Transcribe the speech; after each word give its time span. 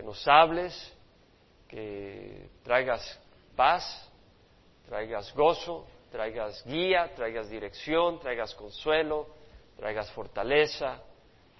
que 0.00 0.06
nos 0.06 0.26
hables, 0.26 0.72
que 1.68 2.48
traigas 2.62 3.20
paz, 3.54 4.10
traigas 4.86 5.30
gozo, 5.34 5.86
traigas 6.10 6.64
guía, 6.64 7.12
traigas 7.14 7.50
dirección, 7.50 8.18
traigas 8.18 8.54
consuelo, 8.54 9.26
traigas 9.76 10.10
fortaleza. 10.12 11.02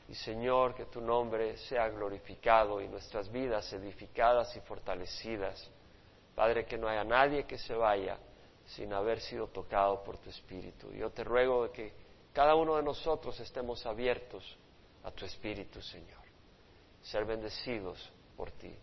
Y 0.08 0.14
Señor, 0.14 0.74
que 0.74 0.86
tu 0.86 1.02
nombre 1.02 1.58
sea 1.58 1.90
glorificado 1.90 2.80
y 2.80 2.88
nuestras 2.88 3.30
vidas 3.30 3.70
edificadas 3.74 4.56
y 4.56 4.60
fortalecidas. 4.60 5.70
Padre, 6.34 6.64
que 6.64 6.78
no 6.78 6.88
haya 6.88 7.04
nadie 7.04 7.44
que 7.44 7.58
se 7.58 7.74
vaya 7.74 8.16
sin 8.64 8.90
haber 8.94 9.20
sido 9.20 9.48
tocado 9.48 10.02
por 10.02 10.16
tu 10.16 10.30
Espíritu. 10.30 10.90
Yo 10.92 11.10
te 11.10 11.24
ruego 11.24 11.70
que 11.70 11.92
cada 12.32 12.54
uno 12.54 12.76
de 12.76 12.84
nosotros 12.84 13.38
estemos 13.38 13.84
abiertos 13.84 14.56
a 15.04 15.10
tu 15.10 15.26
Espíritu, 15.26 15.82
Señor. 15.82 16.24
Ser 17.02 17.26
bendecidos 17.26 18.10
por 18.40 18.52
ti. 18.52 18.74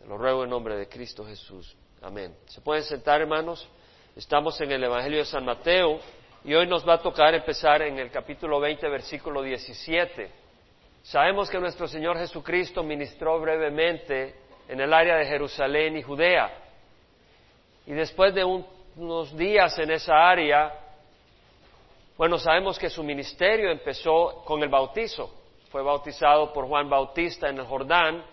Te 0.00 0.04
lo 0.04 0.18
ruego 0.18 0.42
en 0.42 0.50
nombre 0.50 0.74
de 0.74 0.88
Cristo 0.88 1.24
Jesús. 1.24 1.76
Amén. 2.02 2.34
¿Se 2.46 2.60
pueden 2.60 2.82
sentar, 2.82 3.20
hermanos? 3.20 3.68
Estamos 4.16 4.60
en 4.60 4.72
el 4.72 4.82
Evangelio 4.82 5.20
de 5.20 5.26
San 5.26 5.44
Mateo 5.44 6.00
y 6.42 6.54
hoy 6.54 6.66
nos 6.66 6.84
va 6.88 6.94
a 6.94 6.98
tocar 7.00 7.32
empezar 7.32 7.82
en 7.82 8.00
el 8.00 8.10
capítulo 8.10 8.58
20, 8.58 8.88
versículo 8.88 9.42
17. 9.42 10.28
Sabemos 11.04 11.48
que 11.48 11.60
nuestro 11.60 11.86
Señor 11.86 12.18
Jesucristo 12.18 12.82
ministró 12.82 13.40
brevemente 13.40 14.34
en 14.66 14.80
el 14.80 14.92
área 14.92 15.18
de 15.18 15.26
Jerusalén 15.26 15.96
y 15.96 16.02
Judea. 16.02 16.52
Y 17.86 17.92
después 17.92 18.34
de 18.34 18.42
unos 18.42 19.36
días 19.36 19.78
en 19.78 19.92
esa 19.92 20.14
área, 20.14 20.74
bueno, 22.18 22.38
sabemos 22.38 22.76
que 22.76 22.90
su 22.90 23.04
ministerio 23.04 23.70
empezó 23.70 24.42
con 24.44 24.60
el 24.64 24.68
bautizo. 24.68 25.32
Fue 25.70 25.80
bautizado 25.80 26.52
por 26.52 26.66
Juan 26.66 26.90
Bautista 26.90 27.48
en 27.48 27.58
el 27.58 27.66
Jordán 27.66 28.24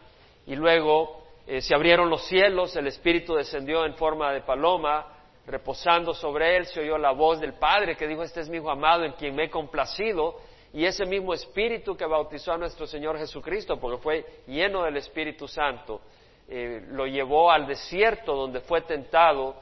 y 0.47 0.55
luego 0.55 1.21
eh, 1.45 1.61
se 1.61 1.75
abrieron 1.75 2.09
los 2.09 2.25
cielos, 2.25 2.75
el 2.75 2.87
Espíritu 2.87 3.35
descendió 3.35 3.85
en 3.85 3.93
forma 3.95 4.34
de 4.34 4.41
paloma 4.41 5.13
reposando 5.45 6.13
sobre 6.13 6.57
él, 6.57 6.65
se 6.65 6.81
oyó 6.81 6.98
la 6.98 7.12
voz 7.12 7.39
del 7.39 7.54
Padre 7.54 7.95
que 7.95 8.07
dijo, 8.07 8.23
este 8.23 8.41
es 8.41 8.49
mi 8.49 8.57
Hijo 8.57 8.71
amado 8.71 9.05
en 9.05 9.13
quien 9.13 9.35
me 9.35 9.45
he 9.45 9.49
complacido, 9.49 10.39
y 10.73 10.85
ese 10.85 11.05
mismo 11.05 11.34
Espíritu 11.34 11.95
que 11.95 12.05
bautizó 12.05 12.54
a 12.54 12.57
nuestro 12.57 12.85
Señor 12.85 13.17
Jesucristo, 13.17 13.79
porque 13.79 14.01
fue 14.01 14.26
lleno 14.48 14.84
del 14.84 14.98
Espíritu 14.98 15.48
Santo, 15.48 16.01
eh, 16.49 16.85
lo 16.89 17.05
llevó 17.05 17.51
al 17.51 17.67
desierto 17.67 18.35
donde 18.35 18.61
fue 18.61 18.82
tentado 18.82 19.55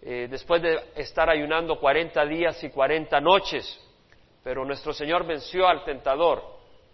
eh, 0.00 0.28
después 0.30 0.62
de 0.62 0.78
estar 0.96 1.30
ayunando 1.30 1.80
cuarenta 1.80 2.24
días 2.24 2.62
y 2.62 2.70
cuarenta 2.70 3.20
noches. 3.20 3.80
Pero 4.42 4.64
nuestro 4.64 4.92
Señor 4.92 5.26
venció 5.26 5.66
al 5.66 5.82
tentador. 5.84 6.42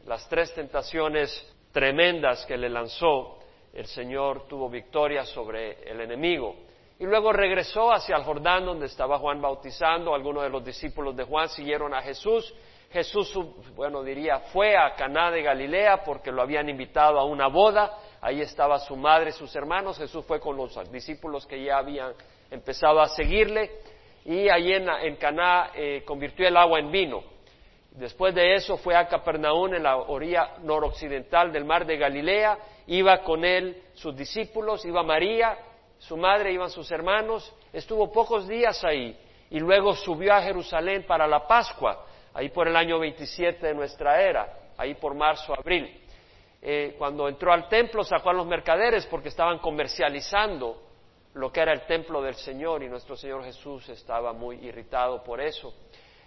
Las 0.07 0.29
tres 0.29 0.55
tentaciones 0.55 1.29
tremendas 1.73 2.45
que 2.47 2.57
le 2.57 2.69
lanzó, 2.69 3.39
el 3.73 3.87
Señor 3.87 4.49
tuvo 4.49 4.69
victoria 4.69 5.25
sobre 5.25 5.83
el 5.91 6.01
enemigo. 6.01 6.57
Y 6.99 7.05
luego 7.05 7.33
regresó 7.33 7.93
hacia 7.93 8.17
el 8.17 8.25
Jordán 8.25 8.67
donde 8.67 8.87
estaba 8.87 9.19
Juan 9.19 9.41
bautizando. 9.41 10.15
Algunos 10.15 10.43
de 10.43 10.51
los 10.51 10.65
discípulos 10.65 11.17
de 11.17 11.25
Juan 11.25 11.49
siguieron 11.49 11.95
a 11.95 12.03
Jesús. 12.03 12.55
Jesús, 12.91 13.33
bueno, 13.75 14.03
diría, 14.03 14.41
fue 14.53 14.77
a 14.77 14.95
Caná 14.95 15.31
de 15.31 15.43
Galilea 15.43 16.03
porque 16.05 16.33
lo 16.33 16.43
habían 16.43 16.69
invitado 16.69 17.19
a 17.19 17.25
una 17.25 17.47
boda. 17.47 17.97
Ahí 18.21 18.43
estaba 18.43 18.79
su 18.81 18.97
madre 18.97 19.33
sus 19.33 19.55
hermanos. 19.57 19.97
Jesús 19.97 20.25
fue 20.27 20.41
con 20.41 20.57
los 20.57 20.93
discípulos 20.93 21.47
que 21.47 21.65
ya 21.65 21.79
habían 21.79 22.13
empezado 22.51 23.01
a 23.01 23.09
seguirle. 23.09 23.71
Y 24.27 24.51
allí 24.51 24.75
en, 24.75 25.17
Caná 25.17 25.71
eh, 25.75 26.03
convirtió 26.05 26.47
el 26.47 26.57
agua 26.57 26.81
en 26.81 26.91
vino. 26.91 27.23
Después 27.93 28.35
de 28.35 28.55
eso 28.55 28.77
fue 28.77 28.95
a 28.95 29.09
Capernaum 29.09 29.75
en 29.75 29.83
la 29.83 29.97
orilla 29.97 30.57
noroccidental 30.63 31.53
del 31.53 31.65
mar 31.65 31.85
de 31.85 31.97
Galilea. 31.97 32.59
Iba 32.87 33.23
con 33.23 33.45
él 33.45 33.83
sus 33.95 34.17
discípulos, 34.17 34.85
iba 34.85 35.03
María 35.03 35.59
su 36.01 36.17
madre, 36.17 36.53
iban 36.53 36.71
sus 36.71 36.91
hermanos, 36.91 37.55
estuvo 37.73 38.11
pocos 38.11 38.49
días 38.49 38.83
ahí 38.85 39.17
y 39.51 39.61
luego 39.61 39.95
subió 39.95 40.33
a 40.33 40.43
Jerusalén 40.43 41.05
para 41.07 41.27
la 41.27 41.47
Pascua, 41.47 42.07
ahí 42.33 42.49
por 42.49 42.67
el 42.67 42.75
año 42.75 42.99
27 42.99 43.67
de 43.67 43.75
nuestra 43.75 44.21
era, 44.23 44.49
ahí 44.79 44.95
por 44.95 45.15
marzo, 45.15 45.53
abril. 45.53 46.01
Eh, 46.63 46.95
cuando 46.99 47.29
entró 47.29 47.53
al 47.53 47.69
templo 47.69 48.03
sacó 48.03 48.31
a 48.31 48.35
los 48.35 48.47
mercaderes 48.47 49.07
porque 49.07 49.29
estaban 49.29 49.59
comercializando 49.59 50.83
lo 51.35 51.53
que 51.53 51.61
era 51.61 51.73
el 51.73 51.87
templo 51.87 52.23
del 52.23 52.35
Señor 52.35 52.83
y 52.83 52.89
nuestro 52.89 53.15
Señor 53.17 53.45
Jesús 53.45 53.89
estaba 53.89 54.33
muy 54.33 54.57
irritado 54.57 55.23
por 55.23 55.41
eso. 55.41 55.75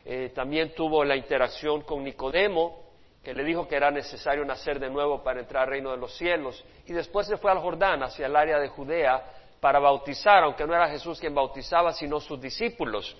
Eh, 0.05 0.31
también 0.35 0.73
tuvo 0.75 1.03
la 1.03 1.15
interacción 1.15 1.81
con 1.81 2.03
Nicodemo, 2.03 2.83
que 3.23 3.33
le 3.33 3.43
dijo 3.43 3.67
que 3.67 3.75
era 3.75 3.89
necesario 3.89 4.43
nacer 4.43 4.79
de 4.79 4.89
nuevo 4.89 5.23
para 5.23 5.39
entrar 5.39 5.63
al 5.63 5.69
reino 5.69 5.91
de 5.91 5.97
los 5.97 6.15
cielos, 6.17 6.63
y 6.85 6.93
después 6.93 7.25
se 7.27 7.37
fue 7.37 7.51
al 7.51 7.59
Jordán, 7.59 8.03
hacia 8.03 8.25
el 8.25 8.35
área 8.35 8.59
de 8.59 8.67
Judea, 8.67 9.23
para 9.61 9.79
bautizar, 9.79 10.43
aunque 10.43 10.67
no 10.67 10.75
era 10.75 10.89
Jesús 10.89 11.19
quien 11.21 11.33
bautizaba, 11.33 11.93
sino 11.93 12.19
sus 12.19 12.39
discípulos. 12.41 13.15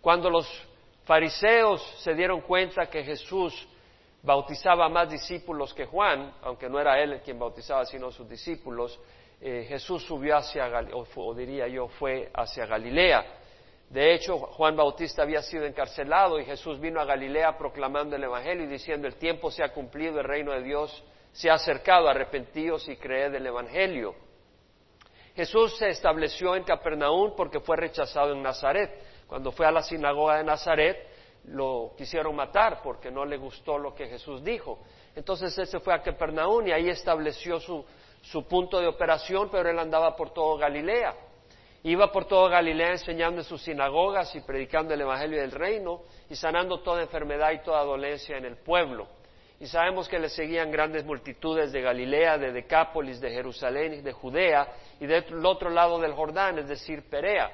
Cuando 0.00 0.30
los 0.30 0.48
fariseos 1.04 1.82
se 1.98 2.14
dieron 2.14 2.42
cuenta 2.42 2.86
que 2.86 3.02
Jesús 3.02 3.66
bautizaba 4.22 4.88
más 4.88 5.10
discípulos 5.10 5.74
que 5.74 5.86
Juan, 5.86 6.32
aunque 6.42 6.68
no 6.68 6.78
era 6.78 7.00
él 7.00 7.20
quien 7.24 7.38
bautizaba, 7.38 7.84
sino 7.86 8.12
sus 8.12 8.28
discípulos, 8.28 9.00
eh, 9.40 9.64
Jesús 9.68 10.04
subió 10.04 10.36
hacia, 10.36 10.68
o, 10.92 11.06
o 11.16 11.34
diría 11.34 11.66
yo, 11.66 11.88
fue 11.88 12.30
hacia 12.34 12.66
Galilea. 12.66 13.39
De 13.90 14.14
hecho, 14.14 14.38
Juan 14.38 14.76
Bautista 14.76 15.22
había 15.22 15.42
sido 15.42 15.64
encarcelado 15.64 16.38
y 16.38 16.44
Jesús 16.44 16.78
vino 16.78 17.00
a 17.00 17.04
Galilea 17.04 17.58
proclamando 17.58 18.14
el 18.14 18.22
Evangelio 18.22 18.64
y 18.64 18.68
diciendo, 18.68 19.08
el 19.08 19.16
tiempo 19.16 19.50
se 19.50 19.64
ha 19.64 19.72
cumplido, 19.72 20.20
el 20.20 20.26
reino 20.26 20.52
de 20.52 20.62
Dios 20.62 21.04
se 21.32 21.50
ha 21.50 21.54
acercado, 21.54 22.08
arrepentíos 22.08 22.88
y 22.88 22.96
creed 22.96 23.34
el 23.34 23.46
Evangelio. 23.46 24.14
Jesús 25.34 25.76
se 25.76 25.88
estableció 25.88 26.54
en 26.54 26.62
Capernaum 26.62 27.34
porque 27.36 27.58
fue 27.58 27.76
rechazado 27.76 28.32
en 28.32 28.42
Nazaret. 28.42 28.92
Cuando 29.26 29.50
fue 29.50 29.66
a 29.66 29.72
la 29.72 29.82
sinagoga 29.82 30.36
de 30.36 30.44
Nazaret, 30.44 31.08
lo 31.46 31.92
quisieron 31.96 32.36
matar 32.36 32.82
porque 32.84 33.10
no 33.10 33.24
le 33.24 33.38
gustó 33.38 33.76
lo 33.76 33.92
que 33.92 34.06
Jesús 34.06 34.44
dijo. 34.44 34.78
Entonces 35.16 35.56
él 35.58 35.66
se 35.66 35.80
fue 35.80 35.94
a 35.94 36.02
Capernaum 36.02 36.64
y 36.64 36.70
ahí 36.70 36.88
estableció 36.88 37.58
su, 37.58 37.84
su 38.22 38.46
punto 38.46 38.78
de 38.78 38.86
operación, 38.86 39.48
pero 39.50 39.68
él 39.68 39.78
andaba 39.80 40.14
por 40.14 40.32
todo 40.32 40.56
Galilea. 40.56 41.29
Iba 41.82 42.12
por 42.12 42.26
todo 42.26 42.48
Galilea 42.50 42.92
enseñando 42.92 43.40
en 43.40 43.44
sus 43.46 43.62
sinagogas 43.62 44.34
y 44.34 44.40
predicando 44.40 44.92
el 44.92 45.00
Evangelio 45.00 45.40
del 45.40 45.50
Reino 45.50 46.02
y 46.28 46.36
sanando 46.36 46.80
toda 46.80 47.00
enfermedad 47.00 47.52
y 47.52 47.62
toda 47.62 47.82
dolencia 47.84 48.36
en 48.36 48.44
el 48.44 48.56
pueblo. 48.56 49.08
Y 49.58 49.66
sabemos 49.66 50.08
que 50.08 50.18
le 50.18 50.28
seguían 50.28 50.70
grandes 50.70 51.04
multitudes 51.04 51.72
de 51.72 51.80
Galilea, 51.80 52.36
de 52.36 52.52
Decápolis, 52.52 53.20
de 53.20 53.30
Jerusalén 53.30 54.02
de 54.02 54.12
Judea, 54.12 54.68
y 54.98 55.06
del 55.06 55.44
otro 55.44 55.70
lado 55.70 55.98
del 55.98 56.12
Jordán, 56.12 56.58
es 56.58 56.68
decir, 56.68 57.08
Perea. 57.08 57.50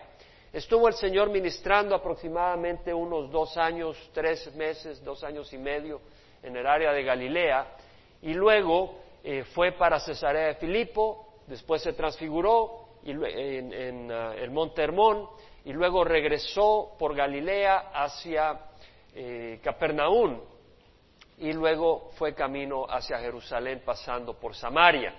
Estuvo 0.52 0.88
el 0.88 0.94
Señor 0.94 1.30
ministrando 1.30 1.94
aproximadamente 1.94 2.94
unos 2.94 3.30
dos 3.30 3.56
años, 3.56 3.96
tres 4.12 4.54
meses, 4.54 5.02
dos 5.04 5.22
años 5.24 5.52
y 5.52 5.58
medio 5.58 6.00
en 6.42 6.56
el 6.56 6.66
área 6.66 6.92
de 6.92 7.02
Galilea, 7.02 7.66
y 8.22 8.34
luego 8.34 8.98
eh, 9.22 9.44
fue 9.52 9.72
para 9.72 9.98
Cesarea 9.98 10.46
de 10.48 10.54
Filipo, 10.54 11.26
después 11.48 11.82
se 11.82 11.92
transfiguró 11.92 12.85
en, 13.10 14.10
ah, 14.10 14.34
el 14.36 14.50
Monte 14.50 14.82
Hermón, 14.82 15.28
y 15.64 15.72
luego 15.72 16.04
regresó 16.04 16.94
por 16.98 17.14
Galilea 17.14 17.90
hacia 17.92 18.60
eh, 19.14 19.60
Capernaum, 19.62 20.40
y 21.38 21.52
luego 21.52 22.10
fue 22.16 22.34
camino 22.34 22.86
hacia 22.88 23.18
Jerusalén 23.18 23.82
pasando 23.84 24.34
por 24.34 24.54
Samaria. 24.54 25.14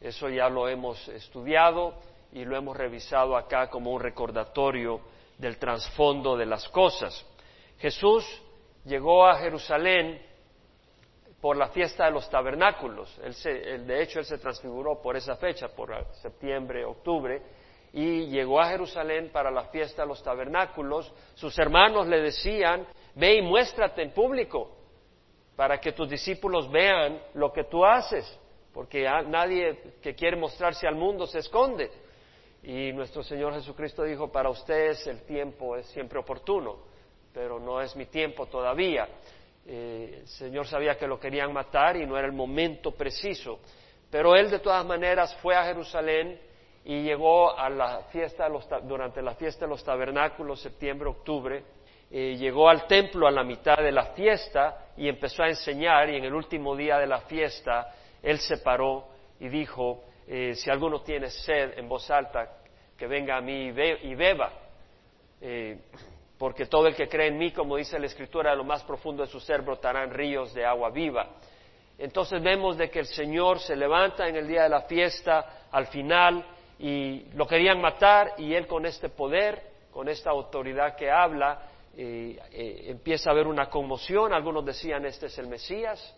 Eso 0.00 0.28
ya 0.28 0.48
lo 0.48 0.68
hemos 0.68 1.08
estudiado 1.08 1.94
y 2.32 2.44
lo 2.44 2.56
hemos 2.56 2.76
revisado 2.76 3.36
acá 3.36 3.68
como 3.68 3.92
un 3.92 4.00
recordatorio 4.00 5.00
del 5.38 5.58
trasfondo 5.58 6.36
de 6.36 6.46
las 6.46 6.68
cosas. 6.68 7.26
Jesús 7.78 8.24
llegó 8.84 9.26
a 9.26 9.38
Jerusalén 9.38 10.22
por 11.46 11.56
la 11.56 11.68
fiesta 11.68 12.06
de 12.06 12.10
los 12.10 12.28
tabernáculos. 12.28 13.20
de 13.20 14.02
hecho, 14.02 14.18
él 14.18 14.24
se 14.24 14.36
transfiguró 14.38 15.00
por 15.00 15.16
esa 15.16 15.36
fecha, 15.36 15.68
por 15.68 15.94
septiembre, 16.14 16.84
octubre, 16.84 17.40
y 17.92 18.26
llegó 18.26 18.60
a 18.60 18.70
Jerusalén 18.70 19.30
para 19.32 19.52
la 19.52 19.66
fiesta 19.66 20.02
de 20.02 20.08
los 20.08 20.20
tabernáculos. 20.24 21.14
Sus 21.36 21.56
hermanos 21.56 22.08
le 22.08 22.20
decían, 22.20 22.84
ve 23.14 23.36
y 23.36 23.42
muéstrate 23.42 24.02
en 24.02 24.10
público 24.10 24.76
para 25.54 25.78
que 25.78 25.92
tus 25.92 26.10
discípulos 26.10 26.68
vean 26.68 27.22
lo 27.34 27.52
que 27.52 27.62
tú 27.62 27.84
haces, 27.84 28.26
porque 28.74 29.04
nadie 29.28 30.00
que 30.02 30.16
quiere 30.16 30.36
mostrarse 30.36 30.88
al 30.88 30.96
mundo 30.96 31.28
se 31.28 31.38
esconde. 31.38 31.92
Y 32.64 32.92
nuestro 32.92 33.22
Señor 33.22 33.54
Jesucristo 33.54 34.02
dijo, 34.02 34.32
para 34.32 34.50
ustedes 34.50 35.06
el 35.06 35.22
tiempo 35.22 35.76
es 35.76 35.86
siempre 35.90 36.18
oportuno, 36.18 36.78
pero 37.32 37.60
no 37.60 37.80
es 37.80 37.94
mi 37.94 38.06
tiempo 38.06 38.46
todavía. 38.46 39.06
Eh, 39.68 40.18
el 40.20 40.28
Señor 40.28 40.66
sabía 40.66 40.96
que 40.96 41.06
lo 41.06 41.18
querían 41.18 41.52
matar 41.52 41.96
y 41.96 42.06
no 42.06 42.16
era 42.16 42.26
el 42.26 42.32
momento 42.32 42.92
preciso, 42.92 43.58
pero 44.10 44.36
Él 44.36 44.50
de 44.50 44.60
todas 44.60 44.86
maneras 44.86 45.34
fue 45.42 45.56
a 45.56 45.64
Jerusalén 45.64 46.40
y 46.84 47.02
llegó 47.02 47.58
a 47.58 47.68
la 47.68 48.02
fiesta 48.12 48.48
durante 48.84 49.20
la 49.20 49.34
fiesta 49.34 49.64
de 49.64 49.70
los 49.70 49.82
tabernáculos, 49.82 50.60
septiembre, 50.60 51.08
octubre, 51.08 51.64
eh, 52.08 52.36
llegó 52.38 52.68
al 52.68 52.86
templo 52.86 53.26
a 53.26 53.32
la 53.32 53.42
mitad 53.42 53.78
de 53.78 53.90
la 53.90 54.12
fiesta 54.12 54.90
y 54.96 55.08
empezó 55.08 55.42
a 55.42 55.48
enseñar 55.48 56.08
y 56.08 56.16
en 56.16 56.24
el 56.24 56.34
último 56.34 56.76
día 56.76 56.98
de 56.98 57.08
la 57.08 57.22
fiesta 57.22 57.92
él 58.22 58.38
se 58.38 58.58
paró 58.58 59.08
y 59.40 59.48
dijo, 59.48 60.04
eh, 60.28 60.54
si 60.54 60.70
alguno 60.70 61.00
tiene 61.02 61.28
sed 61.28 61.76
en 61.76 61.88
voz 61.88 62.08
alta, 62.08 62.58
que 62.96 63.08
venga 63.08 63.36
a 63.36 63.40
mí 63.40 63.72
y, 64.02 64.14
beba, 64.14 64.52
eh, 65.40 65.78
porque 66.38 66.66
todo 66.66 66.86
el 66.86 66.94
que 66.94 67.08
cree 67.08 67.28
en 67.28 67.38
mí, 67.38 67.52
como 67.52 67.76
dice 67.76 67.98
la 67.98 68.06
Escritura, 68.06 68.50
de 68.50 68.56
lo 68.56 68.64
más 68.64 68.82
profundo 68.84 69.22
de 69.22 69.28
su 69.30 69.40
ser 69.40 69.62
brotarán 69.62 70.10
ríos 70.10 70.52
de 70.52 70.64
agua 70.64 70.90
viva. 70.90 71.30
Entonces 71.98 72.42
vemos 72.42 72.76
de 72.76 72.90
que 72.90 72.98
el 72.98 73.06
Señor 73.06 73.58
se 73.58 73.74
levanta 73.74 74.28
en 74.28 74.36
el 74.36 74.46
día 74.46 74.64
de 74.64 74.68
la 74.68 74.82
fiesta 74.82 75.66
al 75.70 75.86
final 75.86 76.44
y 76.78 77.24
lo 77.32 77.46
querían 77.46 77.80
matar 77.80 78.34
y 78.36 78.52
él 78.52 78.66
con 78.66 78.84
este 78.84 79.08
poder, 79.08 79.62
con 79.90 80.08
esta 80.08 80.30
autoridad 80.30 80.94
que 80.94 81.10
habla, 81.10 81.62
eh, 81.96 82.38
empieza 82.88 83.30
a 83.30 83.32
haber 83.32 83.46
una 83.46 83.70
conmoción. 83.70 84.34
Algunos 84.34 84.64
decían, 84.66 85.06
este 85.06 85.26
es 85.26 85.38
el 85.38 85.46
Mesías, 85.46 86.14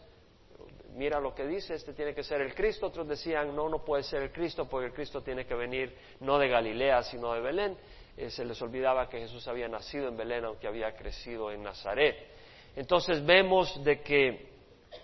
mira 0.98 1.20
lo 1.20 1.32
que 1.32 1.46
dice, 1.46 1.74
este 1.74 1.94
tiene 1.94 2.12
que 2.12 2.24
ser 2.24 2.40
el 2.40 2.54
Cristo. 2.54 2.88
Otros 2.88 3.06
decían, 3.06 3.54
no, 3.54 3.68
no 3.68 3.84
puede 3.84 4.02
ser 4.02 4.22
el 4.22 4.32
Cristo 4.32 4.68
porque 4.68 4.86
el 4.86 4.92
Cristo 4.92 5.22
tiene 5.22 5.46
que 5.46 5.54
venir 5.54 5.96
no 6.20 6.38
de 6.38 6.48
Galilea, 6.48 7.04
sino 7.04 7.32
de 7.32 7.40
Belén. 7.40 7.76
Eh, 8.18 8.30
se 8.30 8.44
les 8.44 8.60
olvidaba 8.60 9.08
que 9.08 9.20
Jesús 9.20 9.46
había 9.46 9.68
nacido 9.68 10.08
en 10.08 10.16
Belén, 10.16 10.44
aunque 10.44 10.66
había 10.66 10.92
crecido 10.96 11.52
en 11.52 11.62
Nazaret. 11.62 12.16
Entonces 12.74 13.24
vemos 13.24 13.82
de 13.84 14.00
que 14.02 14.48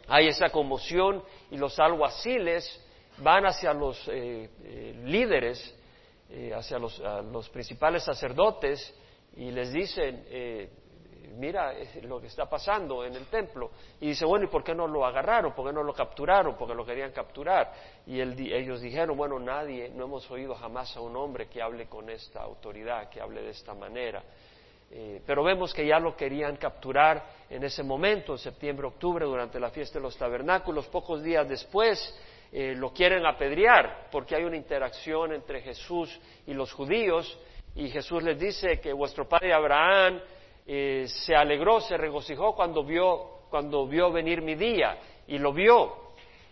hay 0.08 0.26
esa 0.26 0.50
conmoción 0.50 1.22
y 1.48 1.56
los 1.56 1.78
alguaciles 1.78 2.84
van 3.18 3.46
hacia 3.46 3.72
los 3.72 4.08
eh, 4.08 4.50
eh, 4.64 5.00
líderes, 5.04 5.78
hacia 6.56 6.80
los, 6.80 7.00
los, 7.30 7.48
principales 7.50 8.02
sacerdotes 8.02 8.92
y 9.36 9.52
les 9.52 9.72
dicen, 9.72 10.24
mira 11.36 11.74
lo 12.02 12.20
que 12.20 12.26
está 12.26 12.48
pasando 12.48 13.04
en 13.04 13.14
el 13.14 13.26
templo. 13.26 13.70
Y 14.00 14.08
dice, 14.08 14.24
bueno, 14.24 14.44
¿y 14.44 14.48
por 14.48 14.62
qué 14.62 14.74
no 14.74 14.86
lo 14.86 15.04
agarraron? 15.04 15.52
¿Por 15.54 15.66
qué 15.66 15.72
no 15.72 15.82
lo 15.82 15.92
capturaron? 15.92 16.56
Porque 16.56 16.74
lo 16.74 16.84
querían 16.84 17.12
capturar. 17.12 17.72
Y 18.06 18.20
ellos 18.20 18.80
dijeron, 18.80 19.16
bueno, 19.16 19.38
nadie, 19.38 19.90
no 19.90 20.04
hemos 20.04 20.30
oído 20.30 20.54
jamás 20.54 20.96
a 20.96 21.00
un 21.00 21.16
hombre 21.16 21.48
que 21.48 21.62
hable 21.62 21.86
con 21.86 22.08
esta 22.10 22.40
autoridad, 22.40 23.08
que 23.08 23.20
hable 23.20 23.42
de 23.42 23.50
esta 23.50 23.74
manera. 23.74 24.22
Eh, 24.90 25.22
pero 25.26 25.42
vemos 25.42 25.74
que 25.74 25.86
ya 25.86 25.98
lo 25.98 26.16
querían 26.16 26.56
capturar 26.56 27.24
en 27.50 27.64
ese 27.64 27.82
momento, 27.82 28.32
en 28.32 28.38
septiembre, 28.38 28.86
octubre, 28.86 29.24
durante 29.24 29.58
la 29.58 29.70
fiesta 29.70 29.98
de 29.98 30.02
los 30.02 30.16
tabernáculos. 30.16 30.86
Pocos 30.86 31.22
días 31.22 31.48
después 31.48 32.14
eh, 32.52 32.74
lo 32.76 32.92
quieren 32.92 33.26
apedrear 33.26 34.08
porque 34.12 34.36
hay 34.36 34.44
una 34.44 34.56
interacción 34.56 35.32
entre 35.32 35.60
Jesús 35.62 36.20
y 36.46 36.54
los 36.54 36.72
judíos. 36.72 37.38
Y 37.74 37.88
Jesús 37.88 38.22
les 38.22 38.38
dice 38.38 38.78
que 38.78 38.92
vuestro 38.92 39.28
padre 39.28 39.52
Abraham 39.52 40.20
eh, 40.66 41.04
se 41.06 41.34
alegró, 41.34 41.80
se 41.80 41.96
regocijó 41.96 42.54
cuando 42.54 42.84
vio, 42.84 43.42
cuando 43.50 43.86
vio 43.86 44.10
venir 44.10 44.40
mi 44.40 44.54
día 44.54 44.98
y 45.26 45.38
lo 45.38 45.52
vio. 45.52 46.04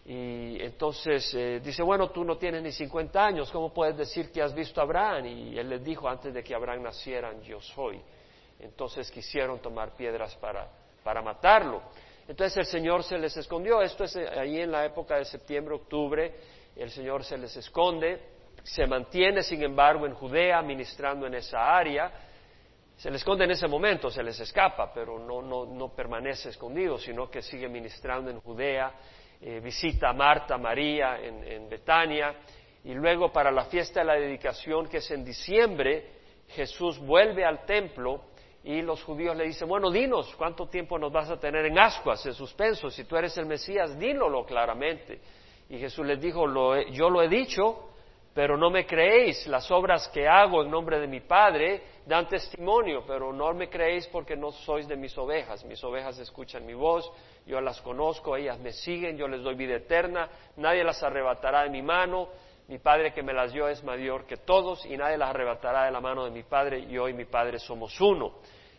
Y 0.05 0.61
entonces 0.61 1.32
eh, 1.35 1.61
dice, 1.64 1.82
bueno, 1.82 2.11
tú 2.11 2.25
no 2.25 2.37
tienes 2.37 2.62
ni 2.62 2.73
50 2.73 3.25
años, 3.25 3.50
¿cómo 3.50 3.73
puedes 3.73 3.97
decir 3.97 4.32
que 4.32 4.43
has 4.43 4.53
visto 4.55 4.81
a 4.81 4.85
Abraham? 4.85 5.26
Y 5.26 5.59
él 5.59 5.69
les 5.69 5.82
dijo, 5.82 6.09
antes 6.09 6.35
de 6.35 6.43
que 6.43 6.55
Abraham 6.55 6.82
naciera, 6.82 7.32
yo 7.43 7.61
soy. 7.61 8.00
Entonces 8.59 9.11
quisieron 9.11 9.61
tomar 9.61 9.97
piedras 9.97 10.35
para, 10.37 10.69
para 11.03 11.23
matarlo. 11.23 11.82
Entonces 12.29 12.59
el 12.59 12.67
Señor 12.67 13.05
se 13.05 13.17
les 13.17 13.37
escondió. 13.37 13.81
Esto 13.81 14.05
es 14.05 14.17
eh, 14.17 14.29
ahí 14.29 14.61
en 14.61 14.73
la 14.73 14.85
época 14.85 15.17
de 15.17 15.25
septiembre, 15.25 15.75
octubre. 15.75 16.35
El 16.76 16.91
Señor 16.91 17.25
se 17.25 17.38
les 17.38 17.56
esconde. 17.56 18.20
Se 18.64 18.87
mantiene, 18.87 19.43
sin 19.43 19.62
embargo, 19.62 20.06
en 20.06 20.14
Judea, 20.14 20.62
ministrando 20.62 21.26
en 21.26 21.35
esa 21.35 21.76
área 21.76 22.12
se 23.02 23.10
le 23.10 23.16
esconde 23.16 23.46
en 23.46 23.50
ese 23.50 23.66
momento, 23.66 24.10
se 24.10 24.22
les 24.22 24.38
escapa, 24.38 24.93
pero 24.94 25.19
no, 25.19 25.43
no, 25.43 25.66
no 25.66 25.88
permanece 25.88 26.50
escondido, 26.50 26.99
sino 26.99 27.28
que 27.28 27.43
sigue 27.43 27.69
ministrando 27.69 28.31
en 28.31 28.38
Judea, 28.38 28.93
eh, 29.40 29.58
visita 29.58 30.10
a 30.10 30.12
Marta, 30.12 30.56
María 30.56 31.19
en, 31.20 31.43
en 31.43 31.69
Betania, 31.69 32.32
y 32.84 32.94
luego 32.94 33.32
para 33.32 33.50
la 33.50 33.64
fiesta 33.64 33.99
de 33.99 34.06
la 34.06 34.14
dedicación, 34.14 34.87
que 34.87 34.99
es 34.99 35.10
en 35.10 35.25
diciembre, 35.25 36.12
Jesús 36.50 36.96
vuelve 37.00 37.44
al 37.44 37.66
templo 37.66 38.22
y 38.62 38.82
los 38.82 39.02
judíos 39.02 39.37
le 39.37 39.46
dicen, 39.46 39.66
bueno, 39.66 39.90
dinos, 39.90 40.32
¿cuánto 40.37 40.69
tiempo 40.69 40.96
nos 40.96 41.10
vas 41.10 41.28
a 41.28 41.40
tener 41.40 41.66
en 41.66 41.81
ascuas, 41.81 42.25
en 42.25 42.34
suspenso? 42.34 42.88
Si 42.88 43.02
tú 43.02 43.16
eres 43.16 43.37
el 43.37 43.46
Mesías, 43.46 43.99
dínoslo 43.99 44.46
claramente. 44.46 45.19
Y 45.69 45.76
Jesús 45.76 46.06
les 46.06 46.20
dijo, 46.20 46.46
yo 46.84 47.10
lo 47.10 47.20
he 47.20 47.28
dicho, 47.28 47.91
pero 48.34 48.56
no 48.56 48.70
me 48.70 48.87
creéis. 48.87 49.46
Las 49.46 49.70
obras 49.70 50.08
que 50.08 50.26
hago 50.26 50.62
en 50.62 50.70
nombre 50.70 50.99
de 50.99 51.06
mi 51.06 51.20
Padre 51.20 51.82
dan 52.06 52.29
testimonio, 52.29 53.05
pero 53.06 53.32
no 53.32 53.52
me 53.55 53.69
creéis 53.69 54.06
porque 54.08 54.37
no 54.37 54.52
sois 54.52 54.88
de 54.88 54.96
mis 54.96 55.17
ovejas. 55.19 55.64
Mis 55.64 55.82
ovejas 55.84 56.19
escuchan 56.19 56.64
mi 56.64 56.75
voz, 56.75 57.11
yo 57.46 57.61
las 57.61 57.81
conozco, 57.81 58.37
ellas 58.37 58.58
me 58.58 58.73
siguen, 58.73 59.17
yo 59.17 59.29
les 59.29 59.43
doy 59.43 59.55
vida 59.55 59.76
eterna, 59.76 60.29
nadie 60.56 60.82
las 60.84 61.02
arrebatará 61.02 61.64
de 61.64 61.70
mi 61.70 61.82
mano. 61.82 62.29
Mi 62.69 62.79
Padre 62.79 63.12
que 63.12 63.23
me 63.23 63.32
las 63.32 63.52
dio 63.52 63.69
es 63.69 63.82
mayor 63.84 64.25
que 64.25 64.37
todos 64.37 64.87
y 64.87 64.96
nadie 64.96 65.19
las 65.19 65.31
arrebatará 65.31 65.85
de 65.85 65.90
la 65.90 66.00
mano 66.00 66.25
de 66.25 66.31
mi 66.31 66.43
Padre. 66.43 66.78
Y 66.78 66.96
mi 67.12 67.25
Padre 67.25 67.58
somos 67.58 68.00
uno. 68.00 68.35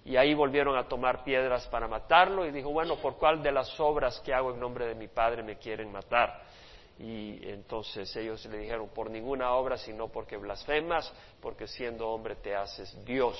Y 0.06 0.18
ahí 0.18 0.34
volvieron 0.34 0.76
a 0.78 0.88
tomar 0.88 1.24
piedras 1.24 1.68
para 1.68 1.88
matarlo 1.88 2.46
y 2.46 2.52
dijo, 2.52 2.72
bueno, 2.72 2.98
¿por 2.98 3.18
cuál 3.18 3.42
de 3.42 3.52
las 3.52 3.80
obras 3.80 4.20
que 4.22 4.34
hago 4.34 4.52
en 4.52 4.60
nombre 4.60 4.86
de 4.86 4.96
mi 4.96 5.08
Padre 5.08 5.44
me 5.44 5.58
quieren 5.58 5.92
matar? 5.92 6.42
Y 7.04 7.50
entonces 7.50 8.16
ellos 8.16 8.46
le 8.46 8.60
dijeron, 8.60 8.88
por 8.88 9.10
ninguna 9.10 9.52
obra, 9.56 9.76
sino 9.76 10.08
porque 10.08 10.38
blasfemas, 10.38 11.14
porque 11.42 11.68
siendo 11.68 12.08
hombre 12.08 12.36
te 12.36 12.56
haces 12.56 12.98
Dios. 13.04 13.38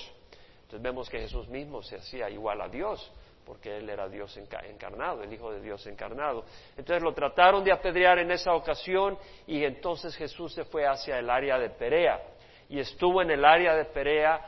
Entonces 0.64 0.82
vemos 0.82 1.08
que 1.08 1.18
Jesús 1.18 1.48
mismo 1.48 1.82
se 1.82 1.96
hacía 1.96 2.28
igual 2.28 2.60
a 2.60 2.68
Dios, 2.68 3.10
porque 3.46 3.78
Él 3.78 3.88
era 3.88 4.06
Dios 4.06 4.36
encarnado, 4.36 5.22
el 5.22 5.32
Hijo 5.32 5.50
de 5.50 5.62
Dios 5.62 5.86
encarnado. 5.86 6.44
Entonces 6.76 7.02
lo 7.02 7.14
trataron 7.14 7.64
de 7.64 7.72
apedrear 7.72 8.18
en 8.18 8.32
esa 8.32 8.52
ocasión 8.52 9.16
y 9.46 9.64
entonces 9.64 10.14
Jesús 10.14 10.52
se 10.52 10.64
fue 10.66 10.86
hacia 10.86 11.18
el 11.18 11.30
área 11.30 11.58
de 11.58 11.70
Perea. 11.70 12.20
Y 12.68 12.78
estuvo 12.78 13.22
en 13.22 13.30
el 13.30 13.46
área 13.46 13.74
de 13.74 13.86
Perea, 13.86 14.42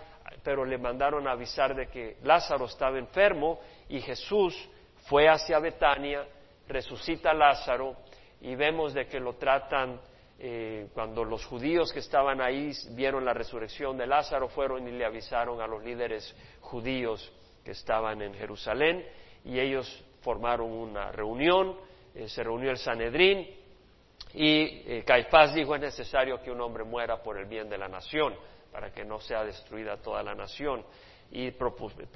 pero 0.44 0.62
le 0.62 0.76
mandaron 0.76 1.26
a 1.26 1.32
avisar 1.32 1.74
de 1.74 1.86
que 1.86 2.18
Lázaro 2.22 2.66
estaba 2.66 2.98
enfermo 2.98 3.60
y 3.88 3.98
Jesús 4.02 4.54
fue 5.06 5.26
hacia 5.26 5.58
Betania, 5.58 6.26
resucita 6.68 7.30
a 7.30 7.34
Lázaro 7.34 7.96
y 8.40 8.54
vemos 8.54 8.94
de 8.94 9.06
que 9.06 9.20
lo 9.20 9.34
tratan 9.34 10.00
eh, 10.38 10.88
cuando 10.92 11.24
los 11.24 11.44
judíos 11.46 11.92
que 11.92 12.00
estaban 12.00 12.42
ahí 12.42 12.70
vieron 12.90 13.24
la 13.24 13.32
resurrección 13.32 13.96
de 13.96 14.06
Lázaro, 14.06 14.48
fueron 14.48 14.86
y 14.86 14.92
le 14.92 15.04
avisaron 15.04 15.60
a 15.60 15.66
los 15.66 15.82
líderes 15.82 16.34
judíos 16.60 17.32
que 17.64 17.70
estaban 17.70 18.20
en 18.20 18.34
Jerusalén 18.34 19.04
y 19.44 19.58
ellos 19.58 20.04
formaron 20.20 20.70
una 20.70 21.10
reunión, 21.10 21.76
eh, 22.14 22.28
se 22.28 22.42
reunió 22.42 22.70
el 22.70 22.78
Sanedrín 22.78 23.48
y 24.34 24.82
eh, 24.86 25.04
Caifás 25.06 25.54
dijo 25.54 25.74
es 25.74 25.80
necesario 25.80 26.42
que 26.42 26.50
un 26.50 26.60
hombre 26.60 26.84
muera 26.84 27.22
por 27.22 27.38
el 27.38 27.46
bien 27.46 27.70
de 27.70 27.78
la 27.78 27.88
nación, 27.88 28.34
para 28.70 28.92
que 28.92 29.04
no 29.04 29.18
sea 29.20 29.42
destruida 29.44 29.96
toda 29.96 30.22
la 30.22 30.34
nación. 30.34 30.84
Y 31.30 31.50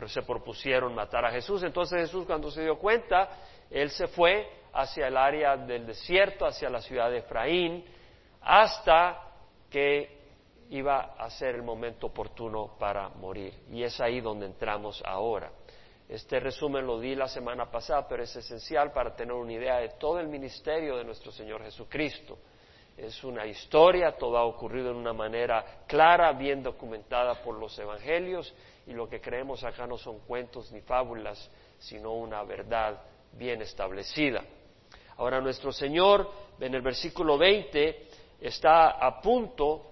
se 0.07 0.23
propusieron 0.23 0.95
matar 0.95 1.25
a 1.25 1.33
Jesús. 1.33 1.63
Entonces 1.63 2.01
Jesús 2.03 2.27
cuando 2.27 2.51
se 2.51 2.63
dio 2.63 2.79
cuenta, 2.79 3.31
él 3.71 3.91
se 3.91 4.07
fue 4.09 4.47
hacia 4.73 5.09
el 5.09 5.17
área 5.17 5.57
del 5.57 5.87
desierto, 5.87 6.47
hacia 6.47 6.71
la 6.71 6.81
ciudad 6.81 7.11
de 7.11 7.19
Efraín, 7.19 7.85
hasta 8.41 9.21
que 9.69 10.19
iba 10.71 11.15
a 11.19 11.29
ser 11.31 11.57
el 11.57 11.63
momento 11.63 12.07
oportuno 12.07 12.77
para 12.79 13.09
morir. 13.09 13.53
Y 13.71 13.83
es 13.83 14.01
ahí 14.01 14.21
donde 14.21 14.47
entramos 14.47 15.03
ahora. 15.05 15.51
Este 16.09 16.41
resumen 16.41 16.87
lo 16.87 16.99
di 16.99 17.15
la 17.15 17.29
semana 17.29 17.71
pasada, 17.71 18.07
pero 18.09 18.23
es 18.23 18.35
esencial 18.35 18.93
para 18.93 19.15
tener 19.15 19.33
una 19.33 19.53
idea 19.53 19.79
de 19.79 19.91
todo 19.91 20.19
el 20.19 20.29
ministerio 20.29 20.97
de 20.97 21.05
nuestro 21.05 21.31
Señor 21.31 21.63
Jesucristo. 21.63 22.39
Es 22.97 23.23
una 23.25 23.47
historia, 23.47 24.13
todo 24.13 24.37
ha 24.37 24.45
ocurrido 24.45 24.91
en 24.91 24.97
una 24.97 25.13
manera 25.13 25.85
clara, 25.87 26.33
bien 26.33 26.63
documentada 26.63 27.41
por 27.43 27.59
los 27.59 27.79
evangelios, 27.79 28.53
y 28.87 28.93
lo 28.93 29.09
que 29.09 29.21
creemos 29.21 29.63
acá 29.65 29.87
no 29.87 29.97
son 29.97 30.19
cuentos 30.21 30.71
ni 30.73 30.81
fábulas, 30.81 31.51
sino 31.79 32.13
una 32.13 32.43
verdad 32.43 33.01
bien 33.33 33.63
establecida. 33.63 34.43
Ahora 35.21 35.39
nuestro 35.39 35.71
Señor 35.71 36.31
en 36.59 36.75
el 36.75 36.81
versículo 36.81 37.37
20 37.37 38.07
está 38.41 38.93
a 38.93 39.21
punto 39.21 39.83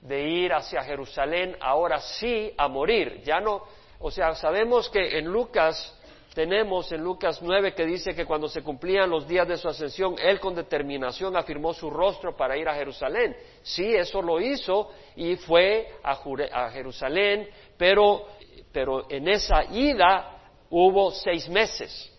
de 0.00 0.28
ir 0.28 0.52
hacia 0.52 0.84
Jerusalén, 0.84 1.56
ahora 1.60 1.98
sí 2.00 2.52
a 2.56 2.68
morir. 2.68 3.20
Ya 3.24 3.40
no, 3.40 3.64
o 3.98 4.12
sea, 4.12 4.36
sabemos 4.36 4.88
que 4.88 5.18
en 5.18 5.24
Lucas 5.24 5.92
tenemos 6.34 6.92
en 6.92 7.02
Lucas 7.02 7.42
9 7.42 7.74
que 7.74 7.84
dice 7.84 8.14
que 8.14 8.24
cuando 8.24 8.46
se 8.46 8.62
cumplían 8.62 9.10
los 9.10 9.26
días 9.26 9.48
de 9.48 9.56
su 9.56 9.68
ascensión, 9.68 10.14
él 10.22 10.38
con 10.38 10.54
determinación 10.54 11.36
afirmó 11.36 11.74
su 11.74 11.90
rostro 11.90 12.36
para 12.36 12.56
ir 12.56 12.68
a 12.68 12.74
Jerusalén. 12.76 13.36
Sí, 13.62 13.92
eso 13.92 14.22
lo 14.22 14.40
hizo 14.40 14.92
y 15.16 15.34
fue 15.34 15.94
a, 16.04 16.70
Jerusalén, 16.70 17.48
pero, 17.76 18.28
pero 18.70 19.10
en 19.10 19.26
esa 19.26 19.64
ida 19.64 20.52
hubo 20.70 21.10
seis 21.10 21.48
meses 21.48 22.12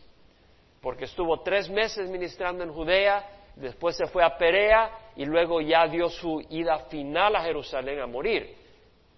porque 0.81 1.05
estuvo 1.05 1.41
tres 1.41 1.69
meses 1.69 2.09
ministrando 2.09 2.63
en 2.63 2.71
Judea, 2.71 3.25
después 3.55 3.95
se 3.95 4.07
fue 4.07 4.23
a 4.23 4.37
Perea 4.37 4.91
y 5.15 5.25
luego 5.25 5.61
ya 5.61 5.87
dio 5.87 6.09
su 6.09 6.45
ida 6.49 6.79
final 6.89 7.35
a 7.35 7.41
Jerusalén 7.41 7.99
a 7.99 8.07
morir. 8.07 8.55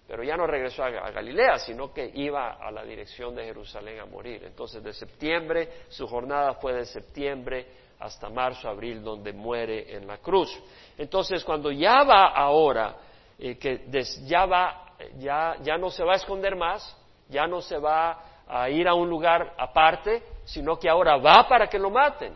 Pero 0.08 0.24
ya 0.24 0.36
no 0.36 0.46
regresó 0.46 0.82
a 0.82 1.10
Galilea, 1.10 1.58
sino 1.58 1.92
que 1.92 2.10
iba 2.14 2.54
a 2.54 2.72
la 2.72 2.84
dirección 2.84 3.32
de 3.34 3.44
Jerusalén 3.44 4.00
a 4.00 4.06
morir. 4.06 4.42
Entonces, 4.44 4.82
de 4.82 4.92
septiembre, 4.92 5.84
su 5.88 6.08
jornada 6.08 6.54
fue 6.54 6.72
de 6.72 6.84
septiembre 6.84 7.66
hasta 8.00 8.28
marzo, 8.28 8.68
abril, 8.68 9.04
donde 9.04 9.32
muere 9.32 9.94
en 9.94 10.08
la 10.08 10.18
cruz. 10.18 10.50
Entonces, 10.98 11.44
cuando 11.44 11.70
ya 11.70 12.02
va 12.02 12.26
ahora, 12.28 12.96
eh, 13.38 13.56
que 13.56 13.86
ya 14.24 14.46
va, 14.46 14.94
ya, 15.18 15.56
ya 15.62 15.78
no 15.78 15.90
se 15.90 16.02
va 16.02 16.14
a 16.14 16.16
esconder 16.16 16.56
más, 16.56 16.96
ya 17.28 17.46
no 17.46 17.60
se 17.60 17.78
va 17.78 18.29
a 18.50 18.68
ir 18.68 18.88
a 18.88 18.94
un 18.94 19.08
lugar 19.08 19.54
aparte, 19.56 20.22
sino 20.44 20.78
que 20.78 20.88
ahora 20.88 21.16
va 21.16 21.46
para 21.48 21.68
que 21.68 21.78
lo 21.78 21.88
maten. 21.88 22.34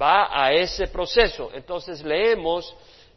Va 0.00 0.28
a 0.32 0.52
ese 0.52 0.88
proceso. 0.88 1.50
Entonces 1.52 2.02
leemos 2.02 2.74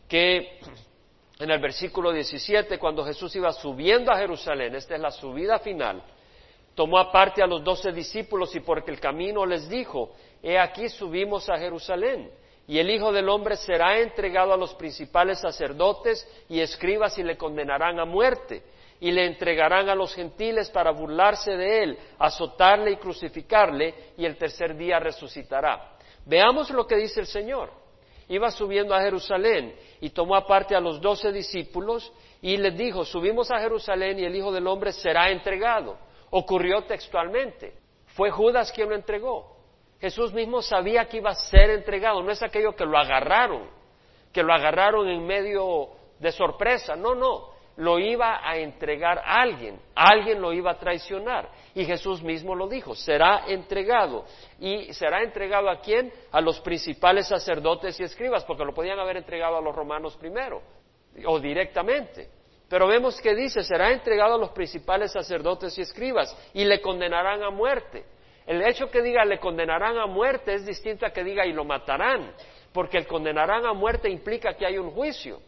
que 0.08 0.60
en 1.40 1.50
el 1.50 1.60
versículo 1.60 2.12
17, 2.12 2.78
cuando 2.78 3.06
Jesús 3.06 3.34
iba 3.38 3.52
subiendo 3.54 4.12
a 4.12 4.18
Jerusalén, 4.18 4.76
esta 4.76 4.96
es 4.96 5.02
la 5.02 5.12
subida 5.12 5.60
final, 5.60 6.04
tomó 6.76 7.00
aparte 7.00 7.42
a 7.42 7.48
los 7.48 7.64
doce 7.64 7.94
discípulos 7.94 8.54
y 8.56 8.60
porque 8.60 8.92
el 8.92 9.00
camino 9.00 9.46
les 9.46 9.70
dijo, 9.70 10.14
he 10.44 10.60
aquí 10.60 10.90
subimos 10.90 11.48
a 11.50 11.58
Jerusalén 11.58 12.30
y 12.68 12.78
el 12.78 12.90
Hijo 12.90 13.12
del 13.14 13.30
Hombre 13.30 13.56
será 13.56 14.00
entregado 14.00 14.54
a 14.54 14.58
los 14.58 14.74
principales 14.76 15.40
sacerdotes 15.40 16.28
y 16.50 16.60
escribas 16.60 17.18
y 17.18 17.24
le 17.24 17.38
condenarán 17.38 18.00
a 18.00 18.06
muerte 18.06 18.64
y 19.00 19.12
le 19.12 19.26
entregarán 19.26 19.90
a 19.90 19.96
los 19.96 20.14
gentiles 20.14 20.70
para 20.70 20.92
burlarse 20.92 21.56
de 21.56 21.84
él, 21.84 21.98
azotarle 22.18 22.92
y 22.92 22.98
crucificarle 22.98 24.14
y 24.18 24.26
el 24.26 24.38
tercer 24.38 24.76
día 24.76 25.00
resucitará. 25.00 25.98
Veamos 26.26 26.70
lo 26.72 26.86
que 26.86 26.98
dice 26.98 27.22
el 27.22 27.28
Señor 27.28 27.72
iba 28.30 28.52
subiendo 28.52 28.94
a 28.94 29.02
Jerusalén 29.02 29.76
y 30.00 30.12
tomó 30.12 30.36
aparte 30.36 30.76
a 30.76 30.80
los 30.80 31.02
doce 31.02 31.32
discípulos 31.32 32.12
y 32.42 32.58
les 32.58 32.78
dijo, 32.78 33.04
subimos 33.04 33.52
a 33.52 33.60
Jerusalén 33.60 34.20
y 34.20 34.24
el 34.24 34.36
Hijo 34.36 34.52
del 34.52 34.68
Hombre 34.68 34.94
será 34.94 35.30
entregado. 35.30 35.98
Ocurrió 36.30 36.84
textualmente. 36.84 37.74
Fue 38.06 38.30
Judas 38.30 38.72
quien 38.72 38.90
lo 38.90 38.96
entregó. 38.96 39.58
Jesús 40.00 40.32
mismo 40.32 40.62
sabía 40.62 41.06
que 41.06 41.18
iba 41.18 41.32
a 41.32 41.36
ser 41.36 41.72
entregado. 41.72 42.22
No 42.22 42.32
es 42.32 42.42
aquello 42.42 42.76
que 42.76 42.86
lo 42.86 42.98
agarraron, 42.98 43.68
que 44.32 44.44
lo 44.44 44.54
agarraron 44.54 45.10
en 45.10 45.26
medio 45.26 45.90
de 46.20 46.32
sorpresa. 46.32 46.96
No, 46.96 47.16
no 47.16 47.59
lo 47.80 47.98
iba 47.98 48.42
a 48.44 48.58
entregar 48.58 49.20
a 49.20 49.42
alguien, 49.42 49.80
alguien 49.96 50.42
lo 50.42 50.52
iba 50.52 50.72
a 50.72 50.78
traicionar. 50.78 51.50
Y 51.74 51.86
Jesús 51.86 52.22
mismo 52.22 52.54
lo 52.54 52.68
dijo, 52.68 52.94
será 52.94 53.46
entregado. 53.48 54.26
¿Y 54.60 54.92
será 54.94 55.24
entregado 55.24 55.70
a 55.70 55.80
quién? 55.80 56.12
A 56.32 56.42
los 56.42 56.60
principales 56.60 57.30
sacerdotes 57.30 57.98
y 58.00 58.04
escribas, 58.04 58.44
porque 58.44 58.66
lo 58.66 58.74
podían 58.74 59.00
haber 59.00 59.18
entregado 59.18 59.58
a 59.58 59.62
los 59.62 59.74
romanos 59.74 60.18
primero, 60.18 60.62
o 61.26 61.40
directamente. 61.40 62.30
Pero 62.68 62.86
vemos 62.86 63.22
que 63.22 63.34
dice, 63.34 63.64
será 63.64 63.92
entregado 63.92 64.36
a 64.36 64.38
los 64.38 64.50
principales 64.50 65.14
sacerdotes 65.14 65.78
y 65.78 65.82
escribas, 65.82 66.36
y 66.54 66.66
le 66.66 66.82
condenarán 66.82 67.44
a 67.44 67.50
muerte. 67.50 68.04
El 68.46 68.62
hecho 68.62 68.92
que 68.92 69.02
diga 69.02 69.24
le 69.24 69.40
condenarán 69.40 69.98
a 69.98 70.06
muerte 70.06 70.54
es 70.54 70.66
distinto 70.66 71.06
a 71.06 71.12
que 71.12 71.24
diga 71.24 71.46
y 71.46 71.54
lo 71.54 71.64
matarán, 71.64 72.34
porque 72.74 72.98
el 72.98 73.08
condenarán 73.08 73.66
a 73.66 73.72
muerte 73.72 74.10
implica 74.10 74.54
que 74.56 74.66
hay 74.66 74.78
un 74.78 74.92
juicio. 74.92 75.40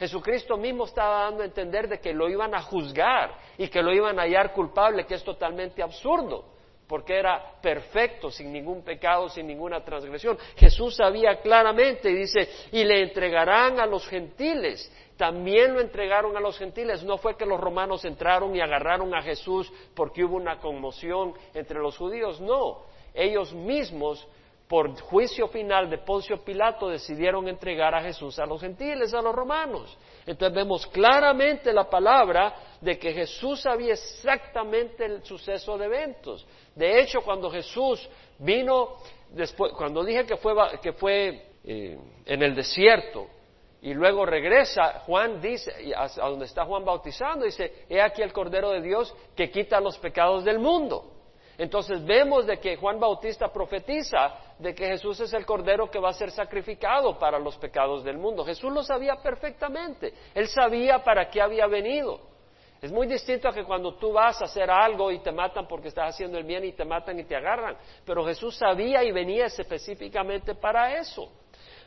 Jesucristo 0.00 0.56
mismo 0.56 0.86
estaba 0.86 1.24
dando 1.24 1.42
a 1.42 1.44
entender 1.44 1.86
de 1.86 2.00
que 2.00 2.14
lo 2.14 2.26
iban 2.26 2.54
a 2.54 2.62
juzgar 2.62 3.34
y 3.58 3.68
que 3.68 3.82
lo 3.82 3.92
iban 3.92 4.18
a 4.18 4.22
hallar 4.22 4.54
culpable, 4.54 5.04
que 5.04 5.16
es 5.16 5.22
totalmente 5.22 5.82
absurdo, 5.82 6.46
porque 6.86 7.18
era 7.18 7.60
perfecto, 7.60 8.30
sin 8.30 8.50
ningún 8.50 8.82
pecado, 8.82 9.28
sin 9.28 9.46
ninguna 9.46 9.84
transgresión. 9.84 10.38
Jesús 10.56 10.96
sabía 10.96 11.42
claramente 11.42 12.10
y 12.10 12.14
dice, 12.14 12.48
y 12.72 12.82
le 12.82 13.02
entregarán 13.02 13.78
a 13.78 13.84
los 13.84 14.08
gentiles. 14.08 14.90
También 15.18 15.74
lo 15.74 15.82
entregaron 15.82 16.34
a 16.34 16.40
los 16.40 16.56
gentiles. 16.56 17.02
No 17.02 17.18
fue 17.18 17.36
que 17.36 17.44
los 17.44 17.60
romanos 17.60 18.06
entraron 18.06 18.56
y 18.56 18.60
agarraron 18.62 19.14
a 19.14 19.20
Jesús 19.20 19.70
porque 19.94 20.24
hubo 20.24 20.36
una 20.36 20.60
conmoción 20.60 21.34
entre 21.52 21.78
los 21.78 21.98
judíos, 21.98 22.40
no. 22.40 22.86
Ellos 23.12 23.52
mismos 23.52 24.26
por 24.70 24.96
juicio 25.00 25.48
final 25.48 25.90
de 25.90 25.98
Poncio 25.98 26.44
Pilato 26.44 26.88
decidieron 26.88 27.48
entregar 27.48 27.92
a 27.92 28.02
Jesús 28.02 28.38
a 28.38 28.46
los 28.46 28.60
gentiles, 28.60 29.12
a 29.12 29.20
los 29.20 29.34
romanos. 29.34 29.98
Entonces 30.24 30.54
vemos 30.54 30.86
claramente 30.86 31.72
la 31.72 31.90
palabra 31.90 32.54
de 32.80 32.96
que 32.96 33.12
Jesús 33.12 33.62
sabía 33.62 33.94
exactamente 33.94 35.04
el 35.04 35.24
suceso 35.24 35.76
de 35.76 35.86
eventos. 35.86 36.46
De 36.72 37.00
hecho, 37.00 37.20
cuando 37.22 37.50
Jesús 37.50 38.08
vino, 38.38 38.98
después, 39.30 39.72
cuando 39.72 40.04
dije 40.04 40.24
que 40.24 40.36
fue, 40.36 40.54
que 40.80 40.92
fue 40.92 41.46
eh, 41.64 41.98
en 42.26 42.40
el 42.40 42.54
desierto 42.54 43.26
y 43.82 43.92
luego 43.92 44.24
regresa, 44.24 45.00
Juan 45.00 45.40
dice, 45.40 45.72
a 45.96 46.28
donde 46.28 46.44
está 46.44 46.64
Juan 46.64 46.84
bautizando, 46.84 47.44
dice, 47.44 47.86
he 47.88 48.00
aquí 48.00 48.22
el 48.22 48.32
Cordero 48.32 48.70
de 48.70 48.82
Dios 48.82 49.12
que 49.34 49.50
quita 49.50 49.80
los 49.80 49.98
pecados 49.98 50.44
del 50.44 50.60
mundo. 50.60 51.19
Entonces 51.60 52.02
vemos 52.06 52.46
de 52.46 52.58
que 52.58 52.78
Juan 52.78 52.98
Bautista 52.98 53.52
profetiza 53.52 54.32
de 54.58 54.74
que 54.74 54.86
Jesús 54.86 55.20
es 55.20 55.30
el 55.34 55.44
cordero 55.44 55.90
que 55.90 55.98
va 55.98 56.08
a 56.08 56.14
ser 56.14 56.30
sacrificado 56.30 57.18
para 57.18 57.38
los 57.38 57.58
pecados 57.58 58.02
del 58.02 58.16
mundo. 58.16 58.46
Jesús 58.46 58.72
lo 58.72 58.82
sabía 58.82 59.16
perfectamente. 59.16 60.14
Él 60.34 60.48
sabía 60.48 61.04
para 61.04 61.28
qué 61.28 61.42
había 61.42 61.66
venido. 61.66 62.18
Es 62.80 62.90
muy 62.90 63.06
distinto 63.06 63.46
a 63.46 63.52
que 63.52 63.64
cuando 63.64 63.92
tú 63.96 64.10
vas 64.10 64.40
a 64.40 64.46
hacer 64.46 64.70
algo 64.70 65.12
y 65.12 65.18
te 65.18 65.32
matan 65.32 65.68
porque 65.68 65.88
estás 65.88 66.14
haciendo 66.14 66.38
el 66.38 66.44
bien 66.44 66.64
y 66.64 66.72
te 66.72 66.86
matan 66.86 67.18
y 67.18 67.24
te 67.24 67.36
agarran. 67.36 67.76
Pero 68.06 68.24
Jesús 68.24 68.56
sabía 68.56 69.04
y 69.04 69.12
venía 69.12 69.44
específicamente 69.44 70.54
para 70.54 70.96
eso. 70.96 71.30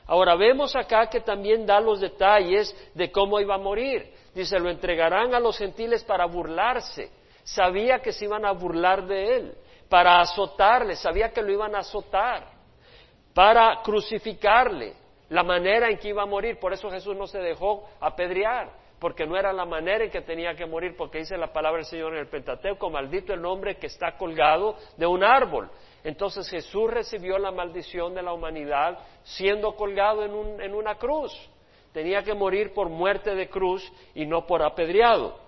Ahora 0.06 0.36
vemos 0.36 0.76
acá 0.76 1.08
que 1.08 1.22
también 1.22 1.66
da 1.66 1.80
los 1.80 2.00
detalles 2.00 2.76
de 2.94 3.12
cómo 3.12 3.40
iba 3.40 3.56
a 3.56 3.58
morir. 3.58 4.14
Dice, 4.36 4.60
lo 4.60 4.70
entregarán 4.70 5.34
a 5.34 5.40
los 5.40 5.58
gentiles 5.58 6.04
para 6.04 6.28
burlarse. 6.28 7.10
Sabía 7.44 7.98
que 7.98 8.14
se 8.14 8.26
iban 8.26 8.46
a 8.46 8.52
burlar 8.52 9.08
de 9.08 9.36
él 9.36 9.58
para 9.94 10.22
azotarle, 10.22 10.96
sabía 10.96 11.30
que 11.30 11.44
lo 11.44 11.52
iban 11.52 11.76
a 11.76 11.82
azotar, 11.82 12.48
para 13.32 13.80
crucificarle, 13.84 14.96
la 15.30 15.44
manera 15.44 15.88
en 15.88 16.00
que 16.00 16.10
iba 16.10 16.24
a 16.24 16.26
morir. 16.26 16.58
Por 16.58 16.74
eso 16.74 16.90
Jesús 16.90 17.16
no 17.16 17.28
se 17.28 17.38
dejó 17.38 17.88
apedrear, 18.00 18.72
porque 18.98 19.28
no 19.28 19.38
era 19.38 19.54
la 19.54 19.66
manera 19.66 20.04
en 20.04 20.10
que 20.10 20.22
tenía 20.22 20.56
que 20.56 20.66
morir, 20.66 20.96
porque 20.98 21.20
dice 21.20 21.38
la 21.38 21.54
palabra 21.54 21.78
del 21.78 21.86
Señor 21.86 22.14
en 22.14 22.22
el 22.22 22.28
Pentateuco, 22.28 22.90
maldito 22.90 23.36
el 23.36 23.46
hombre 23.46 23.78
que 23.78 23.86
está 23.86 24.18
colgado 24.18 24.78
de 24.98 25.06
un 25.06 25.24
árbol. 25.24 25.70
Entonces 26.04 26.50
Jesús 26.50 26.90
recibió 26.90 27.38
la 27.38 27.52
maldición 27.52 28.16
de 28.16 28.24
la 28.24 28.34
humanidad 28.34 28.98
siendo 29.22 29.76
colgado 29.76 30.26
en, 30.26 30.60
en 30.60 30.74
una 30.74 30.96
cruz. 30.96 31.32
Tenía 31.92 32.24
que 32.24 32.34
morir 32.34 32.74
por 32.74 32.90
muerte 32.90 33.36
de 33.36 33.48
cruz 33.48 33.88
y 34.16 34.26
no 34.26 34.48
por 34.48 34.64
apedreado. 34.64 35.43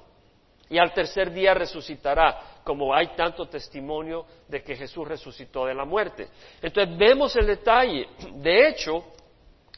Y 0.70 0.78
al 0.78 0.94
tercer 0.94 1.32
día 1.32 1.54
resucitará 1.54 2.60
como 2.64 2.94
hay 2.94 3.16
tanto 3.16 3.48
testimonio 3.48 4.26
de 4.48 4.64
que 4.64 4.76
Jesús 4.76 5.08
resucitó 5.08 5.66
de 5.66 5.76
la 5.76 5.86
muerte. 5.86 6.28
Entonces 6.62 6.98
vemos 6.98 7.36
el 7.36 7.46
detalle. 7.46 8.08
De 8.34 8.68
hecho, 8.68 9.04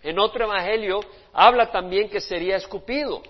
en 0.02 0.18
otro 0.20 0.46
evangelio 0.46 1.02
habla 1.34 1.70
también 1.70 2.10
que 2.10 2.22
sería 2.22 2.56
escupido. 2.56 3.22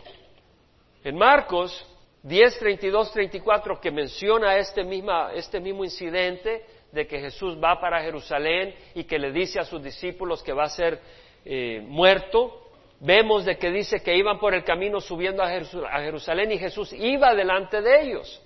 En 1.04 1.16
Marcos 1.16 1.86
10, 2.24 2.60
32, 2.60 3.12
34, 3.12 3.80
que 3.80 3.92
menciona 3.92 4.58
este, 4.58 4.86
este 5.34 5.60
mismo 5.60 5.84
incidente 5.84 6.66
de 6.92 7.08
que 7.08 7.20
Jesús 7.20 7.58
va 7.62 7.80
para 7.80 8.02
Jerusalén 8.02 8.76
y 8.94 9.06
que 9.06 9.18
le 9.18 9.32
dice 9.32 9.60
a 9.60 9.64
sus 9.64 9.82
discípulos 9.82 10.44
que 10.44 10.54
va 10.54 10.66
a 10.66 10.70
ser 10.70 11.00
eh, 11.46 11.82
muerto, 11.88 12.67
vemos 13.00 13.46
de 13.46 13.58
que 13.58 13.72
dice 13.72 14.02
que 14.02 14.16
iban 14.16 14.40
por 14.40 14.54
el 14.54 14.64
camino 14.64 15.00
subiendo 15.00 15.44
a 15.44 15.50
Jerusalén 15.50 16.52
y 16.52 16.58
Jesús 16.58 16.94
iba 16.94 17.34
delante 17.34 17.82
de 17.82 18.02
ellos. 18.02 18.42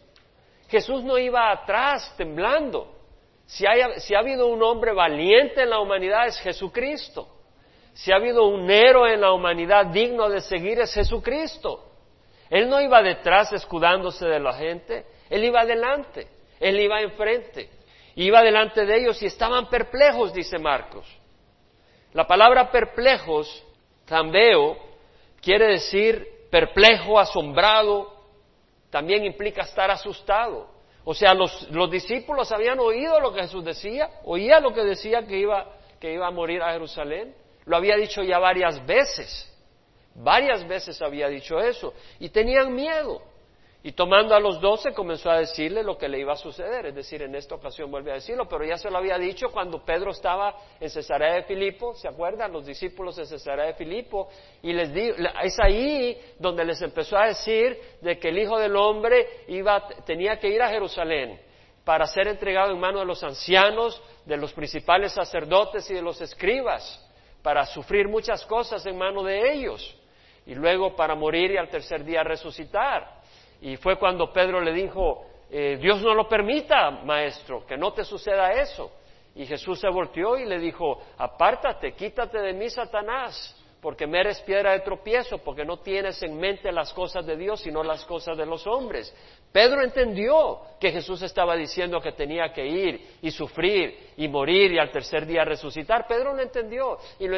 Jesús 0.69 1.03
no 1.03 1.17
iba 1.17 1.51
atrás 1.51 2.13
temblando. 2.17 3.01
Si, 3.45 3.65
ha 3.65 4.19
habido 4.19 4.47
un 4.47 4.63
hombre 4.63 4.93
valiente 4.93 5.63
en 5.63 5.69
la 5.69 5.79
humanidad 5.79 6.27
es 6.27 6.39
Jesucristo. 6.39 7.27
Si 7.93 8.11
ha 8.11 8.15
habido 8.15 8.47
un 8.47 8.71
héroe 8.71 9.13
en 9.13 9.21
la 9.21 9.33
humanidad 9.33 9.87
digno 9.87 10.29
de 10.29 10.39
seguir 10.39 10.79
es 10.79 10.93
Jesucristo. 10.93 11.91
Él 12.49 12.69
no 12.69 12.79
iba 12.79 13.01
detrás 13.01 13.51
escudándose 13.51 14.25
de 14.25 14.39
la 14.39 14.53
gente, 14.53 15.05
él 15.29 15.43
iba 15.43 15.61
adelante, 15.61 16.27
él 16.59 16.79
iba 16.79 17.01
enfrente. 17.01 17.69
Iba 18.15 18.41
delante 18.41 18.85
de 18.85 18.97
ellos 18.97 19.21
y 19.21 19.25
estaban 19.25 19.69
perplejos, 19.69 20.33
dice 20.33 20.57
Marcos. 20.57 21.05
La 22.13 22.27
palabra 22.27 22.71
perplejos, 22.71 23.65
tambeo, 24.11 24.77
quiere 25.41 25.67
decir 25.67 26.27
perplejo, 26.51 27.17
asombrado, 27.17 28.13
también 28.89 29.23
implica 29.23 29.61
estar 29.61 29.89
asustado. 29.89 30.67
O 31.05 31.13
sea, 31.13 31.33
los, 31.33 31.89
discípulos 31.89 32.51
habían 32.51 32.77
oído 32.81 33.21
lo 33.21 33.33
que 33.33 33.43
Jesús 33.43 33.63
decía, 33.63 34.09
oía 34.25 34.59
lo 34.59 34.73
que 34.73 34.83
decía 34.83 35.25
que 35.25 35.37
iba, 35.37 35.77
que 35.97 36.13
iba 36.13 36.27
a 36.27 36.31
morir 36.31 36.61
a 36.61 36.73
Jerusalén. 36.73 37.33
Lo 37.63 37.77
había 37.77 37.95
dicho 37.95 38.21
ya 38.21 38.37
varias 38.37 38.85
veces. 38.85 39.47
Varias 40.13 40.67
veces 40.67 41.01
había 41.01 41.29
dicho 41.29 41.61
eso. 41.61 41.93
Y 42.19 42.27
tenían 42.27 42.75
miedo. 42.75 43.21
Y 43.83 43.93
tomando 43.93 44.35
a 44.35 44.39
los 44.39 44.61
doce 44.61 44.93
comenzó 44.93 45.31
a 45.31 45.39
decirle 45.39 45.81
lo 45.81 45.97
que 45.97 46.07
le 46.07 46.19
iba 46.19 46.33
a 46.33 46.37
suceder, 46.37 46.85
es 46.85 46.95
decir, 46.95 47.23
en 47.23 47.33
esta 47.33 47.55
ocasión 47.55 47.89
vuelve 47.89 48.11
a 48.11 48.15
decirlo, 48.15 48.47
pero 48.47 48.63
ya 48.63 48.77
se 48.77 48.91
lo 48.91 48.97
había 48.99 49.17
dicho 49.17 49.49
cuando 49.51 49.83
Pedro 49.83 50.11
estaba 50.11 50.55
en 50.79 50.87
Cesarea 50.87 51.33
de 51.33 51.43
Filipo, 51.43 51.95
¿se 51.95 52.07
acuerdan? 52.07 52.51
Los 52.51 52.67
discípulos 52.67 53.15
de 53.15 53.25
Cesarea 53.25 53.65
de 53.65 53.73
Filipo, 53.73 54.29
y 54.61 54.71
les 54.71 54.93
di, 54.93 55.11
es 55.41 55.59
ahí 55.59 56.15
donde 56.37 56.63
les 56.63 56.79
empezó 56.83 57.17
a 57.17 57.25
decir 57.25 57.75
de 58.01 58.19
que 58.19 58.29
el 58.29 58.37
Hijo 58.37 58.59
del 58.59 58.75
Hombre 58.75 59.45
iba, 59.47 59.87
tenía 60.05 60.37
que 60.37 60.49
ir 60.49 60.61
a 60.61 60.69
Jerusalén 60.69 61.41
para 61.83 62.05
ser 62.05 62.27
entregado 62.27 62.71
en 62.73 62.79
manos 62.79 63.01
de 63.01 63.07
los 63.07 63.23
ancianos, 63.23 63.99
de 64.25 64.37
los 64.37 64.53
principales 64.53 65.11
sacerdotes 65.13 65.89
y 65.89 65.95
de 65.95 66.03
los 66.03 66.21
escribas, 66.21 67.03
para 67.41 67.65
sufrir 67.65 68.07
muchas 68.07 68.45
cosas 68.45 68.85
en 68.85 68.95
manos 68.95 69.25
de 69.25 69.53
ellos, 69.53 69.97
y 70.45 70.53
luego 70.53 70.95
para 70.95 71.15
morir 71.15 71.49
y 71.49 71.57
al 71.57 71.69
tercer 71.69 72.05
día 72.05 72.21
resucitar. 72.21 73.20
Y 73.61 73.77
fue 73.77 73.97
cuando 73.97 74.33
Pedro 74.33 74.59
le 74.59 74.73
dijo, 74.73 75.25
eh, 75.49 75.77
Dios 75.79 76.01
no 76.01 76.13
lo 76.13 76.27
permita, 76.27 76.91
maestro, 76.91 77.65
que 77.65 77.77
no 77.77 77.93
te 77.93 78.03
suceda 78.03 78.51
eso. 78.53 78.91
Y 79.35 79.45
Jesús 79.45 79.79
se 79.79 79.87
volteó 79.89 80.37
y 80.37 80.45
le 80.45 80.59
dijo, 80.59 80.99
apártate, 81.17 81.93
quítate 81.93 82.39
de 82.39 82.53
mí, 82.53 82.69
Satanás, 82.69 83.55
porque 83.81 84.05
me 84.05 84.19
eres 84.19 84.39
piedra 84.41 84.73
de 84.73 84.81
tropiezo, 84.81 85.39
porque 85.39 85.65
no 85.65 85.79
tienes 85.79 86.21
en 86.21 86.37
mente 86.37 86.71
las 86.71 86.93
cosas 86.93 87.25
de 87.25 87.35
Dios, 87.35 87.61
sino 87.61 87.83
las 87.83 88.05
cosas 88.05 88.37
de 88.37 88.45
los 88.45 88.67
hombres. 88.67 89.13
Pedro 89.51 89.81
entendió 89.81 90.59
que 90.79 90.91
Jesús 90.91 91.23
estaba 91.23 91.55
diciendo 91.55 91.99
que 91.99 92.11
tenía 92.11 92.53
que 92.53 92.65
ir 92.65 93.17
y 93.21 93.31
sufrir 93.31 94.11
y 94.17 94.27
morir 94.27 94.71
y 94.71 94.77
al 94.77 94.91
tercer 94.91 95.25
día 95.25 95.43
resucitar. 95.43 96.05
Pedro 96.07 96.33
lo 96.33 96.41
entendió 96.41 96.99
y 97.19 97.27
lo, 97.27 97.37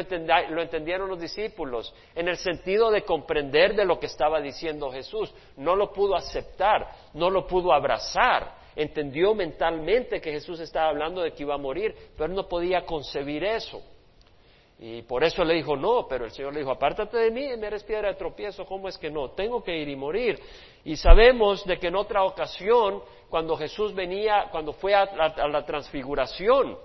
lo 0.50 0.62
entendieron 0.62 1.08
los 1.08 1.18
discípulos 1.18 1.94
en 2.14 2.28
el 2.28 2.36
sentido 2.36 2.90
de 2.90 3.02
comprender 3.02 3.74
de 3.74 3.86
lo 3.86 3.98
que 3.98 4.06
estaba 4.06 4.40
diciendo 4.40 4.90
Jesús. 4.90 5.34
No 5.56 5.74
lo 5.74 5.92
pudo 5.92 6.14
aceptar, 6.14 6.88
no 7.14 7.30
lo 7.30 7.46
pudo 7.46 7.72
abrazar 7.72 8.64
entendió 8.76 9.36
mentalmente 9.36 10.20
que 10.20 10.32
Jesús 10.32 10.58
estaba 10.58 10.88
hablando 10.88 11.22
de 11.22 11.32
que 11.32 11.44
iba 11.44 11.54
a 11.54 11.58
morir, 11.58 11.94
pero 12.18 12.34
no 12.34 12.48
podía 12.48 12.84
concebir 12.84 13.44
eso. 13.44 13.80
Y 14.86 15.00
por 15.00 15.24
eso 15.24 15.42
le 15.46 15.54
dijo, 15.54 15.76
no, 15.76 16.06
pero 16.06 16.26
el 16.26 16.30
Señor 16.30 16.52
le 16.52 16.58
dijo, 16.58 16.70
apártate 16.70 17.16
de 17.16 17.30
mí, 17.30 17.42
eres 17.46 17.82
piedra 17.84 18.08
de 18.08 18.16
tropiezo, 18.16 18.66
¿cómo 18.66 18.86
es 18.86 18.98
que 18.98 19.10
no? 19.10 19.30
Tengo 19.30 19.64
que 19.64 19.74
ir 19.74 19.88
y 19.88 19.96
morir. 19.96 20.38
Y 20.84 20.94
sabemos 20.96 21.64
de 21.64 21.78
que 21.78 21.86
en 21.86 21.96
otra 21.96 22.22
ocasión, 22.22 23.02
cuando 23.30 23.56
Jesús 23.56 23.94
venía, 23.94 24.48
cuando 24.50 24.74
fue 24.74 24.94
a 24.94 25.06
la, 25.06 25.64
transfiguración, 25.64 26.76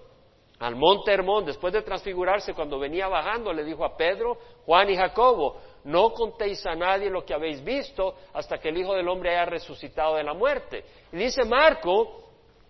al 0.59 0.77
monte 0.77 1.11
Hermón, 1.11 1.43
después 1.43 1.73
de 1.73 1.81
transfigurarse, 1.81 2.53
cuando 2.53 2.79
venía 2.79 3.09
bajando, 3.09 3.51
le 3.51 3.65
dijo 3.65 3.83
a 3.83 3.97
Pedro, 3.97 4.37
Juan 4.65 4.89
y 4.91 4.95
Jacobo, 4.95 5.57
no 5.83 6.13
contéis 6.13 6.65
a 6.67 6.75
nadie 6.75 7.09
lo 7.09 7.25
que 7.25 7.33
habéis 7.33 7.61
visto 7.61 8.15
hasta 8.31 8.59
que 8.59 8.69
el 8.69 8.77
Hijo 8.77 8.93
del 8.93 9.09
Hombre 9.09 9.31
haya 9.31 9.43
resucitado 9.43 10.15
de 10.15 10.23
la 10.23 10.33
muerte. 10.33 10.85
Y 11.11 11.17
dice 11.17 11.43
Marco 11.43 12.29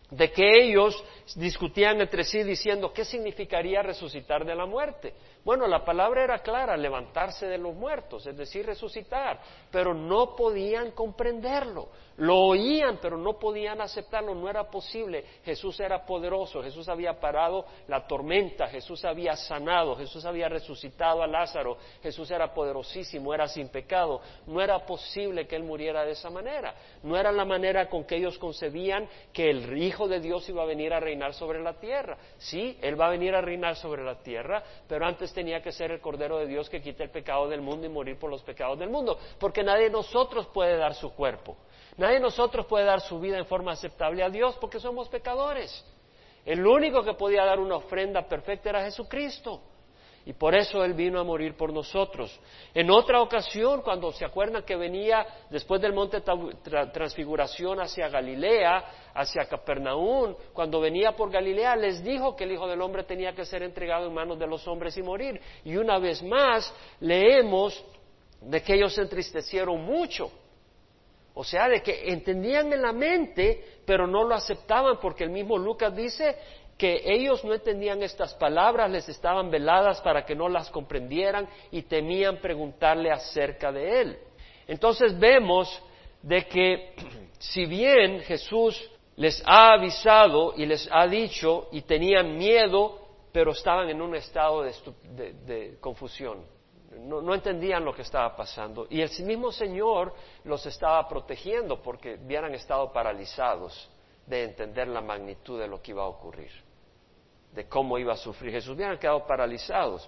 de 0.10 0.32
que 0.32 0.64
ellos 0.64 1.04
discutían 1.36 2.02
entre 2.02 2.24
sí 2.24 2.44
diciendo 2.44 2.94
qué 2.94 3.06
significaría 3.06 3.82
resucitar 3.82 4.46
de 4.46 4.56
la 4.56 4.66
muerte. 4.66 5.14
Bueno, 5.44 5.68
la 5.68 5.84
palabra 5.86 6.24
era 6.24 6.40
clara, 6.40 6.76
levantarse 6.76 7.48
de 7.48 7.58
los 7.58 7.74
muertos, 7.74 8.26
es 8.28 8.38
decir, 8.38 8.66
resucitar, 8.66 9.40
pero 9.72 9.94
no 9.94 10.36
podían 10.36 10.92
comprenderlo. 10.92 11.90
Lo 12.18 12.36
oían, 12.36 13.00
pero 13.02 13.18
no 13.18 13.40
podían 13.40 13.80
aceptarlo, 13.80 14.36
no 14.36 14.50
era 14.50 14.70
posible. 14.70 15.24
Jesús 15.46 15.80
era 15.80 16.06
poderoso, 16.06 16.62
Jesús 16.62 16.90
había 16.90 17.18
parado 17.18 17.66
la 17.88 18.06
tormenta, 18.06 18.68
Jesús 18.68 19.06
había 19.06 19.38
sanado, 19.38 19.96
Jesús 19.96 20.26
había 20.26 20.50
resucitado 20.50 21.24
a 21.24 21.28
Lázaro, 21.28 21.78
Jesús 22.04 22.30
era 22.30 22.54
poderosísimo, 22.54 23.34
era 23.34 23.48
sin 23.48 23.70
pecado. 23.70 24.20
No 24.48 24.62
era 24.62 24.86
posible 24.86 25.48
que 25.48 25.56
Él 25.56 25.64
muriera 25.64 26.04
de 26.04 26.12
esa 26.12 26.30
manera. 26.30 26.76
No 27.04 27.16
era 27.16 27.32
la 27.32 27.46
manera 27.46 27.88
con 27.88 28.04
que 28.04 28.18
ellos 28.18 28.38
concebían 28.38 29.08
que 29.32 29.50
el 29.50 29.82
Hijo 29.82 30.10
de 30.10 30.20
Dios 30.20 30.48
iba 30.50 30.64
a 30.64 30.66
venir 30.66 30.94
a 30.94 31.00
reinar 31.00 31.19
sobre 31.34 31.62
la 31.62 31.74
tierra. 31.74 32.18
Sí, 32.38 32.78
Él 32.82 33.00
va 33.00 33.08
a 33.08 33.10
venir 33.12 33.36
a 33.36 33.42
reinar 33.42 33.76
sobre 33.76 34.04
la 34.04 34.16
tierra, 34.16 34.64
pero 34.88 35.06
antes 35.06 35.34
tenía 35.34 35.62
que 35.62 35.72
ser 35.72 35.92
el 35.92 36.02
Cordero 36.02 36.38
de 36.38 36.48
Dios 36.48 36.70
que 36.70 36.82
quite 36.82 37.04
el 37.04 37.12
pecado 37.12 37.48
del 37.48 37.62
mundo 37.62 37.86
y 37.86 37.90
morir 37.90 38.18
por 38.18 38.30
los 38.30 38.42
pecados 38.44 38.80
del 38.80 38.90
mundo, 38.90 39.18
porque 39.40 39.64
nadie 39.64 39.86
de 39.86 39.92
nosotros 39.92 40.48
puede 40.48 40.78
dar 40.78 40.94
su 40.96 41.14
cuerpo. 41.14 41.58
Nadie 41.98 42.16
de 42.16 42.22
nosotros 42.22 42.66
puede 42.66 42.86
dar 42.86 43.02
su 43.02 43.20
vida 43.20 43.38
en 43.38 43.46
forma 43.46 43.74
aceptable 43.74 44.24
a 44.24 44.30
Dios 44.30 44.58
porque 44.60 44.80
somos 44.80 45.10
pecadores. 45.10 45.86
El 46.46 46.66
único 46.66 47.04
que 47.04 47.14
podía 47.14 47.44
dar 47.44 47.60
una 47.60 47.76
ofrenda 47.76 48.28
perfecta 48.28 48.70
era 48.70 48.84
Jesucristo. 48.84 49.62
Y 50.30 50.34
por 50.34 50.54
eso 50.54 50.86
Él 50.86 50.94
vino 50.94 51.20
a 51.20 51.24
morir 51.24 51.58
por 51.58 51.74
nosotros. 51.74 52.40
En 52.76 52.92
otra 52.92 53.20
ocasión, 53.20 53.82
cuando 53.82 54.12
se 54.12 54.24
acuerdan 54.24 54.62
que 54.62 54.76
venía 54.76 55.26
después 55.50 55.82
del 55.82 55.92
monte 55.92 56.22
transfiguración 56.94 57.82
hacia 57.82 58.10
Galilea, 58.10 59.12
hacia 59.16 59.46
Capernaum, 59.46 60.36
cuando 60.54 60.80
venía 60.80 61.14
por 61.14 61.32
Galilea, 61.32 61.76
les 61.78 62.04
dijo 62.04 62.36
que 62.36 62.44
el 62.44 62.52
Hijo 62.52 62.68
del 62.68 62.80
Hombre 62.80 63.06
tenía 63.06 63.34
que 63.34 63.44
ser 63.44 63.64
entregado 63.64 64.06
en 64.06 64.14
manos 64.14 64.38
de 64.38 64.46
los 64.46 64.68
hombres 64.68 64.96
y 64.98 65.02
morir. 65.02 65.42
Y 65.66 65.76
una 65.78 65.98
vez 65.98 66.22
más 66.22 66.72
leemos 67.00 67.84
de 68.40 68.62
que 68.62 68.76
ellos 68.76 68.94
se 68.94 69.02
entristecieron 69.02 69.84
mucho. 69.84 70.32
O 71.34 71.44
sea, 71.44 71.70
de 71.70 71.82
que 71.82 72.12
entendían 72.12 72.72
en 72.74 72.82
la 72.82 72.92
mente, 72.92 73.80
pero 73.84 74.06
no 74.06 74.26
lo 74.26 74.36
aceptaban, 74.36 75.00
porque 75.00 75.24
el 75.24 75.30
mismo 75.30 75.58
Lucas 75.58 75.96
dice 75.96 76.38
que 76.80 77.02
ellos 77.06 77.44
no 77.44 77.54
entendían 77.54 78.02
estas 78.02 78.34
palabras, 78.36 78.90
les 78.90 79.10
estaban 79.10 79.52
veladas 79.52 80.00
para 80.00 80.26
que 80.26 80.34
no 80.34 80.48
las 80.48 80.70
comprendieran 80.70 81.48
y 81.72 81.82
temían 81.82 82.38
preguntarle 82.38 83.12
acerca 83.12 83.70
de 83.70 84.02
él. 84.02 84.20
Entonces 84.66 85.20
vemos 85.20 85.84
de 86.22 86.46
que 86.48 86.96
si 87.38 87.66
bien 87.66 88.22
Jesús 88.22 88.90
les 89.18 89.44
ha 89.46 89.74
avisado 89.74 90.54
y 90.56 90.66
les 90.66 90.88
ha 90.90 91.06
dicho 91.06 91.68
y 91.74 91.82
tenían 91.82 92.38
miedo, 92.38 92.98
pero 93.34 93.52
estaban 93.52 93.90
en 93.90 94.02
un 94.02 94.16
estado 94.16 94.64
de, 94.64 95.78
confusión 95.82 96.46
no, 96.98 97.34
entendían 97.34 97.86
lo 97.86 97.94
que 97.94 98.02
estaba 98.02 98.36
pasando. 98.36 98.88
Y 98.90 99.02
el 99.02 99.10
mismo 99.26 99.52
Señor 99.52 100.14
los 100.44 100.66
estaba 100.66 101.08
protegiendo 101.08 101.82
porque 101.82 102.16
hubieran 102.16 102.54
estado 102.56 102.92
paralizados 102.92 103.90
de 104.26 104.44
entender 104.44 104.88
la 104.88 105.02
magnitud 105.02 105.60
de 105.60 105.68
lo 105.68 105.82
que 105.82 105.92
iba 105.92 106.04
a 106.04 106.08
ocurrir, 106.08 106.52
de 107.54 107.68
cómo 107.68 107.98
iba 107.98 108.14
a 108.14 108.18
sufrir. 108.18 108.52
Jesús 108.52 108.76
hubieran 108.76 108.98
quedado 108.98 109.26
paralizados. 109.26 110.08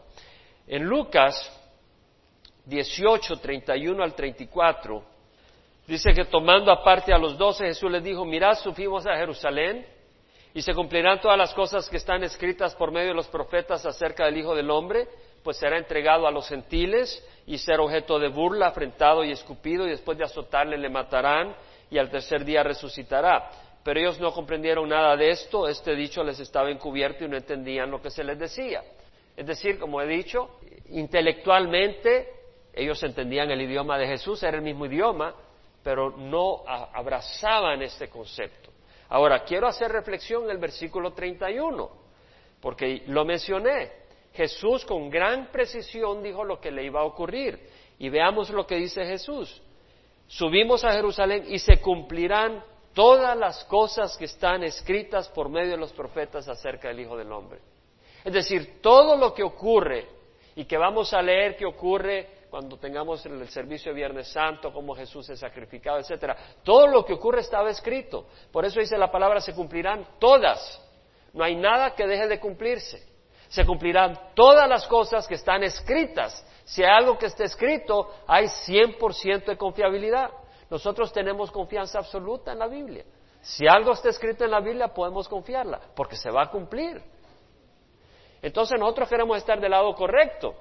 En 0.68 0.84
Lucas 0.84 1.52
18, 2.66 3.38
31 3.38 4.04
al 4.04 4.14
34, 4.14 5.04
dice 5.88 6.14
que 6.14 6.26
tomando 6.26 6.72
aparte 6.72 7.14
a 7.14 7.18
los 7.18 7.38
doce, 7.38 7.66
Jesús 7.66 7.92
les 7.92 8.04
dijo, 8.04 8.24
mirad, 8.24 8.56
sufrimos 8.56 9.06
a 9.08 9.16
Jerusalén 9.16 9.86
y 10.54 10.62
se 10.62 10.74
cumplirán 10.74 11.20
todas 11.20 11.38
las 11.38 11.54
cosas 11.54 11.90
que 11.90 11.98
están 11.98 12.24
escritas 12.24 12.76
por 12.76 12.92
medio 12.92 13.10
de 13.10 13.16
los 13.16 13.28
profetas 13.28 13.86
acerca 13.86 14.26
del 14.26 14.38
Hijo 14.38 14.56
del 14.56 14.70
Hombre 14.70 15.08
pues 15.44 15.58
será 15.58 15.78
entregado 15.78 16.28
a 16.28 16.32
los 16.32 16.48
gentiles 16.48 17.26
y 17.46 17.58
será 17.58 17.82
objeto 17.82 18.20
de 18.20 18.30
burla, 18.30 18.68
afrentado 18.68 19.24
y 19.24 19.32
escupido, 19.32 19.86
y 19.86 19.92
después 19.92 20.18
de 20.18 20.24
azotarle 20.24 20.78
le 20.78 20.90
matarán, 20.90 21.56
y 21.90 21.98
al 21.98 22.10
tercer 22.10 22.46
día 22.46 22.64
resucitará. 22.64 23.50
Pero 23.84 24.00
ellos 24.00 24.20
no 24.20 24.32
comprendieron 24.32 24.90
nada 24.90 25.16
de 25.16 25.32
esto, 25.32 25.68
este 25.68 25.96
dicho 25.96 26.24
les 26.24 26.40
estaba 26.40 26.70
encubierto 26.70 27.26
y 27.26 27.28
no 27.28 27.38
entendían 27.38 27.90
lo 27.90 28.02
que 28.02 28.12
se 28.12 28.24
les 28.24 28.38
decía. 28.38 28.84
Es 29.36 29.46
decir, 29.46 29.80
como 29.80 30.02
he 30.02 30.08
dicho, 30.08 30.60
intelectualmente 30.90 32.30
ellos 32.74 33.02
entendían 33.04 33.50
el 33.52 33.62
idioma 33.62 33.98
de 33.98 34.08
Jesús, 34.08 34.44
era 34.44 34.58
el 34.58 34.64
mismo 34.64 34.86
idioma, 34.86 35.36
pero 35.84 36.12
no 36.12 36.64
abrazaban 36.68 37.82
este 37.82 38.08
concepto. 38.08 38.70
Ahora, 39.10 39.44
quiero 39.44 39.68
hacer 39.68 39.92
reflexión 39.92 40.46
en 40.46 40.52
el 40.52 40.58
versículo 40.58 41.12
31, 41.12 41.90
porque 42.62 43.04
lo 43.08 43.26
mencioné. 43.26 43.92
Jesús 44.34 44.86
con 44.86 45.10
gran 45.10 45.52
precisión 45.52 46.24
dijo 46.24 46.46
lo 46.46 46.62
que 46.62 46.72
le 46.72 46.86
iba 46.86 47.02
a 47.02 47.04
ocurrir. 47.04 47.60
Y 48.00 48.10
veamos 48.10 48.50
lo 48.52 48.66
que 48.66 48.76
dice 48.76 49.06
Jesús. 49.06 49.62
Subimos 50.28 50.86
a 50.86 50.94
Jerusalén 50.94 51.44
y 51.50 51.60
se 51.60 51.82
cumplirán 51.82 52.64
todas 52.94 53.38
las 53.38 53.64
cosas 53.66 54.18
que 54.18 54.26
están 54.26 54.64
escritas 54.64 55.30
por 55.30 55.50
medio 55.50 55.72
de 55.72 55.78
los 55.78 55.94
profetas 55.94 56.48
acerca 56.48 56.88
del 56.88 57.00
Hijo 57.00 57.18
del 57.18 57.32
Hombre. 57.32 57.60
Es 58.24 58.34
decir, 58.34 58.82
todo 58.82 59.16
lo 59.16 59.34
que 59.34 59.44
ocurre 59.44 60.08
y 60.56 60.66
que 60.66 60.78
vamos 60.78 61.14
a 61.14 61.22
leer 61.22 61.56
que 61.56 61.66
ocurre 61.66 62.42
cuando 62.50 62.78
tengamos 62.78 63.26
el 63.26 63.48
servicio 63.50 63.92
de 63.92 63.96
Viernes 63.96 64.28
Santo, 64.28 64.74
cómo 64.74 64.94
Jesús 64.94 65.30
es 65.30 65.40
sacrificado, 65.40 66.00
etcétera. 66.00 66.36
Todo 66.64 66.88
lo 66.88 67.06
que 67.06 67.14
ocurre 67.14 67.40
estaba 67.40 67.70
escrito. 67.70 68.28
Por 68.52 68.66
eso 68.66 68.80
dice 68.80 68.98
la 68.98 69.12
palabra 69.12 69.40
se 69.40 69.56
cumplirán 69.56 70.06
todas. 70.20 70.82
No 71.34 71.44
hay 71.44 71.56
nada 71.56 71.96
que 71.96 72.06
deje 72.06 72.28
de 72.28 72.40
cumplirse 72.40 73.12
se 73.52 73.66
cumplirán 73.66 74.18
todas 74.34 74.68
las 74.68 74.88
cosas 74.88 75.28
que 75.28 75.36
están 75.36 75.62
escritas. 75.62 76.46
Si 76.64 76.82
hay 76.82 76.90
algo 76.90 77.18
que 77.18 77.26
está 77.26 77.44
escrito, 77.44 78.10
hay 78.26 78.46
100% 78.46 79.44
de 79.44 79.58
confiabilidad. 79.58 80.32
Nosotros 80.72 81.12
tenemos 81.12 81.52
confianza 81.52 82.00
absoluta 82.00 82.54
en 82.54 82.60
la 82.60 82.68
Biblia. 82.68 83.04
Si 83.42 83.68
algo 83.68 83.92
está 83.92 84.08
escrito 84.08 84.46
en 84.46 84.52
la 84.52 84.62
Biblia, 84.62 84.88
podemos 84.88 85.28
confiarla, 85.28 85.82
porque 85.94 86.16
se 86.16 86.32
va 86.32 86.44
a 86.44 86.50
cumplir. 86.50 87.02
Entonces 88.42 88.80
nosotros 88.80 89.10
queremos 89.10 89.38
estar 89.38 89.60
del 89.60 89.72
lado 89.72 89.94
correcto, 89.94 90.56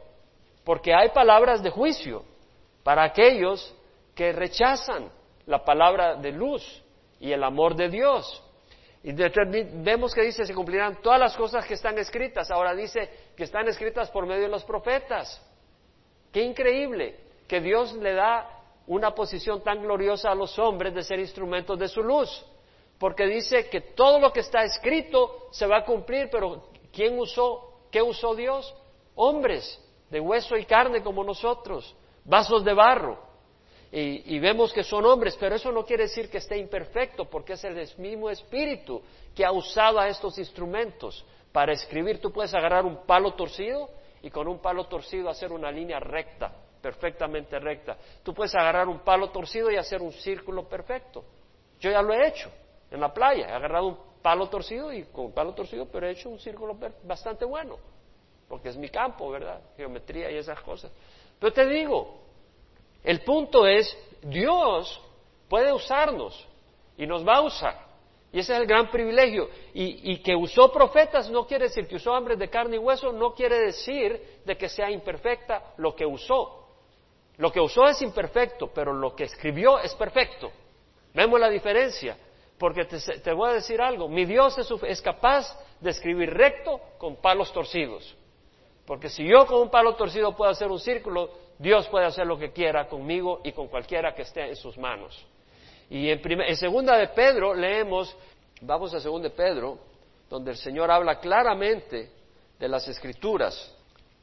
porque 0.64 0.92
hay 0.92 1.10
palabras 1.10 1.62
de 1.62 1.70
juicio 1.70 2.24
para 2.82 3.04
aquellos 3.04 3.72
que 4.12 4.32
rechazan 4.32 5.12
la 5.46 5.64
palabra 5.64 6.16
de 6.16 6.32
luz 6.32 6.82
y 7.20 7.30
el 7.30 7.44
amor 7.44 7.76
de 7.76 7.88
Dios. 7.88 8.42
Y 9.04 9.12
vemos 9.12 10.12
que 10.12 10.22
dice, 10.22 10.44
se 10.44 10.54
cumplirán 10.54 11.00
todas 11.00 11.20
las 11.20 11.36
cosas 11.36 11.64
que 11.64 11.74
están 11.74 11.96
escritas. 11.98 12.50
Ahora 12.50 12.74
dice 12.74 13.30
que 13.36 13.44
están 13.44 13.68
escritas 13.68 14.10
por 14.10 14.26
medio 14.26 14.42
de 14.42 14.48
los 14.48 14.64
profetas. 14.64 15.40
Qué 16.32 16.42
increíble 16.42 17.16
que 17.46 17.60
Dios 17.60 17.92
le 17.94 18.14
da 18.14 18.59
una 18.90 19.14
posición 19.14 19.62
tan 19.62 19.82
gloriosa 19.82 20.32
a 20.32 20.34
los 20.34 20.58
hombres 20.58 20.92
de 20.92 21.04
ser 21.04 21.20
instrumentos 21.20 21.78
de 21.78 21.88
su 21.88 22.02
luz. 22.02 22.44
porque 22.98 23.24
dice 23.24 23.70
que 23.70 23.80
todo 23.80 24.20
lo 24.20 24.30
que 24.30 24.40
está 24.40 24.62
escrito 24.62 25.48
se 25.52 25.66
va 25.66 25.78
a 25.78 25.84
cumplir, 25.86 26.28
pero 26.30 26.64
¿quién 26.92 27.18
usó? 27.18 27.86
¿Qué 27.90 28.02
usó 28.02 28.34
Dios? 28.34 28.74
Hombres 29.14 29.80
de 30.10 30.20
hueso 30.20 30.54
y 30.54 30.66
carne 30.66 31.02
como 31.02 31.24
nosotros, 31.24 31.96
vasos 32.24 32.62
de 32.62 32.74
barro. 32.74 33.18
Y, 33.92 34.38
vemos 34.38 34.72
que 34.72 34.84
son 34.84 35.06
hombres, 35.06 35.36
pero 35.40 35.54
eso 35.54 35.72
no 35.72 35.84
quiere 35.84 36.04
decir 36.04 36.28
que 36.28 36.38
esté 36.38 36.58
imperfecto, 36.58 37.24
porque 37.24 37.54
es 37.54 37.64
el 37.64 37.88
mismo 37.96 38.28
espíritu 38.28 39.00
que 39.34 39.44
ha 39.44 39.50
usado 39.50 39.98
a 39.98 40.08
estos 40.08 40.36
instrumentos 40.38 41.24
para 41.52 41.72
escribir. 41.72 42.20
Tú 42.20 42.30
puedes 42.30 42.52
agarrar 42.52 42.84
un 42.84 43.06
palo 43.06 43.32
torcido 43.32 43.88
y 44.20 44.30
con 44.30 44.46
un 44.46 44.58
palo 44.58 44.84
torcido 44.84 45.30
hacer 45.30 45.52
una 45.52 45.72
línea 45.72 45.98
recta, 46.00 46.54
perfectamente 46.80 47.58
recta. 47.58 47.96
Tú 48.22 48.34
puedes 48.34 48.54
agarrar 48.54 48.88
un 48.88 49.00
palo 49.00 49.30
torcido 49.30 49.70
y 49.70 49.76
hacer 49.76 50.02
un 50.02 50.12
círculo 50.12 50.68
perfecto. 50.68 51.24
Yo 51.78 51.90
ya 51.90 52.02
lo 52.02 52.12
he 52.12 52.28
hecho 52.28 52.50
en 52.90 53.00
la 53.00 53.12
playa, 53.12 53.48
he 53.48 53.52
agarrado 53.52 53.86
un 53.86 53.98
palo 54.22 54.48
torcido 54.48 54.92
y 54.92 55.04
con 55.04 55.32
palo 55.32 55.54
torcido, 55.54 55.86
pero 55.86 56.06
he 56.06 56.12
hecho 56.12 56.28
un 56.28 56.38
círculo 56.38 56.76
bastante 57.04 57.44
bueno, 57.44 57.76
porque 58.48 58.68
es 58.68 58.76
mi 58.76 58.88
campo, 58.88 59.30
¿verdad? 59.30 59.60
Geometría 59.76 60.30
y 60.30 60.36
esas 60.36 60.60
cosas. 60.60 60.90
Pero 61.38 61.52
te 61.52 61.66
digo, 61.66 62.20
el 63.02 63.22
punto 63.22 63.66
es, 63.66 63.96
Dios 64.22 65.00
puede 65.48 65.72
usarnos 65.72 66.46
y 66.96 67.06
nos 67.06 67.26
va 67.26 67.36
a 67.36 67.42
usar. 67.42 67.90
Y 68.32 68.38
ese 68.38 68.54
es 68.54 68.60
el 68.60 68.66
gran 68.66 68.90
privilegio. 68.90 69.48
Y, 69.74 70.18
que 70.18 70.36
usó 70.36 70.70
profetas 70.70 71.28
no 71.30 71.46
quiere 71.46 71.64
decir 71.64 71.88
que 71.88 71.96
usó 71.96 72.12
hombres 72.12 72.38
de 72.38 72.48
carne 72.48 72.76
y 72.76 72.78
hueso, 72.78 73.12
no 73.12 73.34
quiere 73.34 73.58
decir 73.58 74.40
de 74.44 74.56
que 74.56 74.68
sea 74.68 74.90
imperfecta 74.90 75.74
lo 75.78 75.94
que 75.94 76.06
usó. 76.06 76.59
Lo 77.40 77.50
que 77.50 77.58
usó 77.58 77.86
es 77.86 78.02
imperfecto, 78.02 78.68
pero 78.68 78.92
lo 78.92 79.16
que 79.16 79.24
escribió 79.24 79.78
es 79.78 79.94
perfecto. 79.94 80.52
Vemos 81.14 81.40
la 81.40 81.48
diferencia. 81.48 82.14
Porque 82.58 82.84
te, 82.84 83.32
voy 83.32 83.48
a 83.48 83.54
decir 83.54 83.80
algo, 83.80 84.06
mi 84.06 84.26
Dios 84.26 84.58
es 84.86 85.00
capaz 85.00 85.58
de 85.80 85.88
escribir 85.88 86.28
recto 86.28 86.78
con 86.98 87.16
palos 87.16 87.50
torcidos. 87.50 88.14
Porque 88.84 89.08
si 89.08 89.26
yo 89.26 89.46
con 89.46 89.62
un 89.62 89.70
palo 89.70 89.94
torcido 89.94 90.36
puedo 90.36 90.50
hacer 90.50 90.68
un 90.68 90.78
círculo, 90.78 91.30
Dios 91.58 91.88
puede 91.88 92.04
hacer 92.04 92.26
lo 92.26 92.38
que 92.38 92.52
quiera 92.52 92.86
conmigo 92.86 93.40
y 93.42 93.52
con 93.52 93.68
cualquiera 93.68 94.14
que 94.14 94.22
esté 94.22 94.46
en 94.46 94.56
sus 94.56 94.76
manos. 94.76 95.26
Y 95.88 96.10
en, 96.10 96.56
segunda 96.56 96.98
de 96.98 97.08
Pedro 97.08 97.54
leemos, 97.54 98.14
vamos 98.60 98.92
a 98.92 99.00
segunda 99.00 99.30
de 99.30 99.34
Pedro, 99.34 99.78
donde 100.28 100.50
el 100.50 100.58
Señor 100.58 100.90
habla 100.90 101.18
claramente 101.18 102.10
de 102.58 102.68
las 102.68 102.86
escrituras. 102.86 103.74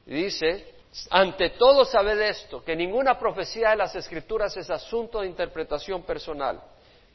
Y 0.05 0.13
dice, 0.13 0.76
ante 1.09 1.51
todo 1.51 1.85
sabed 1.85 2.19
esto, 2.21 2.63
que 2.63 2.75
ninguna 2.75 3.17
profecía 3.17 3.71
de 3.71 3.75
las 3.77 3.95
escrituras 3.95 4.55
es 4.57 4.69
asunto 4.69 5.21
de 5.21 5.27
interpretación 5.27 6.03
personal, 6.03 6.61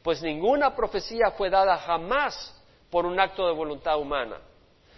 pues 0.01 0.21
ninguna 0.21 0.75
profecía 0.75 1.31
fue 1.31 1.49
dada 1.49 1.77
jamás 1.77 2.53
por 2.89 3.05
un 3.05 3.19
acto 3.19 3.47
de 3.47 3.53
voluntad 3.53 3.97
humana, 3.97 4.37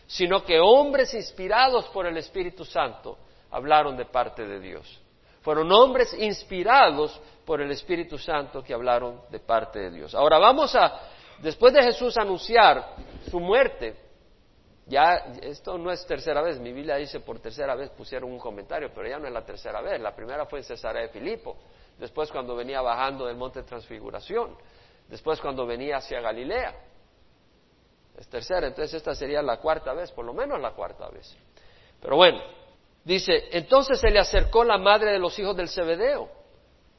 sino 0.07 0.43
que 0.43 0.59
hombres 0.59 1.13
inspirados 1.13 1.85
por 1.87 2.05
el 2.05 2.17
Espíritu 2.17 2.65
Santo 2.65 3.17
hablaron 3.51 3.95
de 3.95 4.05
parte 4.05 4.45
de 4.45 4.59
Dios. 4.59 5.01
Fueron 5.41 5.71
hombres 5.71 6.13
inspirados 6.13 7.19
por 7.45 7.61
el 7.61 7.71
Espíritu 7.71 8.17
Santo 8.17 8.63
que 8.63 8.73
hablaron 8.73 9.21
de 9.29 9.39
parte 9.39 9.79
de 9.79 9.91
Dios. 9.91 10.15
Ahora 10.15 10.39
vamos 10.39 10.75
a, 10.75 11.01
después 11.39 11.71
de 11.73 11.83
Jesús 11.83 12.17
anunciar 12.17 12.95
su 13.29 13.39
muerte, 13.39 13.95
ya 14.87 15.15
esto 15.41 15.77
no 15.77 15.91
es 15.91 16.05
tercera 16.05 16.41
vez, 16.41 16.59
mi 16.59 16.71
Biblia 16.71 16.95
dice 16.95 17.19
por 17.19 17.39
tercera 17.39 17.75
vez 17.75 17.89
pusieron 17.91 18.31
un 18.31 18.39
comentario, 18.39 18.91
pero 18.93 19.07
ya 19.07 19.17
no 19.17 19.27
es 19.27 19.33
la 19.33 19.43
tercera 19.43 19.81
vez, 19.81 19.99
la 19.99 20.15
primera 20.15 20.45
fue 20.45 20.59
en 20.59 20.65
Cesarea 20.65 21.03
de 21.03 21.09
Filipo, 21.09 21.57
después 21.97 22.31
cuando 22.31 22.55
venía 22.55 22.81
bajando 22.81 23.25
del 23.25 23.35
monte 23.35 23.61
de 23.61 23.67
transfiguración, 23.67 24.55
después 25.07 25.41
cuando 25.41 25.65
venía 25.65 25.97
hacia 25.97 26.21
Galilea. 26.21 26.75
Es 28.17 28.29
tercera, 28.29 28.67
entonces 28.67 28.93
esta 28.93 29.13
sería 29.13 29.41
la 29.41 29.57
cuarta 29.57 29.93
vez, 29.93 30.11
por 30.11 30.23
lo 30.23 30.33
menos 30.33 30.59
la 30.61 30.71
cuarta 30.71 31.09
vez. 31.09 31.35
Pero 31.99 32.15
bueno, 32.15 32.39
Dice, 33.05 33.49
entonces 33.51 33.99
se 33.99 34.09
le 34.09 34.17
acercó 34.17 34.63
la 34.63 34.79
madre 34.79 35.11
de 35.11 35.19
los 35.19 35.37
hijos 35.37 35.55
del 35.55 35.69
Zebedeo, 35.69 36.27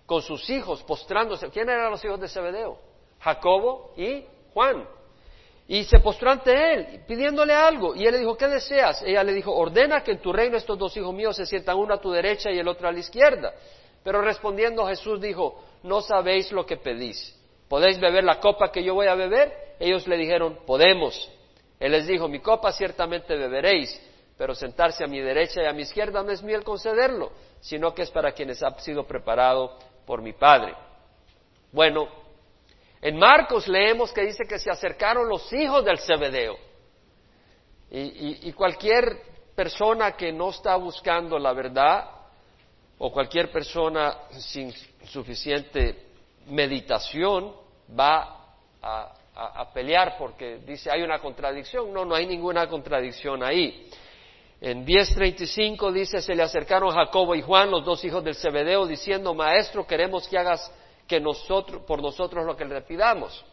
con 0.06 0.22
sus 0.22 0.48
hijos, 0.48 0.84
postrándose. 0.84 1.50
¿Quién 1.50 1.68
eran 1.68 1.90
los 1.90 2.02
hijos 2.04 2.20
de 2.20 2.28
Zebedeo? 2.28 2.78
Jacobo 3.18 3.92
y 3.96 4.24
Juan. 4.54 4.88
Y 5.68 5.84
se 5.84 5.98
postró 5.98 6.30
ante 6.30 6.74
él, 6.74 7.00
pidiéndole 7.06 7.52
algo. 7.52 7.94
Y 7.94 8.06
él 8.06 8.12
le 8.12 8.18
dijo, 8.20 8.36
¿qué 8.36 8.46
deseas? 8.46 9.02
Ella 9.02 9.24
le 9.24 9.32
dijo, 9.32 9.52
ordena 9.52 10.02
que 10.02 10.12
en 10.12 10.18
tu 10.18 10.32
reino 10.32 10.56
estos 10.56 10.78
dos 10.78 10.96
hijos 10.96 11.12
míos 11.12 11.36
se 11.36 11.46
sientan 11.46 11.76
uno 11.76 11.94
a 11.94 12.00
tu 12.00 12.10
derecha 12.10 12.50
y 12.50 12.58
el 12.58 12.68
otro 12.68 12.88
a 12.88 12.92
la 12.92 13.00
izquierda. 13.00 13.52
Pero 14.04 14.22
respondiendo 14.22 14.86
Jesús 14.86 15.20
dijo, 15.20 15.64
no 15.82 16.00
sabéis 16.00 16.52
lo 16.52 16.64
que 16.64 16.76
pedís. 16.76 17.34
¿Podéis 17.68 17.98
beber 17.98 18.22
la 18.22 18.38
copa 18.38 18.70
que 18.70 18.84
yo 18.84 18.94
voy 18.94 19.08
a 19.08 19.16
beber? 19.16 19.52
Ellos 19.80 20.06
le 20.06 20.16
dijeron, 20.16 20.60
podemos. 20.64 21.30
Él 21.80 21.92
les 21.92 22.06
dijo, 22.06 22.28
mi 22.28 22.38
copa 22.38 22.70
ciertamente 22.72 23.34
beberéis 23.36 24.00
pero 24.36 24.54
sentarse 24.54 25.02
a 25.02 25.06
mi 25.06 25.20
derecha 25.20 25.62
y 25.62 25.66
a 25.66 25.72
mi 25.72 25.82
izquierda 25.82 26.22
no 26.22 26.30
es 26.30 26.42
mío 26.42 26.56
el 26.56 26.64
concederlo, 26.64 27.32
sino 27.60 27.94
que 27.94 28.02
es 28.02 28.10
para 28.10 28.32
quienes 28.32 28.62
ha 28.62 28.78
sido 28.80 29.06
preparado 29.06 29.78
por 30.04 30.20
mi 30.20 30.32
Padre. 30.32 30.74
Bueno, 31.72 32.08
en 33.06 33.16
Marcos 33.18 33.68
leemos 33.68 34.12
que 34.12 34.22
dice 34.22 34.48
que 34.48 34.58
se 34.58 34.68
acercaron 34.68 35.28
los 35.28 35.52
hijos 35.52 35.84
del 35.84 35.96
Zebedeo. 35.96 36.58
Y, 37.88 38.52
cualquier 38.52 39.22
persona 39.54 40.16
que 40.16 40.32
no 40.32 40.50
está 40.50 40.74
buscando 40.74 41.38
la 41.38 41.52
verdad, 41.52 42.10
o 42.98 43.12
cualquier 43.12 43.52
persona 43.52 44.22
sin 44.30 44.72
suficiente 45.04 46.08
meditación, 46.48 47.54
va 47.96 48.56
a, 48.82 49.12
a 49.36 49.72
pelear 49.72 50.16
porque 50.18 50.58
dice 50.66 50.90
hay 50.90 51.02
una 51.02 51.20
contradicción. 51.20 51.92
No, 51.92 52.04
no 52.04 52.16
hay 52.16 52.26
ninguna 52.26 52.68
contradicción 52.68 53.44
ahí. 53.44 53.88
En 54.60 54.84
10.35 54.84 55.92
dice, 55.92 56.20
se 56.20 56.34
le 56.34 56.42
acercaron 56.42 56.90
Jacobo 56.92 57.36
y 57.36 57.42
Juan, 57.42 57.70
los 57.70 57.84
dos 57.84 58.04
hijos 58.04 58.24
del 58.24 58.34
Zebedeo, 58.34 58.84
diciendo, 58.84 59.32
Maestro, 59.32 59.86
queremos 59.86 60.26
que 60.26 60.38
hagas 60.38 60.72
que 61.06 61.20
nosotros, 61.20 61.82
por 61.82 62.02
nosotros 62.02 62.44
lo 62.44 62.56
que 62.56 62.64
le 62.64 62.82
pidamos. 62.82 63.44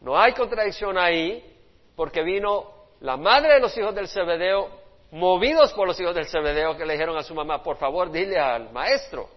No 0.00 0.18
hay 0.18 0.32
contradicción 0.32 0.98
ahí, 0.98 1.56
porque 1.94 2.22
vino 2.22 2.70
la 3.00 3.16
madre 3.16 3.54
de 3.54 3.60
los 3.60 3.76
hijos 3.76 3.94
del 3.94 4.08
Zebedeo, 4.08 4.68
movidos 5.12 5.72
por 5.72 5.86
los 5.86 5.98
hijos 6.00 6.14
del 6.14 6.26
Zebedeo, 6.26 6.76
que 6.76 6.84
le 6.84 6.94
dijeron 6.94 7.16
a 7.16 7.22
su 7.22 7.34
mamá, 7.34 7.62
por 7.62 7.76
favor, 7.76 8.10
dile 8.10 8.38
al 8.38 8.72
maestro 8.72 9.28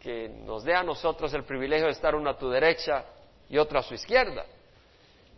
que 0.00 0.28
nos 0.28 0.64
dé 0.64 0.74
a 0.74 0.82
nosotros 0.82 1.32
el 1.34 1.44
privilegio 1.44 1.86
de 1.86 1.92
estar 1.92 2.14
uno 2.14 2.30
a 2.30 2.38
tu 2.38 2.48
derecha 2.48 3.04
y 3.48 3.58
otro 3.58 3.78
a 3.78 3.82
su 3.82 3.94
izquierda. 3.94 4.44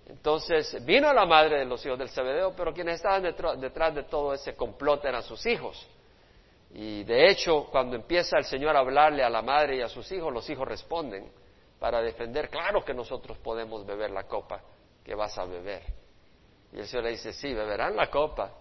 Entonces 0.07 0.85
vino 0.85 1.13
la 1.13 1.27
madre 1.27 1.61
de 1.61 1.65
los 1.65 1.85
hijos 1.85 1.99
del 1.99 2.09
Zebedeo, 2.09 2.55
pero 2.57 2.73
quienes 2.73 2.97
estaban 2.97 3.23
detrás 3.23 3.95
de 3.95 4.05
todo 4.05 4.33
ese 4.35 4.55
complot 4.55 5.05
eran 5.05 5.23
sus 5.23 5.45
hijos. 5.47 5.89
Y 6.75 7.05
de 7.05 7.29
hecho, 7.29 7.67
cuando 7.71 7.97
empieza 7.97 8.39
el 8.39 8.45
Señor 8.45 8.77
a 8.77 8.81
hablarle 8.81 9.23
a 9.23 9.31
la 9.31 9.43
madre 9.43 9.77
y 9.77 9.83
a 9.83 9.89
sus 9.89 10.11
hijos, 10.13 10.33
los 10.33 10.49
hijos 10.49 10.67
responden 10.67 11.31
para 11.83 12.01
defender, 12.01 12.49
claro 12.49 12.85
que 12.85 12.95
nosotros 12.95 13.39
podemos 13.39 13.85
beber 13.85 14.13
la 14.13 14.23
copa 14.23 14.61
que 15.03 15.17
vas 15.17 15.37
a 15.37 15.45
beber. 15.45 15.83
Y 16.73 16.79
el 16.79 16.87
Señor 16.87 17.07
le 17.07 17.11
dice, 17.11 17.33
sí, 17.33 17.53
beberán 17.53 17.97
la 17.97 18.09
copa 18.09 18.53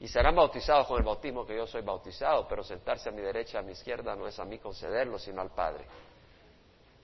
y 0.00 0.08
serán 0.08 0.34
bautizados 0.34 0.88
con 0.88 0.98
el 0.98 1.04
bautismo 1.04 1.46
que 1.46 1.54
yo 1.54 1.64
soy 1.68 1.82
bautizado, 1.82 2.48
pero 2.48 2.64
sentarse 2.64 3.08
a 3.08 3.12
mi 3.12 3.22
derecha, 3.22 3.60
a 3.60 3.62
mi 3.62 3.70
izquierda, 3.70 4.16
no 4.16 4.26
es 4.26 4.36
a 4.40 4.44
mí 4.44 4.58
concederlo, 4.58 5.16
sino 5.16 5.40
al 5.40 5.50
Padre. 5.50 5.84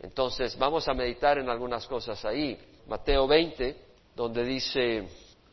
Entonces, 0.00 0.58
vamos 0.58 0.88
a 0.88 0.94
meditar 0.94 1.38
en 1.38 1.48
algunas 1.48 1.86
cosas 1.86 2.24
ahí. 2.24 2.58
Mateo 2.88 3.28
20, 3.28 3.76
donde 4.16 4.42
dice, 4.42 5.08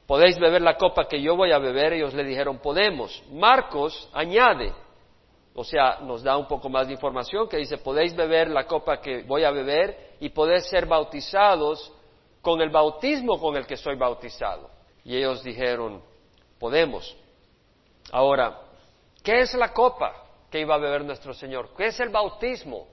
podéis 0.08 0.39
beber 0.39 0.63
la 0.63 0.75
copa 0.75 1.08
que 1.08 1.21
yo 1.21 1.36
voy 1.36 1.51
a 1.51 1.60
beber, 1.60 1.93
ellos 1.93 2.15
le 2.15 2.23
dijeron, 2.23 2.58
podemos. 2.58 3.23
Marcos 3.29 4.10
añade, 4.12 4.73
o 5.56 5.63
sea, 5.63 6.00
nos 6.02 6.24
da 6.24 6.36
un 6.36 6.48
poco 6.48 6.68
más 6.68 6.88
de 6.88 6.94
información, 6.94 7.48
que 7.48 7.58
dice, 7.58 7.78
podéis 7.78 8.16
beber 8.16 8.50
la 8.50 8.66
copa 8.66 9.00
que 9.00 9.22
voy 9.24 9.44
a 9.44 9.52
beber 9.52 10.16
y 10.20 10.30
podéis 10.30 10.66
ser 10.68 10.88
bautizados 10.88 11.92
con 12.42 12.60
el 12.62 12.70
bautismo 12.70 13.39
con 13.39 13.56
el 13.56 13.68
que 13.68 13.78
soy 13.78 13.96
bautizado. 13.96 14.70
Y 15.06 15.16
ellos 15.16 15.44
dijeron, 15.44 16.02
podemos. 16.60 17.16
Ahora, 18.12 18.60
¿qué 19.24 19.42
es 19.42 19.54
la 19.54 19.74
copa 19.74 20.13
que 20.50 20.60
iba 20.60 20.76
a 20.76 20.80
beber 20.80 21.06
nuestro 21.06 21.34
Señor? 21.34 21.70
¿Qué 21.78 21.88
es 21.88 22.00
el 22.00 22.10
bautismo 22.10 22.88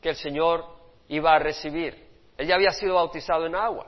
que 0.00 0.10
el 0.10 0.16
Señor 0.16 0.66
iba 1.08 1.34
a 1.34 1.38
recibir? 1.38 2.08
Él 2.36 2.48
ya 2.48 2.56
había 2.56 2.70
sido 2.70 2.96
bautizado 2.96 3.46
en 3.46 3.54
agua. 3.54 3.86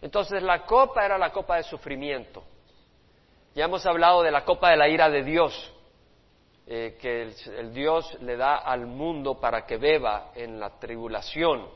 Entonces 0.00 0.42
la 0.42 0.64
copa 0.64 1.04
era 1.04 1.16
la 1.16 1.30
copa 1.30 1.56
de 1.56 1.62
sufrimiento. 1.62 2.42
Ya 3.54 3.66
hemos 3.66 3.86
hablado 3.86 4.22
de 4.22 4.30
la 4.30 4.44
copa 4.44 4.70
de 4.70 4.76
la 4.76 4.88
ira 4.88 5.08
de 5.08 5.22
Dios, 5.22 5.71
eh, 6.64 6.96
que 7.00 7.22
el, 7.22 7.74
Dios 7.74 8.16
le 8.20 8.36
da 8.36 8.58
al 8.58 8.86
mundo 8.86 9.40
para 9.40 9.66
que 9.66 9.78
beba 9.78 10.30
en 10.34 10.60
la 10.60 10.78
tribulación. 10.78 11.66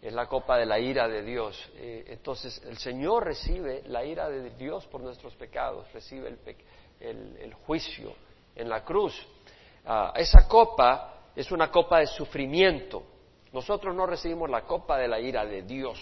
Es 0.00 0.12
la 0.12 0.26
copa 0.26 0.56
de 0.58 0.66
la 0.66 0.78
ira 0.78 1.08
de 1.08 1.22
Dios. 1.22 1.70
Eh, 1.76 2.04
entonces 2.08 2.62
el 2.66 2.78
Señor 2.78 3.24
recibe 3.24 3.82
la 3.86 4.04
ira 4.04 4.28
de 4.28 4.50
Dios 4.50 4.86
por 4.86 5.00
nuestros 5.00 5.34
pecados, 5.34 5.90
recibe 5.92 6.36
el, 7.00 7.54
juicio 7.66 8.14
en 8.54 8.68
la 8.68 8.84
cruz. 8.84 9.14
Ah, 9.86 10.12
esa 10.14 10.46
copa 10.46 11.30
es 11.34 11.50
una 11.50 11.70
copa 11.70 11.98
de 11.98 12.06
sufrimiento. 12.06 13.02
Nosotros 13.52 13.94
no 13.94 14.06
recibimos 14.06 14.48
la 14.50 14.62
copa 14.62 14.98
de 14.98 15.08
la 15.08 15.18
ira 15.18 15.44
de 15.44 15.62
Dios. 15.62 15.98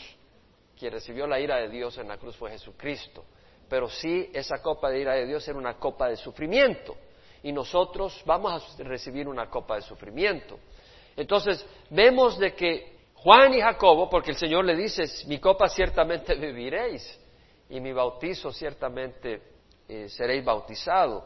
quien 0.79 0.93
recibió 0.93 1.27
la 1.27 1.39
ira 1.39 1.57
de 1.57 1.69
Dios 1.69 1.97
en 1.99 2.09
la 2.09 2.19
cruz 2.19 2.37
fue 2.37 2.51
Jesucristo. 2.51 3.25
Pero 3.69 3.89
sí, 3.89 4.31
esa 4.35 4.61
copa 4.61 4.91
de 4.91 5.01
ira 5.01 5.15
de 5.15 5.27
Dios 5.27 5.47
era 5.49 5.57
una 5.57 5.79
copa 5.79 6.09
de 6.09 6.17
sufrimiento. 6.17 6.97
Y 7.43 7.53
nosotros 7.53 8.23
vamos 8.25 8.53
a 8.53 8.83
recibir 8.85 9.29
una 9.29 9.51
copa 9.51 9.77
de 9.77 9.83
sufrimiento. 9.83 10.59
Entonces, 11.17 11.65
vemos 11.91 12.39
de 12.39 12.55
que 12.55 12.93
Juan 13.15 13.55
y 13.55 13.61
Jacobo, 13.61 14.09
porque 14.09 14.31
el 14.31 14.37
Señor 14.37 14.65
le 14.65 14.75
dice, 14.75 15.05
mi 15.27 15.39
copa 15.39 15.69
ciertamente 15.69 16.35
bebiréis 16.39 17.19
y 17.69 17.81
mi 17.81 17.93
bautizo 17.93 18.53
ciertamente 18.53 19.43
eh, 19.89 20.09
seréis 20.09 20.45
bautizados. 20.45 21.25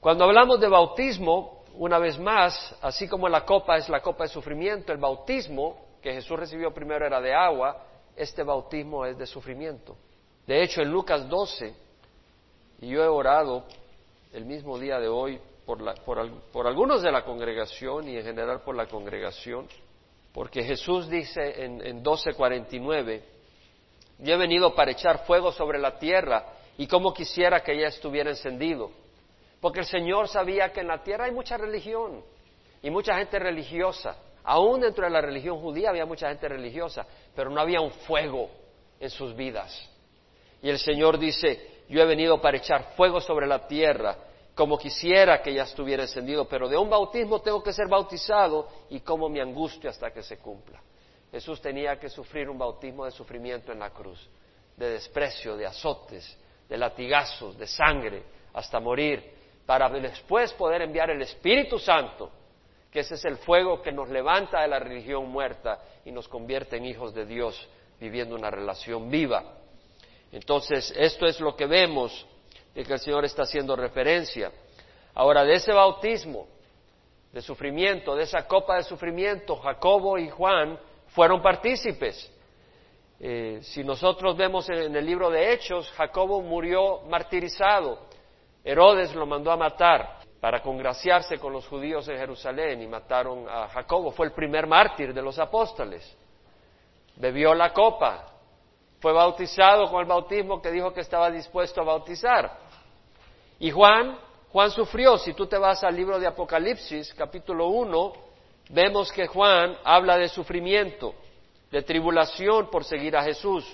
Cuando 0.00 0.24
hablamos 0.24 0.60
de 0.60 0.68
bautismo, 0.68 1.64
una 1.74 1.98
vez 1.98 2.18
más, 2.18 2.76
así 2.82 3.08
como 3.08 3.28
la 3.28 3.44
copa 3.44 3.76
es 3.76 3.88
la 3.88 4.00
copa 4.00 4.24
de 4.24 4.28
sufrimiento, 4.28 4.92
el 4.92 4.98
bautismo 4.98 5.96
que 6.00 6.12
Jesús 6.12 6.38
recibió 6.38 6.72
primero 6.72 7.06
era 7.06 7.20
de 7.20 7.34
agua, 7.34 7.82
este 8.14 8.42
bautismo 8.42 9.04
es 9.06 9.18
de 9.18 9.26
sufrimiento. 9.26 9.96
De 10.46 10.62
hecho, 10.62 10.82
en 10.82 10.92
Lucas 10.92 11.28
12, 11.28 11.74
y 12.80 12.88
yo 12.88 13.02
he 13.02 13.08
orado 13.08 13.64
el 14.34 14.44
mismo 14.44 14.78
día 14.78 14.98
de 14.98 15.08
hoy 15.08 15.40
por, 15.64 16.66
algunos 16.66 17.02
de 17.02 17.12
la 17.12 17.24
congregación 17.24 18.08
y 18.08 18.16
en 18.16 18.24
general 18.24 18.62
por 18.62 18.76
la 18.76 18.86
congregación, 18.86 19.68
porque 20.32 20.64
Jesús 20.64 21.08
dice 21.08 21.64
en, 21.64 21.86
en 21.86 22.04
12:49, 22.04 23.22
yo 24.18 24.34
he 24.34 24.36
venido 24.36 24.74
para 24.74 24.90
echar 24.90 25.24
fuego 25.24 25.52
sobre 25.52 25.78
la 25.78 25.98
tierra 25.98 26.46
y 26.76 26.88
como 26.88 27.14
quisiera 27.14 27.60
que 27.60 27.78
ya 27.78 27.86
estuviera 27.86 28.30
encendido, 28.30 28.90
porque 29.60 29.80
el 29.80 29.86
Señor 29.86 30.28
sabía 30.28 30.72
que 30.72 30.80
en 30.80 30.88
la 30.88 31.02
tierra 31.02 31.26
hay 31.26 31.32
mucha 31.32 31.56
religión 31.56 32.22
y 32.82 32.90
mucha 32.90 33.16
gente 33.16 33.38
religiosa, 33.38 34.16
aún 34.42 34.80
dentro 34.80 35.04
de 35.04 35.10
la 35.10 35.20
religión 35.20 35.60
judía 35.60 35.90
había 35.90 36.06
mucha 36.06 36.28
gente 36.28 36.48
religiosa, 36.48 37.06
pero 37.36 37.50
no 37.50 37.60
había 37.60 37.80
un 37.80 37.92
fuego 37.92 38.50
en 38.98 39.10
sus 39.10 39.34
vidas. 39.34 39.88
Y 40.60 40.68
el 40.70 40.78
Señor 40.78 41.18
dice, 41.18 41.73
yo 41.88 42.00
he 42.00 42.06
venido 42.06 42.40
para 42.40 42.56
echar 42.56 42.94
fuego 42.96 43.20
sobre 43.20 43.46
la 43.46 43.66
tierra, 43.66 44.16
como 44.54 44.78
quisiera 44.78 45.42
que 45.42 45.52
ya 45.52 45.64
estuviera 45.64 46.02
encendido, 46.02 46.46
pero 46.46 46.68
de 46.68 46.76
un 46.76 46.88
bautismo 46.88 47.40
tengo 47.40 47.62
que 47.62 47.72
ser 47.72 47.88
bautizado 47.88 48.68
y 48.90 49.00
como 49.00 49.28
mi 49.28 49.40
angustia 49.40 49.90
hasta 49.90 50.12
que 50.12 50.22
se 50.22 50.38
cumpla. 50.38 50.80
Jesús 51.30 51.60
tenía 51.60 51.98
que 51.98 52.08
sufrir 52.08 52.48
un 52.48 52.56
bautismo 52.56 53.04
de 53.04 53.10
sufrimiento 53.10 53.72
en 53.72 53.80
la 53.80 53.90
cruz, 53.90 54.28
de 54.76 54.90
desprecio, 54.90 55.56
de 55.56 55.66
azotes, 55.66 56.38
de 56.68 56.76
latigazos, 56.78 57.58
de 57.58 57.66
sangre, 57.66 58.22
hasta 58.52 58.78
morir, 58.78 59.34
para 59.66 59.88
después 59.88 60.52
poder 60.52 60.82
enviar 60.82 61.10
el 61.10 61.22
Espíritu 61.22 61.78
Santo, 61.78 62.30
que 62.90 63.00
ese 63.00 63.14
es 63.14 63.24
el 63.24 63.38
fuego 63.38 63.82
que 63.82 63.90
nos 63.90 64.08
levanta 64.08 64.60
de 64.60 64.68
la 64.68 64.78
religión 64.78 65.28
muerta 65.28 65.80
y 66.04 66.12
nos 66.12 66.28
convierte 66.28 66.76
en 66.76 66.84
hijos 66.84 67.12
de 67.12 67.26
Dios, 67.26 67.68
viviendo 67.98 68.36
una 68.36 68.50
relación 68.50 69.10
viva. 69.10 69.42
Entonces, 70.34 70.92
esto 70.96 71.26
es 71.26 71.38
lo 71.38 71.54
que 71.54 71.64
vemos 71.64 72.26
de 72.74 72.82
que 72.82 72.94
el 72.94 72.98
Señor 72.98 73.24
está 73.24 73.44
haciendo 73.44 73.76
referencia. 73.76 74.50
Ahora, 75.14 75.44
de 75.44 75.54
ese 75.54 75.72
bautismo, 75.72 76.48
de 77.32 77.40
sufrimiento, 77.40 78.16
de 78.16 78.24
esa 78.24 78.44
copa 78.48 78.76
de 78.76 78.82
sufrimiento, 78.82 79.54
Jacobo 79.54 80.18
y 80.18 80.28
Juan 80.28 80.76
fueron 81.06 81.40
partícipes. 81.40 82.32
Eh, 83.20 83.60
si 83.62 83.84
nosotros 83.84 84.36
vemos 84.36 84.68
en, 84.70 84.96
el 84.96 85.06
libro 85.06 85.30
de 85.30 85.52
Hechos, 85.52 85.88
Jacobo 85.92 86.42
murió 86.42 87.02
martirizado. 87.02 88.00
Herodes 88.64 89.14
lo 89.14 89.26
mandó 89.26 89.52
a 89.52 89.56
matar 89.56 90.18
para 90.40 90.60
congraciarse 90.62 91.38
con 91.38 91.52
los 91.52 91.64
judíos 91.68 92.08
en 92.08 92.18
Jerusalén 92.18 92.82
y 92.82 92.88
mataron 92.88 93.48
a 93.48 93.68
Jacobo. 93.68 94.10
Fue 94.10 94.26
el 94.26 94.32
primer 94.32 94.66
mártir 94.66 95.14
de 95.14 95.22
los 95.22 95.38
apóstoles. 95.38 96.16
Bebió 97.14 97.54
la 97.54 97.72
copa, 97.72 98.33
fue 99.04 99.12
bautizado 99.12 99.90
con 99.90 100.00
el 100.00 100.06
bautismo 100.06 100.62
que 100.62 100.70
dijo 100.70 100.94
que 100.94 101.02
estaba 101.02 101.30
dispuesto 101.30 101.82
a 101.82 101.84
bautizar. 101.84 102.50
Y 103.60 103.70
Juan, 103.70 104.18
Juan 104.50 104.70
sufrió. 104.70 105.18
Si 105.18 105.34
tú 105.34 105.46
te 105.46 105.58
vas 105.58 105.84
al 105.84 105.94
libro 105.94 106.18
de 106.18 106.26
Apocalipsis, 106.26 107.12
capítulo 107.12 107.66
1, 107.66 108.12
vemos 108.70 109.12
que 109.12 109.26
Juan 109.26 109.76
habla 109.84 110.16
de 110.16 110.30
sufrimiento, 110.30 111.14
de 111.70 111.82
tribulación 111.82 112.70
por 112.70 112.82
seguir 112.82 113.14
a 113.14 113.22
Jesús. 113.22 113.70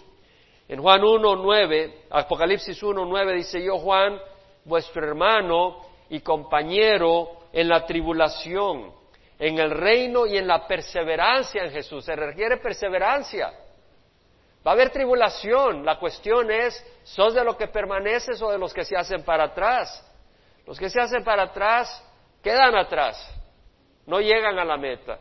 En 0.66 0.83
Juan 0.83 1.05
1, 1.05 1.37
9, 1.37 2.07
Apocalipsis 2.11 2.83
1, 2.83 3.05
9 3.05 3.35
dice 3.35 3.62
yo, 3.62 3.79
Juan, 3.79 4.19
vuestro 4.64 5.07
hermano 5.07 5.77
y 6.09 6.19
compañero 6.23 7.38
en 7.53 7.69
la 7.69 7.87
tribulación, 7.87 8.90
en 9.38 9.61
el 9.61 9.71
reino 9.71 10.27
y 10.27 10.38
en 10.38 10.49
la 10.49 10.66
perseverancia 10.66 11.62
en 11.62 11.71
Jesús. 11.71 12.05
Se 12.05 12.16
requiere 12.16 12.57
perseverancia. 12.57 13.53
Va 14.66 14.73
a 14.73 14.75
haber 14.75 14.90
tribulación. 14.90 15.85
La 15.85 15.99
cuestión 15.99 16.51
es, 16.51 16.85
¿sos 17.03 17.35
de 17.35 17.44
los 17.44 17.57
que 17.57 17.68
permaneces 17.68 18.40
o 18.42 18.51
de 18.51 18.59
los 18.59 18.75
que 18.75 18.85
se 18.85 18.96
hacen 18.96 19.23
para 19.25 19.44
atrás? 19.44 20.07
Los 20.66 20.79
que 20.79 20.90
se 20.90 21.01
hacen 21.01 21.25
para 21.25 21.44
atrás 21.44 22.05
quedan 22.42 22.77
atrás, 22.77 23.16
no 24.07 24.20
llegan 24.20 24.59
a 24.59 24.64
la 24.64 24.77
meta. 24.77 25.18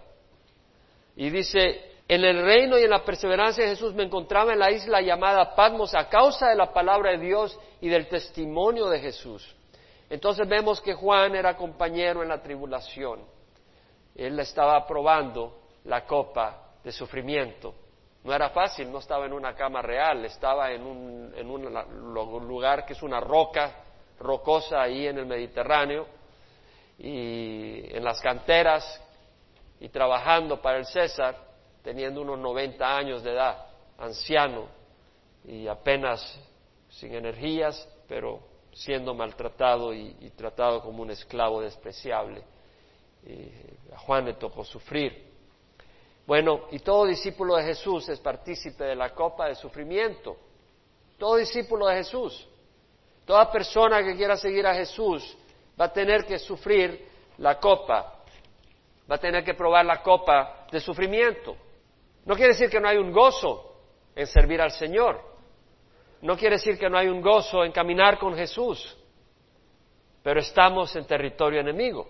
Y 1.15 1.30
dice, 1.30 1.89
en 2.08 2.23
el 2.23 2.43
reino 2.43 2.78
y 2.78 2.84
en 2.84 2.89
la 2.89 3.04
perseverancia 3.04 3.63
de 3.63 3.71
Jesús 3.71 3.93
me 3.93 4.04
encontraba 4.04 4.54
en 4.54 4.60
la 4.60 4.71
isla 4.71 5.02
llamada 5.02 5.56
Patmos 5.56 5.93
a 5.93 6.10
causa 6.10 6.49
de 6.49 6.56
la 6.56 6.73
palabra 6.73 7.12
de 7.12 7.19
Dios 7.19 7.58
y 7.82 7.89
del 7.89 8.08
testimonio 8.08 8.89
de 8.89 8.99
Jesús. 8.99 9.56
Entonces 10.10 10.47
vemos 10.47 10.82
que 10.82 10.93
Juan 10.93 11.36
era 11.36 11.56
compañero 11.56 12.23
en 12.23 12.30
la 12.30 12.41
tribulación. 12.41 13.19
Él 14.15 14.39
estaba 14.39 14.86
probando 14.88 15.60
la 15.86 16.06
copa 16.06 16.73
de 16.84 16.91
sufrimiento. 16.91 17.75
No 18.23 18.34
era 18.34 18.49
fácil, 18.49 18.91
no 18.91 18.99
estaba 18.99 19.25
en 19.25 19.34
una 19.34 19.55
cama 19.55 19.82
real, 19.82 20.25
estaba 20.25 20.71
en 20.71 20.84
un, 20.84 21.34
en 21.36 21.49
un 21.49 22.47
lugar 22.47 22.86
que 22.86 22.93
es 22.93 23.01
una 23.01 23.19
roca 23.19 23.75
rocosa 24.19 24.82
ahí 24.82 25.08
en 25.08 25.17
el 25.17 25.25
Mediterráneo 25.25 26.05
y 26.97 27.95
en 27.95 28.03
las 28.03 28.19
canteras 28.19 29.01
y 29.79 29.89
trabajando 29.89 30.62
para 30.62 30.79
el 30.79 30.86
César, 30.86 31.38
teniendo 31.82 32.21
unos 32.21 32.38
90 32.39 32.97
años 32.97 33.23
de 33.23 33.32
edad, 33.32 33.67
anciano 33.97 34.67
y 35.45 35.67
apenas 35.67 36.39
sin 36.89 37.13
energías, 37.13 37.88
pero 38.08 38.41
siendo 38.73 39.13
maltratado 39.13 39.93
y, 39.93 40.32
tratado 40.36 40.82
como 40.82 41.01
un 41.01 41.12
esclavo 41.12 41.62
despreciable. 41.62 42.43
a 43.93 43.97
Juan 43.99 44.25
le 44.25 44.34
tocó 44.34 44.63
sufrir. 44.65 45.28
Bueno, 46.29 46.67
y 46.69 46.77
todo 46.77 47.07
discípulo 47.07 47.55
de 47.55 47.63
Jesús 47.63 48.07
es 48.07 48.19
partícipe 48.19 48.83
de 48.83 48.95
la 48.95 49.15
copa 49.15 49.47
de 49.47 49.55
sufrimiento. 49.55 50.37
Todo 51.17 51.37
discípulo 51.37 51.87
de 51.87 51.95
Jesús. 51.95 52.47
Toda 53.25 53.51
persona 53.51 54.03
que 54.03 54.15
quiera 54.15 54.37
seguir 54.37 54.67
a 54.67 54.75
Jesús 54.75 55.35
va 55.81 55.85
a 55.85 55.91
tener 55.91 56.25
que 56.25 56.37
sufrir 56.37 57.03
la 57.39 57.59
copa, 57.59 58.21
va 59.11 59.15
a 59.15 59.17
tener 59.17 59.43
que 59.43 59.55
probar 59.55 59.83
la 59.87 60.03
copa 60.03 60.67
de 60.71 60.79
sufrimiento. 60.79 61.57
No 62.25 62.35
quiere 62.35 62.53
decir 62.53 62.69
que 62.69 62.79
no 62.79 62.87
hay 62.87 62.97
un 62.97 63.11
gozo 63.11 63.77
en 64.15 64.27
servir 64.27 64.61
al 64.61 64.69
Señor. 64.69 65.19
No 66.21 66.37
quiere 66.37 66.57
decir 66.57 66.77
que 66.77 66.91
no 66.91 66.99
hay 66.99 67.07
un 67.07 67.21
gozo 67.21 67.65
en 67.65 67.71
caminar 67.71 68.19
con 68.19 68.35
Jesús. 68.35 68.95
Pero 70.21 70.41
estamos 70.41 70.95
en 70.95 71.05
territorio 71.05 71.59
enemigo. 71.59 72.07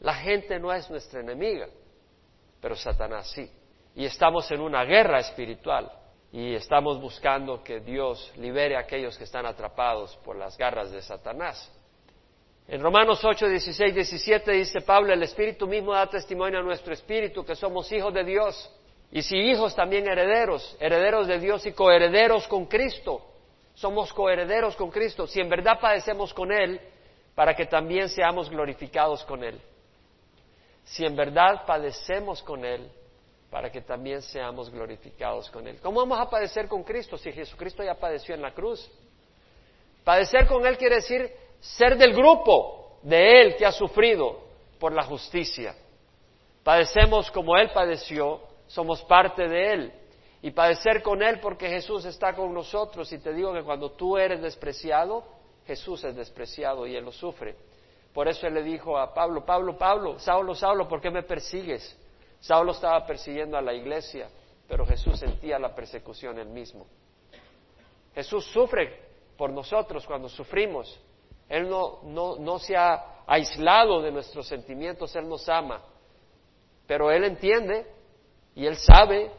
La 0.00 0.14
gente 0.14 0.58
no 0.58 0.72
es 0.72 0.88
nuestra 0.88 1.20
enemiga 1.20 1.68
pero 2.62 2.76
Satanás 2.76 3.28
sí. 3.32 3.50
Y 3.94 4.06
estamos 4.06 4.50
en 4.52 4.60
una 4.60 4.84
guerra 4.84 5.18
espiritual 5.18 5.90
y 6.30 6.54
estamos 6.54 6.98
buscando 6.98 7.62
que 7.62 7.80
Dios 7.80 8.32
libere 8.36 8.76
a 8.76 8.80
aquellos 8.80 9.18
que 9.18 9.24
están 9.24 9.44
atrapados 9.44 10.16
por 10.24 10.36
las 10.36 10.56
garras 10.56 10.90
de 10.92 11.02
Satanás. 11.02 11.70
En 12.68 12.80
Romanos 12.80 13.22
8, 13.22 13.48
16, 13.48 13.94
17 13.94 14.52
dice 14.52 14.80
Pablo, 14.80 15.12
el 15.12 15.22
Espíritu 15.24 15.66
mismo 15.66 15.92
da 15.92 16.06
testimonio 16.06 16.60
a 16.60 16.62
nuestro 16.62 16.94
Espíritu 16.94 17.44
que 17.44 17.56
somos 17.56 17.90
hijos 17.92 18.14
de 18.14 18.24
Dios. 18.24 18.70
Y 19.10 19.20
si 19.20 19.36
hijos 19.36 19.74
también 19.74 20.06
herederos, 20.06 20.74
herederos 20.80 21.26
de 21.26 21.38
Dios 21.38 21.66
y 21.66 21.72
coherederos 21.72 22.46
con 22.48 22.64
Cristo. 22.66 23.26
Somos 23.74 24.12
coherederos 24.12 24.76
con 24.76 24.90
Cristo. 24.90 25.26
Si 25.26 25.40
en 25.40 25.50
verdad 25.50 25.80
padecemos 25.80 26.32
con 26.32 26.50
Él, 26.52 26.80
para 27.34 27.54
que 27.54 27.66
también 27.66 28.08
seamos 28.08 28.48
glorificados 28.48 29.24
con 29.24 29.42
Él 29.42 29.60
si 30.84 31.04
en 31.04 31.16
verdad 31.16 31.64
padecemos 31.66 32.42
con 32.42 32.64
Él, 32.64 32.90
para 33.50 33.70
que 33.70 33.82
también 33.82 34.22
seamos 34.22 34.70
glorificados 34.70 35.50
con 35.50 35.68
Él. 35.68 35.78
¿Cómo 35.82 36.00
vamos 36.00 36.18
a 36.18 36.30
padecer 36.30 36.68
con 36.68 36.82
Cristo 36.82 37.18
si 37.18 37.30
Jesucristo 37.32 37.82
ya 37.82 37.94
padeció 37.94 38.34
en 38.34 38.40
la 38.40 38.52
cruz? 38.52 38.90
Padecer 40.04 40.46
con 40.46 40.66
Él 40.66 40.78
quiere 40.78 40.96
decir 40.96 41.30
ser 41.60 41.96
del 41.96 42.14
grupo 42.14 42.98
de 43.02 43.42
Él 43.42 43.56
que 43.56 43.66
ha 43.66 43.72
sufrido 43.72 44.40
por 44.78 44.92
la 44.92 45.02
justicia. 45.02 45.74
Padecemos 46.62 47.30
como 47.30 47.56
Él 47.56 47.70
padeció, 47.72 48.40
somos 48.66 49.02
parte 49.02 49.46
de 49.46 49.72
Él. 49.72 49.92
Y 50.40 50.50
padecer 50.50 51.02
con 51.02 51.22
Él 51.22 51.38
porque 51.38 51.68
Jesús 51.68 52.04
está 52.04 52.34
con 52.34 52.52
nosotros. 52.52 53.12
Y 53.12 53.18
te 53.18 53.32
digo 53.32 53.52
que 53.52 53.62
cuando 53.62 53.92
tú 53.92 54.16
eres 54.16 54.40
despreciado, 54.40 55.24
Jesús 55.66 56.02
es 56.04 56.16
despreciado 56.16 56.86
y 56.86 56.96
Él 56.96 57.04
lo 57.04 57.12
sufre. 57.12 57.54
Por 58.12 58.28
eso 58.28 58.46
él 58.46 58.54
le 58.54 58.62
dijo 58.62 58.98
a 58.98 59.14
Pablo, 59.14 59.44
Pablo, 59.44 59.76
Pablo, 59.78 60.18
Saulo, 60.18 60.54
Saulo, 60.54 60.86
¿por 60.86 61.00
qué 61.00 61.10
me 61.10 61.22
persigues? 61.22 61.98
Saulo 62.40 62.72
estaba 62.72 63.06
persiguiendo 63.06 63.56
a 63.56 63.62
la 63.62 63.72
iglesia, 63.72 64.28
pero 64.68 64.84
Jesús 64.84 65.18
sentía 65.18 65.58
la 65.58 65.74
persecución 65.74 66.38
él 66.38 66.48
mismo. 66.48 66.86
Jesús 68.14 68.44
sufre 68.46 69.00
por 69.36 69.50
nosotros 69.50 70.06
cuando 70.06 70.28
sufrimos. 70.28 71.00
Él 71.48 71.68
no, 71.68 72.00
no, 72.04 72.36
no 72.36 72.58
se 72.58 72.76
ha 72.76 73.24
aislado 73.26 74.02
de 74.02 74.12
nuestros 74.12 74.46
sentimientos, 74.46 75.14
Él 75.16 75.28
nos 75.28 75.48
ama. 75.48 75.82
Pero 76.86 77.10
Él 77.10 77.24
entiende 77.24 77.86
y 78.54 78.66
Él 78.66 78.76
sabe 78.76 79.30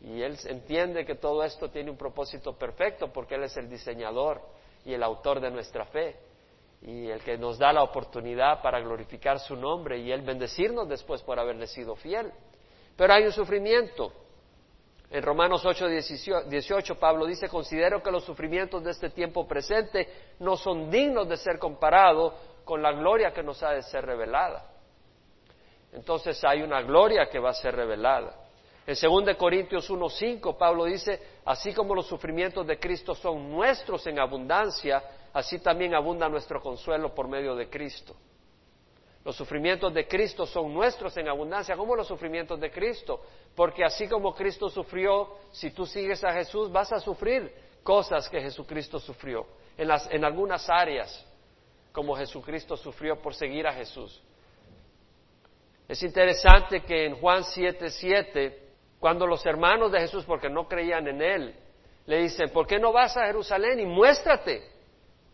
y 0.00 0.22
Él 0.22 0.38
entiende 0.46 1.04
que 1.04 1.16
todo 1.16 1.42
esto 1.42 1.70
tiene 1.70 1.90
un 1.90 1.96
propósito 1.96 2.56
perfecto 2.56 3.12
porque 3.12 3.34
Él 3.34 3.44
es 3.44 3.56
el 3.56 3.68
diseñador 3.68 4.40
y 4.84 4.92
el 4.94 5.02
autor 5.02 5.40
de 5.40 5.50
nuestra 5.50 5.84
fe 5.86 6.16
y 6.82 7.08
el 7.08 7.20
que 7.22 7.36
nos 7.36 7.58
da 7.58 7.72
la 7.72 7.82
oportunidad 7.82 8.62
para 8.62 8.80
glorificar 8.80 9.40
su 9.40 9.56
nombre 9.56 9.98
y 9.98 10.12
Él 10.12 10.22
bendecirnos 10.22 10.88
después 10.88 11.22
por 11.22 11.38
haberle 11.38 11.66
sido 11.66 11.96
fiel. 11.96 12.32
Pero 12.96 13.12
hay 13.12 13.24
un 13.24 13.32
sufrimiento. 13.32 14.12
En 15.10 15.22
Romanos 15.22 15.64
8, 15.64 15.86
18, 15.88 16.94
Pablo 16.96 17.24
dice, 17.24 17.48
considero 17.48 18.02
que 18.02 18.10
los 18.10 18.24
sufrimientos 18.24 18.84
de 18.84 18.90
este 18.90 19.10
tiempo 19.10 19.48
presente 19.48 20.06
no 20.38 20.56
son 20.56 20.90
dignos 20.90 21.28
de 21.28 21.36
ser 21.38 21.58
comparados 21.58 22.34
con 22.64 22.82
la 22.82 22.92
gloria 22.92 23.32
que 23.32 23.42
nos 23.42 23.62
ha 23.62 23.70
de 23.70 23.82
ser 23.82 24.04
revelada. 24.04 24.70
Entonces 25.92 26.42
hay 26.44 26.60
una 26.60 26.82
gloria 26.82 27.28
que 27.30 27.38
va 27.38 27.50
a 27.50 27.54
ser 27.54 27.74
revelada. 27.74 28.34
En 28.86 28.94
2 28.94 29.36
Corintios 29.36 29.90
1.5 29.90 30.56
Pablo 30.56 30.84
dice, 30.84 31.20
así 31.46 31.72
como 31.72 31.94
los 31.94 32.06
sufrimientos 32.06 32.66
de 32.66 32.78
Cristo 32.78 33.14
son 33.14 33.50
nuestros 33.50 34.06
en 34.06 34.18
abundancia, 34.18 35.02
así 35.32 35.58
también 35.58 35.94
abunda 35.94 36.28
nuestro 36.28 36.60
consuelo 36.60 37.14
por 37.14 37.28
medio 37.28 37.54
de 37.54 37.68
Cristo. 37.68 38.14
Los 39.24 39.36
sufrimientos 39.36 39.92
de 39.92 40.06
Cristo 40.06 40.46
son 40.46 40.72
nuestros 40.72 41.16
en 41.16 41.28
abundancia, 41.28 41.76
como 41.76 41.94
los 41.94 42.06
sufrimientos 42.06 42.58
de 42.60 42.70
Cristo, 42.70 43.20
porque 43.54 43.84
así 43.84 44.08
como 44.08 44.34
Cristo 44.34 44.68
sufrió, 44.70 45.36
si 45.50 45.70
tú 45.70 45.84
sigues 45.84 46.22
a 46.24 46.32
Jesús 46.32 46.72
vas 46.72 46.92
a 46.92 47.00
sufrir 47.00 47.52
cosas 47.82 48.28
que 48.28 48.40
Jesucristo 48.40 48.98
sufrió, 48.98 49.46
en, 49.76 49.90
en 50.10 50.24
algunas 50.24 50.68
áreas, 50.70 51.26
como 51.92 52.16
Jesucristo 52.16 52.76
sufrió 52.76 53.20
por 53.20 53.34
seguir 53.34 53.66
a 53.66 53.72
Jesús. 53.72 54.22
Es 55.88 56.02
interesante 56.02 56.82
que 56.82 57.06
en 57.06 57.16
Juan 57.16 57.42
7:7, 57.42 58.54
cuando 59.00 59.26
los 59.26 59.44
hermanos 59.46 59.90
de 59.90 60.00
Jesús, 60.00 60.24
porque 60.24 60.48
no 60.48 60.68
creían 60.68 61.08
en 61.08 61.22
Él, 61.22 61.54
le 62.06 62.18
dicen, 62.18 62.50
¿por 62.50 62.66
qué 62.66 62.78
no 62.78 62.92
vas 62.92 63.16
a 63.16 63.26
Jerusalén 63.26 63.80
y 63.80 63.86
muéstrate 63.86 64.77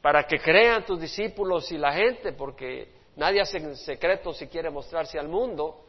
para 0.05 0.25
que 0.25 0.39
crean 0.39 0.85
tus 0.85 1.01
discípulos 1.01 1.73
y 1.73 1.79
la 1.79 1.91
gente? 1.91 2.35
Porque 2.35 2.93
nadie 3.17 3.41
hace 3.41 3.75
secreto 3.75 4.35
si 4.35 4.49
quiere 4.49 4.69
mostrarse 4.69 5.19
al 5.19 5.29
mundo. 5.29 5.87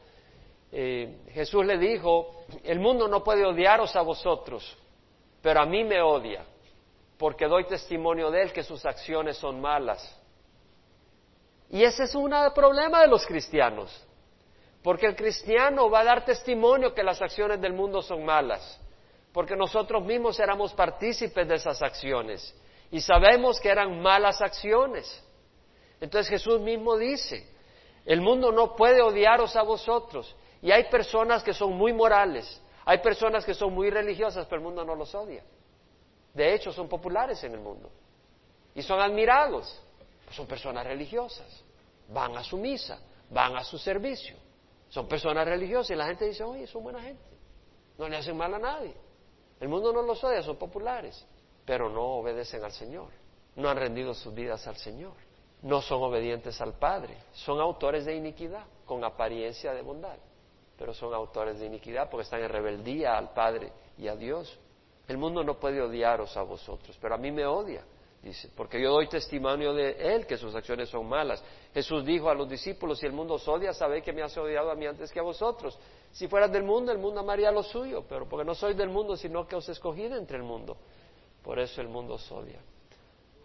Eh, 0.71 1.17
Jesús 1.33 1.65
le 1.65 1.77
dijo, 1.77 2.45
el 2.63 2.79
mundo 2.79 3.09
no 3.09 3.25
puede 3.25 3.45
odiaros 3.45 3.93
a 3.93 4.01
vosotros, 4.03 4.77
pero 5.41 5.59
a 5.59 5.65
mí 5.65 5.83
me 5.83 6.01
odia, 6.01 6.45
porque 7.17 7.45
doy 7.45 7.65
testimonio 7.65 8.31
de 8.31 8.43
Él 8.43 8.53
que 8.53 8.63
sus 8.63 8.85
acciones 8.85 9.35
son 9.35 9.59
malas. 9.59 10.17
Y 11.69 11.83
ese 11.83 12.03
es 12.03 12.15
un 12.15 12.33
problema 12.55 13.01
de 13.01 13.09
los 13.09 13.27
cristianos. 13.27 13.91
Porque 14.81 15.07
el 15.07 15.17
cristiano 15.17 15.89
va 15.89 15.99
a 15.99 16.05
dar 16.05 16.23
testimonio 16.23 16.93
que 16.93 17.03
las 17.03 17.21
acciones 17.21 17.59
del 17.59 17.73
mundo 17.73 18.01
son 18.01 18.23
malas, 18.23 18.79
porque 19.33 19.57
nosotros 19.57 20.05
mismos 20.05 20.39
éramos 20.39 20.73
partícipes 20.73 21.45
de 21.45 21.55
esas 21.55 21.81
acciones 21.81 22.55
y 22.95 23.01
sabemos 23.01 23.59
que 23.59 23.67
eran 23.67 24.01
malas 24.01 24.41
acciones. 24.41 25.21
Entonces 25.99 26.29
Jesús 26.29 26.61
mismo 26.61 26.95
dice, 26.95 27.45
el 28.05 28.21
mundo 28.21 28.53
no 28.53 28.73
puede 28.73 29.01
odiaros 29.01 29.57
a 29.57 29.63
vosotros. 29.63 30.33
Y 30.61 30.71
hay 30.71 30.85
personas 30.85 31.43
que 31.43 31.53
son 31.53 31.73
muy 31.73 31.91
morales, 31.91 32.61
hay 32.85 32.99
personas 32.99 33.43
que 33.43 33.53
son 33.53 33.73
muy 33.73 33.89
religiosas, 33.89 34.45
pero 34.45 34.61
el 34.61 34.63
mundo 34.63 34.85
no 34.85 34.95
los 34.95 35.13
odia. 35.13 35.43
De 36.33 36.53
hecho, 36.53 36.71
son 36.71 36.87
populares 36.87 37.43
en 37.43 37.55
el 37.55 37.59
mundo 37.59 37.91
y 38.73 38.81
son 38.81 39.01
admirados. 39.01 39.77
Son 40.31 40.47
personas 40.47 40.87
religiosas, 40.87 41.65
van 42.07 42.37
a 42.37 42.45
su 42.45 42.55
misa, 42.55 42.97
van 43.29 43.57
a 43.57 43.65
su 43.65 43.77
servicio. 43.77 44.37
Son 44.87 45.05
personas 45.05 45.45
religiosas 45.45 45.91
y 45.91 45.95
la 45.95 46.05
gente 46.05 46.23
dice, 46.23 46.45
oye, 46.45 46.65
son 46.65 46.81
buena 46.81 47.01
gente, 47.01 47.37
no 47.97 48.07
le 48.07 48.15
hacen 48.15 48.37
mal 48.37 48.53
a 48.53 48.59
nadie. 48.59 48.95
El 49.59 49.67
mundo 49.67 49.91
no 49.91 50.01
los 50.01 50.23
odia, 50.23 50.41
son 50.41 50.55
populares, 50.55 51.27
pero 51.65 51.89
no 51.89 52.01
obedecen 52.01 52.63
al 52.63 52.71
Señor, 52.71 53.09
no 53.55 53.69
han 53.69 53.77
rendido 53.77 54.13
sus 54.13 54.33
vidas 54.33 54.65
al 54.67 54.77
Señor, 54.77 55.13
no 55.61 55.81
son 55.81 56.03
obedientes 56.03 56.59
al 56.61 56.73
Padre, 56.73 57.17
son 57.33 57.59
autores 57.59 58.05
de 58.05 58.15
iniquidad 58.15 58.65
con 58.85 59.03
apariencia 59.03 59.73
de 59.73 59.81
bondad, 59.81 60.17
pero 60.77 60.93
son 60.93 61.13
autores 61.13 61.59
de 61.59 61.65
iniquidad 61.65 62.09
porque 62.09 62.23
están 62.23 62.41
en 62.41 62.49
rebeldía 62.49 63.17
al 63.17 63.33
Padre 63.33 63.71
y 63.97 64.07
a 64.07 64.15
Dios. 64.15 64.59
El 65.07 65.17
mundo 65.17 65.43
no 65.43 65.59
puede 65.59 65.81
odiaros 65.81 66.35
a 66.37 66.43
vosotros, 66.43 66.97
pero 67.01 67.15
a 67.15 67.17
mí 67.17 67.31
me 67.31 67.45
odia 67.45 67.83
dice, 68.25 68.49
porque 68.55 68.81
yo 68.81 68.91
doy 68.91 69.07
testimonio 69.07 69.73
de 69.73 70.15
él 70.15 70.25
que 70.25 70.35
sus 70.35 70.53
acciones 70.55 70.89
son 70.89 71.07
malas. 71.07 71.43
Jesús 71.73 72.03
dijo 72.03 72.29
a 72.29 72.33
los 72.33 72.49
discípulos, 72.49 72.99
si 72.99 73.05
el 73.05 73.13
mundo 73.13 73.35
os 73.35 73.47
odia, 73.47 73.71
sabéis 73.71 74.03
que 74.03 74.11
me 74.11 74.23
has 74.23 74.35
odiado 74.35 74.71
a 74.71 74.75
mí 74.75 74.87
antes 74.87 75.11
que 75.11 75.19
a 75.19 75.23
vosotros. 75.23 75.77
Si 76.11 76.27
fueras 76.27 76.51
del 76.51 76.63
mundo, 76.63 76.91
el 76.91 76.97
mundo 76.97 77.19
amaría 77.19 77.51
lo 77.51 77.61
suyo, 77.61 78.03
pero 78.09 78.27
porque 78.27 78.43
no 78.43 78.55
soy 78.55 78.73
del 78.73 78.89
mundo, 78.89 79.15
sino 79.15 79.47
que 79.47 79.55
os 79.55 79.69
escogí 79.69 80.05
entre 80.05 80.37
el 80.37 80.43
mundo. 80.43 80.75
Por 81.45 81.59
eso 81.59 81.79
el 81.79 81.87
mundo 81.87 82.15
os 82.15 82.31
odia. 82.31 82.59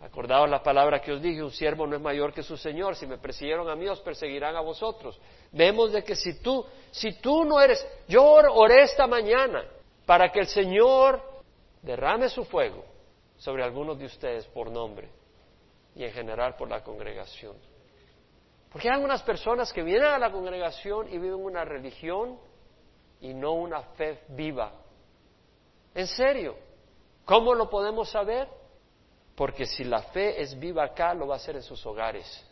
Acordaos 0.00 0.48
la 0.48 0.62
palabra 0.62 1.02
que 1.02 1.12
os 1.12 1.20
dije, 1.20 1.42
un 1.42 1.50
siervo 1.50 1.86
no 1.86 1.96
es 1.96 2.00
mayor 2.00 2.32
que 2.32 2.42
su 2.42 2.56
Señor. 2.56 2.96
Si 2.96 3.06
me 3.06 3.18
persiguieron 3.18 3.68
a 3.68 3.76
mí, 3.76 3.86
os 3.86 4.00
perseguirán 4.00 4.56
a 4.56 4.62
vosotros. 4.62 5.20
Vemos 5.52 5.92
de 5.92 6.02
que 6.02 6.16
si 6.16 6.40
tú, 6.40 6.64
si 6.90 7.20
tú 7.20 7.44
no 7.44 7.60
eres, 7.60 7.86
yo 8.08 8.24
oré 8.24 8.84
esta 8.84 9.06
mañana 9.06 9.62
para 10.06 10.32
que 10.32 10.40
el 10.40 10.46
Señor 10.46 11.22
derrame 11.82 12.30
su 12.30 12.46
fuego 12.46 12.82
sobre 13.36 13.62
algunos 13.62 13.98
de 13.98 14.06
ustedes 14.06 14.46
por 14.46 14.70
nombre 14.70 15.10
y 15.94 16.02
en 16.02 16.12
general 16.12 16.56
por 16.56 16.70
la 16.70 16.82
congregación. 16.82 17.54
Porque 18.72 18.88
hay 18.88 18.94
algunas 18.94 19.22
personas 19.22 19.70
que 19.74 19.82
vienen 19.82 20.08
a 20.08 20.18
la 20.18 20.32
congregación 20.32 21.12
y 21.12 21.18
viven 21.18 21.34
una 21.34 21.66
religión 21.66 22.38
y 23.20 23.34
no 23.34 23.52
una 23.52 23.82
fe 23.82 24.22
viva. 24.28 24.72
En 25.94 26.06
serio, 26.06 26.69
¿cómo 27.30 27.54
lo 27.54 27.70
podemos 27.70 28.10
saber? 28.10 28.48
Porque 29.36 29.64
si 29.64 29.84
la 29.84 30.02
fe 30.02 30.42
es 30.42 30.58
viva 30.58 30.82
acá, 30.82 31.14
lo 31.14 31.28
va 31.28 31.34
a 31.34 31.36
hacer 31.36 31.54
en 31.54 31.62
sus 31.62 31.86
hogares, 31.86 32.44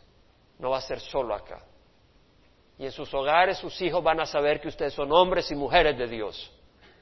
no 0.57 0.69
va 0.69 0.77
a 0.77 0.81
ser 0.81 1.01
solo 1.01 1.35
acá. 1.35 1.61
Y 2.77 2.85
en 2.85 2.91
sus 2.93 3.13
hogares 3.13 3.57
sus 3.57 3.79
hijos 3.81 4.01
van 4.01 4.21
a 4.21 4.25
saber 4.25 4.61
que 4.61 4.69
ustedes 4.69 4.93
son 4.93 5.11
hombres 5.11 5.51
y 5.51 5.55
mujeres 5.55 5.97
de 5.97 6.07
Dios. 6.07 6.49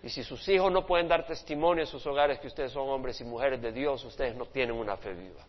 Y 0.02 0.10
si 0.10 0.24
sus 0.24 0.48
hijos 0.50 0.72
no 0.72 0.88
pueden 0.88 1.08
dar 1.08 1.28
testimonio 1.28 1.84
en 1.84 1.88
sus 1.88 2.04
hogares 2.08 2.40
que 2.40 2.48
ustedes 2.48 2.72
son 2.72 2.90
hombres 2.90 3.22
y 3.22 3.24
mujeres 3.24 3.62
de 3.62 3.72
Dios, 3.72 4.04
ustedes 4.04 4.36
no 4.36 4.48
tienen 4.48 4.76
una 4.76 4.98
fe 4.98 5.14
viva. 5.14 5.46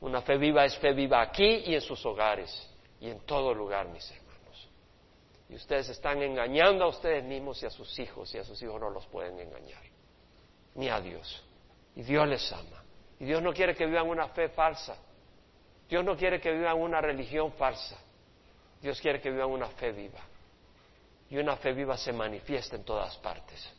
Una 0.00 0.22
fe 0.22 0.36
viva 0.36 0.64
es 0.64 0.76
fe 0.76 0.92
viva 0.92 1.20
aquí 1.20 1.64
y 1.66 1.74
en 1.74 1.80
sus 1.80 2.06
hogares 2.06 2.70
y 3.00 3.10
en 3.10 3.18
todo 3.26 3.52
lugar, 3.52 3.88
mis 3.88 4.08
hermanos. 4.08 4.68
Y 5.48 5.56
ustedes 5.56 5.88
están 5.88 6.22
engañando 6.22 6.84
a 6.84 6.88
ustedes 6.88 7.24
mismos 7.24 7.60
y 7.64 7.66
a 7.66 7.70
sus 7.70 7.98
hijos 7.98 8.32
y 8.36 8.38
a 8.38 8.44
sus 8.44 8.62
hijos 8.62 8.80
no 8.80 8.88
los 8.88 9.04
pueden 9.08 9.40
engañar, 9.40 9.82
ni 10.76 10.88
a 10.88 11.00
Dios. 11.00 11.42
Y 11.96 12.02
Dios 12.02 12.28
les 12.28 12.52
ama. 12.52 12.84
Y 13.18 13.24
Dios 13.24 13.42
no 13.42 13.52
quiere 13.52 13.74
que 13.74 13.86
vivan 13.86 14.06
una 14.06 14.28
fe 14.28 14.50
falsa. 14.50 14.96
Dios 15.88 16.04
no 16.04 16.16
quiere 16.16 16.40
que 16.40 16.52
vivan 16.52 16.78
una 16.78 17.00
religión 17.00 17.52
falsa. 17.52 17.98
Dios 18.80 19.00
quiere 19.00 19.20
que 19.20 19.30
vivan 19.30 19.50
una 19.50 19.68
fe 19.68 19.90
viva. 19.90 20.20
Y 21.30 21.38
una 21.38 21.56
fe 21.56 21.72
viva 21.72 21.96
se 21.96 22.12
manifiesta 22.12 22.76
en 22.76 22.84
todas 22.84 23.16
partes 23.18 23.76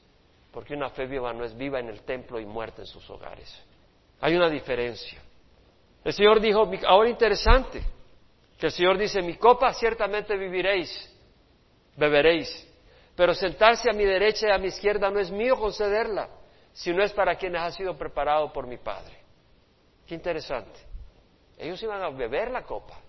porque 0.58 0.74
una 0.74 0.90
fe 0.90 1.06
viva 1.06 1.32
no 1.34 1.44
es 1.44 1.56
viva 1.56 1.80
en 1.80 1.88
el 1.88 2.02
templo 2.02 2.40
y 2.40 2.46
muerta 2.48 2.82
en 2.82 2.88
sus 2.88 3.08
hogares. 3.12 3.48
Hay 4.20 4.36
una 4.36 4.50
diferencia. 4.50 5.22
El 6.04 6.14
Señor 6.14 6.40
dijo, 6.40 6.68
ahora 6.88 7.10
interesante, 7.10 7.84
que 8.58 8.66
el 8.66 8.72
Señor 8.72 8.98
dice, 8.98 9.22
mi 9.22 9.36
copa 9.36 9.72
ciertamente 9.76 10.36
viviréis, 10.36 11.16
beberéis, 11.96 12.68
pero 13.16 13.36
sentarse 13.36 13.88
a 13.88 13.94
mi 13.94 14.04
derecha 14.04 14.48
y 14.48 14.52
a 14.52 14.58
mi 14.58 14.70
izquierda 14.70 15.12
no 15.12 15.20
es 15.20 15.30
mío 15.30 15.58
concederla, 15.58 16.28
sino 16.78 17.04
es 17.04 17.12
para 17.12 17.36
quienes 17.36 17.60
ha 17.60 17.72
sido 17.72 17.98
preparado 17.98 18.54
por 18.54 18.68
mi 18.68 18.78
Padre. 18.78 19.18
Qué 20.06 20.14
interesante. 20.14 20.80
Ellos 21.58 21.82
iban 21.82 22.02
a 22.04 22.10
beber 22.10 22.52
la 22.52 22.64
copa, 22.64 23.02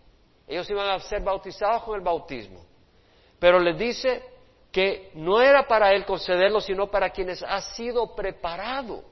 ellos 0.46 0.68
iban 0.70 0.88
a 0.88 0.98
ser 1.00 1.20
bautizados 1.20 1.82
con 1.82 1.94
el 1.94 2.00
bautismo, 2.00 2.64
pero 3.38 3.58
les 3.58 3.78
dice, 3.78 4.22
que 4.72 5.10
no 5.14 5.40
era 5.40 5.66
para 5.66 5.92
él 5.92 6.04
concederlo, 6.04 6.60
sino 6.60 6.90
para 6.90 7.10
quienes 7.10 7.42
ha 7.42 7.60
sido 7.60 8.14
preparado. 8.14 9.02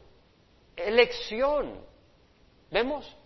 Elección. 0.75 1.81
¿Vemos? 2.71 3.17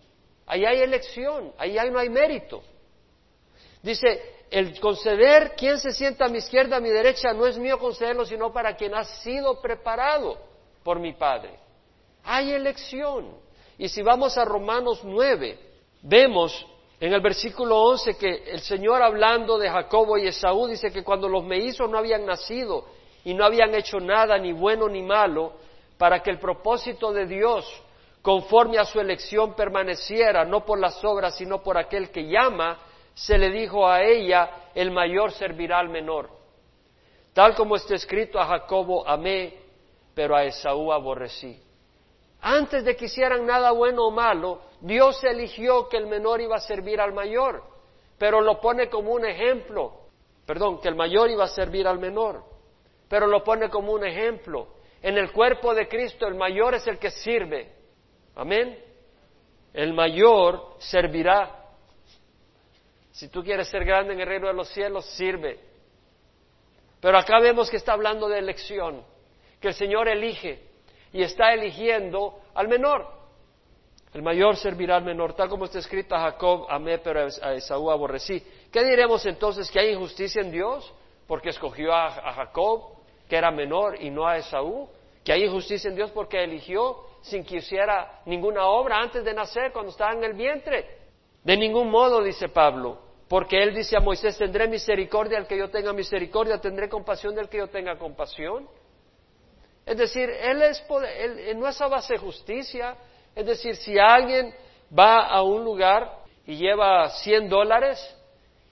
Ahí 0.45 0.65
hay 0.65 0.81
elección, 0.81 1.53
ahí 1.57 1.77
no 1.89 1.99
hay 1.99 2.09
mérito. 2.09 2.61
Dice, 3.81 4.43
el 4.49 4.79
conceder 4.79 5.55
quien 5.55 5.79
se 5.79 5.91
sienta 5.91 6.25
a 6.25 6.29
mi 6.29 6.37
izquierda, 6.37 6.77
a 6.77 6.79
mi 6.79 6.89
derecha, 6.89 7.33
no 7.33 7.45
es 7.47 7.57
mío 7.57 7.79
concederlo, 7.79 8.25
sino 8.25 8.51
para 8.51 8.75
quien 8.75 8.93
ha 8.95 9.03
sido 9.03 9.61
preparado 9.61 10.50
por 10.83 10.99
mi 10.99 11.13
Padre. 11.13 11.59
Hay 12.23 12.51
elección. 12.51 13.35
Y 13.77 13.89
si 13.89 14.01
vamos 14.01 14.37
a 14.37 14.45
Romanos 14.45 15.01
9, 15.03 15.59
vemos 16.03 16.65
en 16.99 17.13
el 17.13 17.21
versículo 17.21 17.81
11 17.81 18.17
que 18.17 18.51
el 18.51 18.61
Señor 18.61 19.01
hablando 19.01 19.57
de 19.57 19.69
Jacobo 19.69 20.17
y 20.17 20.27
Esaú 20.27 20.67
dice 20.67 20.91
que 20.91 21.03
cuando 21.03 21.27
los 21.27 21.43
mellizos 21.43 21.89
no 21.89 21.97
habían 21.97 22.25
nacido 22.25 22.85
y 23.23 23.33
no 23.33 23.43
habían 23.43 23.73
hecho 23.73 23.99
nada 23.99 24.37
ni 24.37 24.53
bueno 24.53 24.87
ni 24.87 25.01
malo 25.01 25.53
para 25.97 26.21
que 26.21 26.29
el 26.29 26.39
propósito 26.39 27.11
de 27.11 27.25
Dios 27.25 27.65
conforme 28.21 28.77
a 28.77 28.85
su 28.85 28.99
elección 28.99 29.55
permaneciera, 29.55 30.45
no 30.45 30.63
por 30.63 30.79
las 30.79 31.03
obras, 31.03 31.35
sino 31.37 31.63
por 31.63 31.77
aquel 31.77 32.11
que 32.11 32.27
llama, 32.27 32.77
se 33.13 33.37
le 33.37 33.49
dijo 33.49 33.87
a 33.87 34.03
ella, 34.03 34.49
el 34.75 34.91
mayor 34.91 35.31
servirá 35.31 35.79
al 35.79 35.89
menor. 35.89 36.29
Tal 37.33 37.55
como 37.55 37.75
está 37.75 37.95
escrito 37.95 38.39
a 38.39 38.45
Jacobo 38.45 39.07
amé, 39.07 39.60
pero 40.21 40.35
a 40.35 40.43
Esaú 40.43 40.93
aborrecí. 40.93 41.59
Antes 42.41 42.85
de 42.85 42.95
que 42.95 43.05
hicieran 43.05 43.43
nada 43.43 43.71
bueno 43.71 44.05
o 44.05 44.11
malo, 44.11 44.61
Dios 44.79 45.23
eligió 45.23 45.89
que 45.89 45.97
el 45.97 46.05
menor 46.05 46.39
iba 46.41 46.57
a 46.57 46.59
servir 46.59 47.01
al 47.01 47.11
mayor, 47.11 47.63
pero 48.19 48.39
lo 48.39 48.61
pone 48.61 48.87
como 48.87 49.13
un 49.13 49.25
ejemplo, 49.25 49.93
perdón, 50.45 50.79
que 50.79 50.89
el 50.89 50.95
mayor 50.95 51.31
iba 51.31 51.45
a 51.45 51.47
servir 51.47 51.87
al 51.87 51.97
menor, 51.97 52.43
pero 53.09 53.25
lo 53.25 53.43
pone 53.43 53.67
como 53.67 53.93
un 53.93 54.05
ejemplo. 54.05 54.67
En 55.01 55.17
el 55.17 55.31
cuerpo 55.31 55.73
de 55.73 55.87
Cristo 55.87 56.27
el 56.27 56.35
mayor 56.35 56.75
es 56.75 56.85
el 56.85 56.99
que 56.99 57.09
sirve, 57.09 57.73
Amén. 58.35 58.77
El 59.73 59.93
mayor 59.93 60.75
servirá. 60.77 61.65
Si 63.09 63.27
tú 63.27 63.43
quieres 63.43 63.67
ser 63.69 63.83
grande 63.85 64.13
en 64.13 64.19
el 64.19 64.27
reino 64.27 64.49
de 64.49 64.53
los 64.53 64.69
cielos, 64.69 65.03
sirve. 65.17 65.59
Pero 66.99 67.17
acá 67.17 67.39
vemos 67.39 67.71
que 67.71 67.77
está 67.77 67.93
hablando 67.93 68.29
de 68.29 68.37
elección, 68.37 69.03
que 69.61 69.69
el 69.69 69.73
Señor 69.73 70.09
elige 70.09 70.59
y 71.13 71.21
está 71.21 71.53
eligiendo 71.53 72.39
al 72.55 72.67
menor. 72.67 73.07
El 74.13 74.23
mayor 74.23 74.57
servirá 74.57 74.97
al 74.97 75.05
menor, 75.05 75.33
tal 75.33 75.47
como 75.47 75.65
está 75.65 75.79
escrito 75.79 76.15
a 76.15 76.19
Jacob, 76.19 76.65
amé, 76.69 76.97
pero 76.97 77.27
a 77.41 77.53
Esaú 77.53 77.89
aborrecí. 77.89 78.43
¿Qué 78.69 78.83
diremos 78.83 79.25
entonces? 79.25 79.71
¿Que 79.71 79.79
hay 79.79 79.91
injusticia 79.91 80.41
en 80.41 80.51
Dios? 80.51 80.93
Porque 81.27 81.49
escogió 81.49 81.93
a, 81.93 82.09
Jacob, 82.33 82.95
que 83.29 83.37
era 83.37 83.51
menor, 83.51 84.01
y 84.01 84.09
no 84.09 84.27
a 84.27 84.37
Esaú. 84.37 84.89
¿Que 85.23 85.31
hay 85.31 85.45
injusticia 85.45 85.89
en 85.89 85.95
Dios 85.95 86.11
porque 86.11 86.43
eligió 86.43 87.05
sin 87.21 87.45
que 87.45 87.57
hiciera 87.57 88.21
ninguna 88.25 88.65
obra 88.65 88.99
antes 88.99 89.23
de 89.23 89.33
nacer, 89.33 89.71
cuando 89.71 89.91
estaba 89.91 90.13
en 90.13 90.23
el 90.23 90.33
vientre. 90.33 90.97
De 91.43 91.55
ningún 91.55 91.89
modo, 91.89 92.21
dice 92.21 92.49
Pablo, 92.49 92.99
porque 93.27 93.61
él 93.61 93.73
dice 93.73 93.95
a 93.95 93.99
Moisés, 93.99 94.37
tendré 94.37 94.67
misericordia 94.67 95.37
al 95.37 95.47
que 95.47 95.57
yo 95.57 95.69
tenga 95.69 95.93
misericordia, 95.93 96.59
tendré 96.59 96.89
compasión 96.89 97.33
del 97.33 97.47
que 97.47 97.59
yo 97.59 97.67
tenga 97.67 97.97
compasión. 97.97 98.67
Es 99.85 99.97
decir, 99.97 100.29
él, 100.29 100.61
es, 100.61 100.83
él 101.17 101.59
no 101.59 101.67
es 101.67 101.81
a 101.81 101.87
base 101.87 102.13
de 102.13 102.19
justicia. 102.19 102.95
Es 103.35 103.45
decir, 103.45 103.75
si 103.75 103.97
alguien 103.97 104.53
va 104.97 105.27
a 105.27 105.41
un 105.41 105.63
lugar 105.63 106.19
y 106.45 106.55
lleva 106.55 107.09
100 107.09 107.49
dólares 107.49 108.17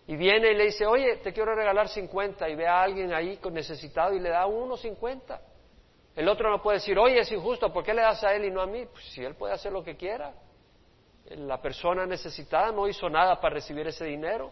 y 0.07 0.15
viene 0.15 0.51
y 0.51 0.55
le 0.55 0.65
dice, 0.65 0.85
oye, 0.85 1.17
te 1.17 1.31
quiero 1.33 1.55
regalar 1.55 1.87
50 1.87 2.49
y 2.49 2.55
ve 2.55 2.67
a 2.67 2.81
alguien 2.81 3.13
ahí 3.13 3.39
necesitado 3.51 4.13
y 4.13 4.19
le 4.19 4.29
da 4.29 4.45
uno 4.45 4.75
50. 4.75 5.41
El 6.15 6.27
otro 6.27 6.49
no 6.49 6.61
puede 6.61 6.79
decir, 6.79 6.97
oye, 6.97 7.19
es 7.19 7.31
injusto, 7.31 7.71
¿por 7.71 7.83
qué 7.83 7.93
le 7.93 8.01
das 8.01 8.23
a 8.23 8.33
él 8.33 8.45
y 8.45 8.51
no 8.51 8.61
a 8.61 8.65
mí? 8.65 8.85
Pues 8.91 9.05
si 9.11 9.23
él 9.23 9.35
puede 9.35 9.53
hacer 9.53 9.71
lo 9.71 9.83
que 9.83 9.95
quiera. 9.95 10.33
La 11.29 11.61
persona 11.61 12.05
necesitada 12.05 12.71
no 12.71 12.87
hizo 12.87 13.07
nada 13.09 13.39
para 13.39 13.55
recibir 13.55 13.87
ese 13.87 14.05
dinero. 14.05 14.51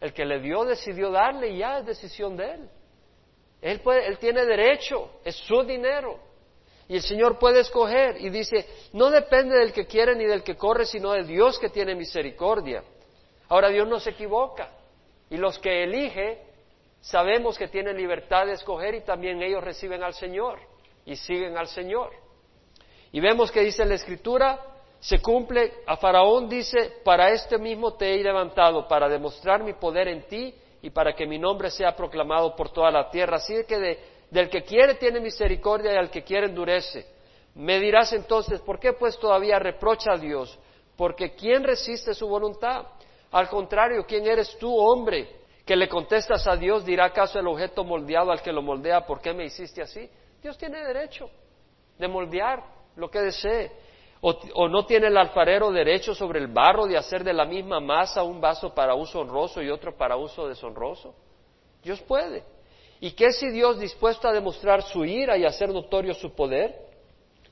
El 0.00 0.12
que 0.12 0.24
le 0.24 0.40
dio 0.40 0.64
decidió 0.64 1.10
darle 1.10 1.50
y 1.50 1.58
ya 1.58 1.78
es 1.78 1.86
decisión 1.86 2.36
de 2.36 2.50
él. 2.50 2.70
Él, 3.60 3.80
puede, 3.80 4.06
él 4.06 4.18
tiene 4.18 4.44
derecho, 4.44 5.10
es 5.24 5.36
su 5.36 5.62
dinero. 5.62 6.18
Y 6.88 6.96
el 6.96 7.02
Señor 7.02 7.38
puede 7.38 7.60
escoger 7.60 8.16
y 8.18 8.30
dice, 8.30 8.66
no 8.94 9.10
depende 9.10 9.56
del 9.58 9.72
que 9.72 9.86
quiere 9.86 10.14
ni 10.14 10.24
del 10.24 10.42
que 10.42 10.56
corre, 10.56 10.86
sino 10.86 11.12
de 11.12 11.24
Dios 11.24 11.58
que 11.58 11.68
tiene 11.68 11.94
misericordia. 11.94 12.82
Ahora 13.48 13.68
Dios 13.68 13.86
no 13.86 14.00
se 14.00 14.10
equivoca. 14.10 14.70
Y 15.28 15.36
los 15.36 15.58
que 15.58 15.84
elige, 15.84 16.42
sabemos 17.00 17.58
que 17.58 17.68
tienen 17.68 17.96
libertad 17.96 18.46
de 18.46 18.52
escoger 18.52 18.94
y 18.94 19.02
también 19.02 19.42
ellos 19.42 19.62
reciben 19.62 20.02
al 20.02 20.14
Señor 20.14 20.60
y 21.04 21.16
siguen 21.16 21.58
al 21.58 21.68
Señor. 21.68 22.10
Y 23.12 23.20
vemos 23.20 23.50
que 23.50 23.60
dice 23.60 23.84
la 23.84 23.94
Escritura, 23.94 24.58
se 25.00 25.20
cumple, 25.20 25.72
a 25.86 25.96
Faraón 25.96 26.48
dice, 26.48 27.00
para 27.04 27.30
este 27.30 27.58
mismo 27.58 27.94
te 27.94 28.14
he 28.14 28.22
levantado, 28.22 28.88
para 28.88 29.08
demostrar 29.08 29.62
mi 29.62 29.74
poder 29.74 30.08
en 30.08 30.26
ti 30.26 30.54
y 30.82 30.90
para 30.90 31.14
que 31.14 31.26
mi 31.26 31.38
nombre 31.38 31.70
sea 31.70 31.94
proclamado 31.94 32.54
por 32.54 32.70
toda 32.70 32.90
la 32.90 33.10
tierra. 33.10 33.36
Así 33.36 33.54
que 33.66 33.98
del 34.30 34.48
que 34.48 34.62
quiere 34.62 34.94
tiene 34.94 35.20
misericordia 35.20 35.92
y 35.92 35.96
al 35.96 36.10
que 36.10 36.22
quiere 36.22 36.46
endurece. 36.46 37.06
Me 37.54 37.80
dirás 37.80 38.12
entonces, 38.12 38.60
¿por 38.60 38.78
qué 38.78 38.92
pues 38.92 39.18
todavía 39.18 39.58
reprocha 39.58 40.12
a 40.12 40.18
Dios? 40.18 40.58
Porque 40.96 41.34
¿quién 41.34 41.64
resiste 41.64 42.14
su 42.14 42.28
voluntad? 42.28 42.86
Al 43.30 43.48
contrario, 43.48 44.04
¿quién 44.06 44.26
eres 44.26 44.56
tú, 44.58 44.76
hombre, 44.76 45.28
que 45.66 45.76
le 45.76 45.88
contestas 45.88 46.46
a 46.46 46.56
Dios? 46.56 46.84
¿Dirá 46.84 47.06
acaso 47.06 47.38
el 47.38 47.46
objeto 47.46 47.84
moldeado 47.84 48.30
al 48.30 48.42
que 48.42 48.52
lo 48.52 48.62
moldea, 48.62 49.04
¿por 49.04 49.20
qué 49.20 49.32
me 49.32 49.44
hiciste 49.44 49.82
así? 49.82 50.08
Dios 50.40 50.56
tiene 50.56 50.82
derecho 50.84 51.28
de 51.98 52.08
moldear 52.08 52.62
lo 52.96 53.10
que 53.10 53.20
desee. 53.20 53.72
O, 54.20 54.68
no 54.68 54.84
tiene 54.84 55.06
el 55.06 55.16
alfarero 55.16 55.70
derecho 55.70 56.14
sobre 56.14 56.40
el 56.40 56.48
barro 56.48 56.86
de 56.86 56.96
hacer 56.96 57.22
de 57.22 57.32
la 57.32 57.44
misma 57.44 57.78
masa 57.78 58.24
un 58.24 58.40
vaso 58.40 58.74
para 58.74 58.94
uso 58.94 59.20
honroso 59.20 59.62
y 59.62 59.70
otro 59.70 59.96
para 59.96 60.16
uso 60.16 60.48
deshonroso. 60.48 61.14
Dios 61.82 62.00
puede. 62.02 62.42
¿Y 63.00 63.12
qué 63.12 63.30
si 63.30 63.48
Dios 63.50 63.78
dispuesto 63.78 64.26
a 64.26 64.32
demostrar 64.32 64.82
su 64.82 65.04
ira 65.04 65.36
y 65.36 65.44
hacer 65.44 65.68
notorio 65.68 66.14
su 66.14 66.34
poder? 66.34 66.88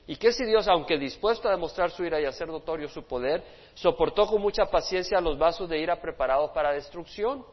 ¿Y 0.07 0.17
qué 0.17 0.33
si 0.33 0.43
Dios, 0.45 0.67
aunque 0.67 0.97
dispuesto 0.97 1.47
a 1.47 1.51
demostrar 1.51 1.91
su 1.91 2.03
ira 2.03 2.19
y 2.19 2.25
hacer 2.25 2.49
notorio 2.49 2.89
su 2.89 3.03
poder, 3.03 3.43
soportó 3.73 4.27
con 4.27 4.41
mucha 4.41 4.65
paciencia 4.65 5.21
los 5.21 5.37
vasos 5.37 5.69
de 5.69 5.79
ira 5.79 6.01
preparados 6.01 6.51
para 6.51 6.73
destrucción? 6.73 7.45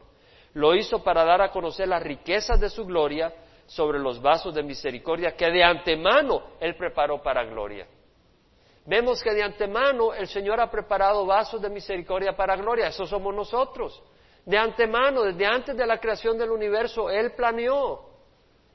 Lo 0.53 0.75
hizo 0.75 1.03
para 1.03 1.23
dar 1.23 1.41
a 1.41 1.51
conocer 1.51 1.87
las 1.87 2.03
riquezas 2.03 2.59
de 2.59 2.69
su 2.69 2.85
gloria 2.85 3.33
sobre 3.65 3.99
los 3.99 4.21
vasos 4.21 4.53
de 4.53 4.63
misericordia 4.63 5.35
que 5.35 5.49
de 5.49 5.63
antemano 5.63 6.43
Él 6.59 6.75
preparó 6.75 7.21
para 7.21 7.43
gloria. 7.45 7.87
Vemos 8.85 9.21
que 9.23 9.33
de 9.33 9.41
antemano 9.41 10.13
el 10.13 10.27
Señor 10.27 10.59
ha 10.59 10.69
preparado 10.69 11.25
vasos 11.25 11.61
de 11.61 11.69
misericordia 11.69 12.35
para 12.35 12.55
gloria, 12.55 12.87
eso 12.87 13.05
somos 13.05 13.33
nosotros. 13.33 14.01
De 14.45 14.57
antemano, 14.57 15.23
desde 15.23 15.45
antes 15.45 15.75
de 15.75 15.87
la 15.87 15.99
creación 15.99 16.37
del 16.37 16.51
universo, 16.51 17.09
Él 17.09 17.31
planeó 17.31 18.09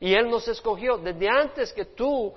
y 0.01 0.15
Él 0.15 0.29
nos 0.29 0.49
escogió. 0.49 0.99
Desde 0.99 1.29
antes 1.29 1.73
que 1.73 1.85
tú, 1.85 2.35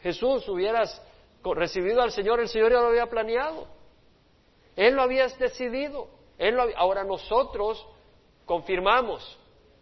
Jesús, 0.00 0.48
hubieras 0.48 1.02
recibido 1.44 2.00
al 2.00 2.12
Señor, 2.12 2.40
el 2.40 2.48
Señor 2.48 2.72
ya 2.72 2.80
lo 2.80 2.88
había 2.88 3.06
planeado. 3.06 3.68
Él 4.74 4.94
lo 4.94 5.02
había 5.02 5.26
decidido. 5.28 6.08
Él 6.38 6.58
ahora 6.76 7.04
nosotros 7.04 7.86
confirmamos 8.44 9.38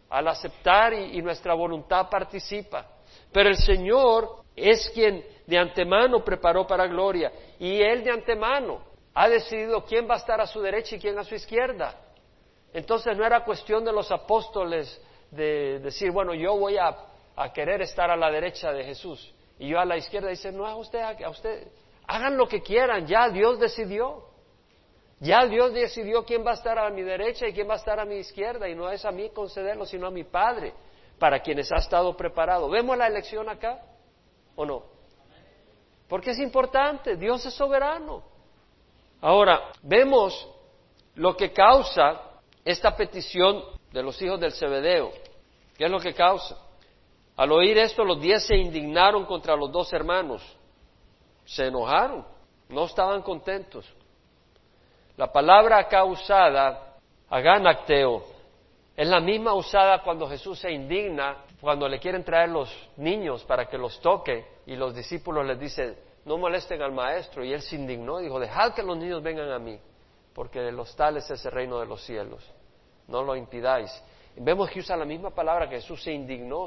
al 0.08 0.28
aceptar 0.28 0.94
y, 0.94 1.20
nuestra 1.22 1.54
voluntad 1.54 2.08
participa. 2.08 2.86
Pero 3.32 3.50
el 3.50 3.56
Señor 3.56 4.42
es 4.54 4.90
quien 4.94 5.24
de 5.46 5.58
antemano 5.58 6.24
preparó 6.24 6.66
para 6.66 6.86
gloria 6.86 7.32
y 7.58 7.80
Él 7.80 8.02
de 8.02 8.10
antemano 8.10 8.80
ha 9.14 9.28
decidido 9.28 9.84
quién 9.84 10.08
va 10.08 10.14
a 10.14 10.18
estar 10.18 10.40
a 10.40 10.46
su 10.46 10.60
derecha 10.60 10.96
y 10.96 10.98
quién 10.98 11.18
a 11.18 11.24
su 11.24 11.34
izquierda. 11.34 11.94
Entonces 12.72 13.16
no 13.16 13.24
era 13.24 13.44
cuestión 13.44 13.84
de 13.84 13.92
los 13.92 14.10
apóstoles 14.10 15.00
de 15.30 15.78
decir, 15.78 16.10
bueno, 16.10 16.34
yo 16.34 16.56
voy 16.56 16.76
a, 16.76 16.96
querer 17.52 17.82
estar 17.82 18.10
a 18.10 18.16
la 18.16 18.30
derecha 18.30 18.72
de 18.72 18.84
Jesús 18.84 19.32
y 19.58 19.68
yo 19.68 19.78
a 19.78 19.84
la 19.84 19.96
izquierda. 19.96 20.28
Dice, 20.28 20.50
no, 20.50 20.66
a 20.66 20.76
usted, 20.76 21.00
a 21.00 21.30
usted, 21.30 21.68
hagan 22.06 22.36
lo 22.36 22.48
que 22.48 22.62
quieran, 22.62 23.06
ya 23.06 23.28
Dios 23.28 23.58
decidió. 23.58 24.24
Ya 25.20 25.46
Dios 25.46 25.72
decidió 25.72 26.24
quién 26.24 26.44
va 26.44 26.50
a 26.50 26.54
estar 26.54 26.78
a 26.78 26.90
mi 26.90 27.02
derecha 27.02 27.46
y 27.46 27.52
quién 27.52 27.68
va 27.68 27.74
a 27.74 27.76
estar 27.76 27.98
a 28.00 28.04
mi 28.04 28.16
izquierda, 28.16 28.68
y 28.68 28.74
no 28.74 28.90
es 28.90 29.04
a 29.04 29.12
mí 29.12 29.30
concederlo, 29.30 29.86
sino 29.86 30.08
a 30.08 30.10
mi 30.10 30.24
Padre, 30.24 30.74
para 31.18 31.40
quienes 31.40 31.70
ha 31.72 31.76
estado 31.76 32.16
preparado. 32.16 32.68
¿Vemos 32.68 32.98
la 32.98 33.06
elección 33.06 33.48
acá 33.48 33.80
o 34.56 34.66
no? 34.66 34.93
Porque 36.08 36.30
es 36.30 36.38
importante, 36.38 37.16
Dios 37.16 37.44
es 37.46 37.54
soberano. 37.54 38.22
Ahora, 39.20 39.72
vemos 39.82 40.48
lo 41.14 41.36
que 41.36 41.52
causa 41.52 42.20
esta 42.64 42.94
petición 42.96 43.62
de 43.92 44.02
los 44.02 44.20
hijos 44.20 44.38
del 44.38 44.52
Cebedeo. 44.52 45.12
¿Qué 45.76 45.84
es 45.84 45.90
lo 45.90 45.98
que 45.98 46.14
causa? 46.14 46.58
Al 47.36 47.50
oír 47.52 47.78
esto, 47.78 48.04
los 48.04 48.20
diez 48.20 48.46
se 48.46 48.56
indignaron 48.56 49.24
contra 49.24 49.56
los 49.56 49.72
dos 49.72 49.92
hermanos. 49.92 50.42
Se 51.44 51.66
enojaron, 51.66 52.24
no 52.68 52.84
estaban 52.84 53.22
contentos. 53.22 53.86
La 55.16 55.32
palabra 55.32 55.78
acá 55.78 56.04
usada, 56.04 56.96
aganacteo, 57.28 58.24
es 58.96 59.08
la 59.08 59.20
misma 59.20 59.54
usada 59.54 60.02
cuando 60.02 60.28
Jesús 60.28 60.58
se 60.58 60.70
indigna, 60.70 61.38
cuando 61.60 61.88
le 61.88 61.98
quieren 61.98 62.24
traer 62.24 62.50
los 62.50 62.70
niños 62.96 63.42
para 63.44 63.66
que 63.66 63.78
los 63.78 64.00
toque 64.00 64.53
y 64.66 64.76
los 64.76 64.94
discípulos 64.94 65.46
les 65.46 65.58
dicen, 65.58 65.96
no 66.24 66.38
molesten 66.38 66.80
al 66.82 66.92
maestro. 66.92 67.44
Y 67.44 67.52
él 67.52 67.62
se 67.62 67.76
indignó 67.76 68.20
y 68.20 68.24
dijo, 68.24 68.40
dejad 68.40 68.74
que 68.74 68.82
los 68.82 68.96
niños 68.96 69.22
vengan 69.22 69.50
a 69.50 69.58
mí, 69.58 69.78
porque 70.34 70.60
de 70.60 70.72
los 70.72 70.94
tales 70.96 71.30
es 71.30 71.44
el 71.44 71.52
reino 71.52 71.78
de 71.80 71.86
los 71.86 72.04
cielos. 72.04 72.42
No 73.08 73.22
lo 73.22 73.36
impidáis. 73.36 73.90
vemos 74.36 74.70
que 74.70 74.80
usa 74.80 74.96
la 74.96 75.04
misma 75.04 75.30
palabra 75.30 75.68
que 75.68 75.76
Jesús 75.76 76.02
se 76.02 76.12
indignó. 76.12 76.66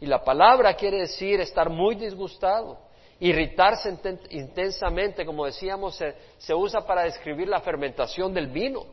y 0.00 0.06
la 0.06 0.24
palabra 0.24 0.74
quiere 0.74 1.00
decir 1.00 1.40
estar 1.40 1.68
muy 1.68 1.94
disgustado. 1.94 2.78
Irritarse 3.18 3.96
intensamente, 4.30 5.24
como 5.24 5.46
decíamos, 5.46 5.96
se, 6.38 6.54
usa 6.54 6.86
para 6.86 7.02
describir 7.02 7.48
la 7.48 7.60
fermentación 7.60 8.32
del 8.32 8.48
vino. 8.48 8.84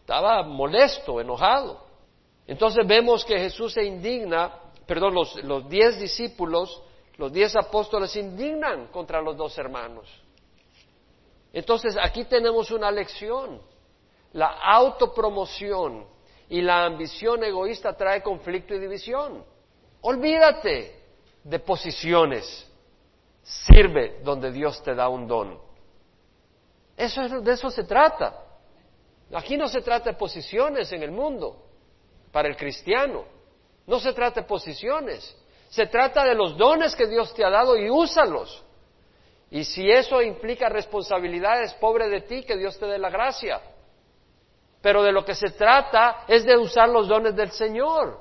Estaba 0.00 0.42
molesto, 0.42 1.20
enojado. 1.20 1.84
Entonces 2.46 2.86
vemos 2.86 3.24
que 3.24 3.38
Jesús 3.38 3.72
se 3.72 3.84
indigna 3.84 4.60
perdón, 4.86 5.14
los 5.14 5.68
diez 5.68 5.98
discípulos, 5.98 6.82
los 7.18 7.32
diez 7.32 7.56
apóstoles 7.56 8.10
se 8.10 8.20
indignan 8.20 8.88
contra 8.88 9.22
los 9.22 9.36
dos 9.36 9.56
hermanos. 9.58 10.06
Entonces 11.52 11.96
aquí 12.00 12.24
tenemos 12.24 12.70
una 12.70 12.90
lección. 12.90 13.60
La 14.32 14.48
autopromoción 14.48 16.06
y 16.48 16.60
la 16.60 16.84
ambición 16.84 17.42
egoísta 17.42 17.96
trae 17.96 18.22
conflicto 18.22 18.74
y 18.74 18.78
división. 18.78 19.44
Olvídate 20.02 21.00
de 21.42 21.58
posiciones. 21.58 22.70
Sirve 23.42 24.20
donde 24.22 24.52
Dios 24.52 24.82
te 24.82 24.94
da 24.94 25.08
un 25.08 25.26
don. 25.26 25.58
Eso 26.96 27.22
es, 27.22 27.42
de 27.42 27.52
eso 27.52 27.70
se 27.70 27.84
trata. 27.84 28.42
Aquí 29.32 29.56
no 29.56 29.68
se 29.68 29.80
trata 29.80 30.10
de 30.10 30.16
posiciones 30.16 30.92
en 30.92 31.02
el 31.02 31.12
mundo 31.12 31.64
para 32.30 32.48
el 32.48 32.56
cristiano. 32.56 33.24
No 33.86 33.98
se 34.00 34.12
trata 34.12 34.42
de 34.42 34.46
posiciones. 34.46 35.36
Se 35.68 35.86
trata 35.86 36.24
de 36.24 36.34
los 36.34 36.56
dones 36.56 36.94
que 36.94 37.06
Dios 37.06 37.34
te 37.34 37.44
ha 37.44 37.50
dado 37.50 37.76
y 37.76 37.90
úsalos. 37.90 38.64
Y 39.50 39.64
si 39.64 39.90
eso 39.90 40.22
implica 40.22 40.68
responsabilidades, 40.68 41.74
pobre 41.74 42.08
de 42.08 42.22
ti, 42.22 42.42
que 42.42 42.56
Dios 42.56 42.78
te 42.78 42.86
dé 42.86 42.98
la 42.98 43.10
gracia. 43.10 43.60
Pero 44.80 45.02
de 45.02 45.12
lo 45.12 45.24
que 45.24 45.34
se 45.34 45.50
trata 45.50 46.24
es 46.28 46.44
de 46.44 46.56
usar 46.56 46.88
los 46.88 47.08
dones 47.08 47.34
del 47.34 47.50
Señor. 47.50 48.20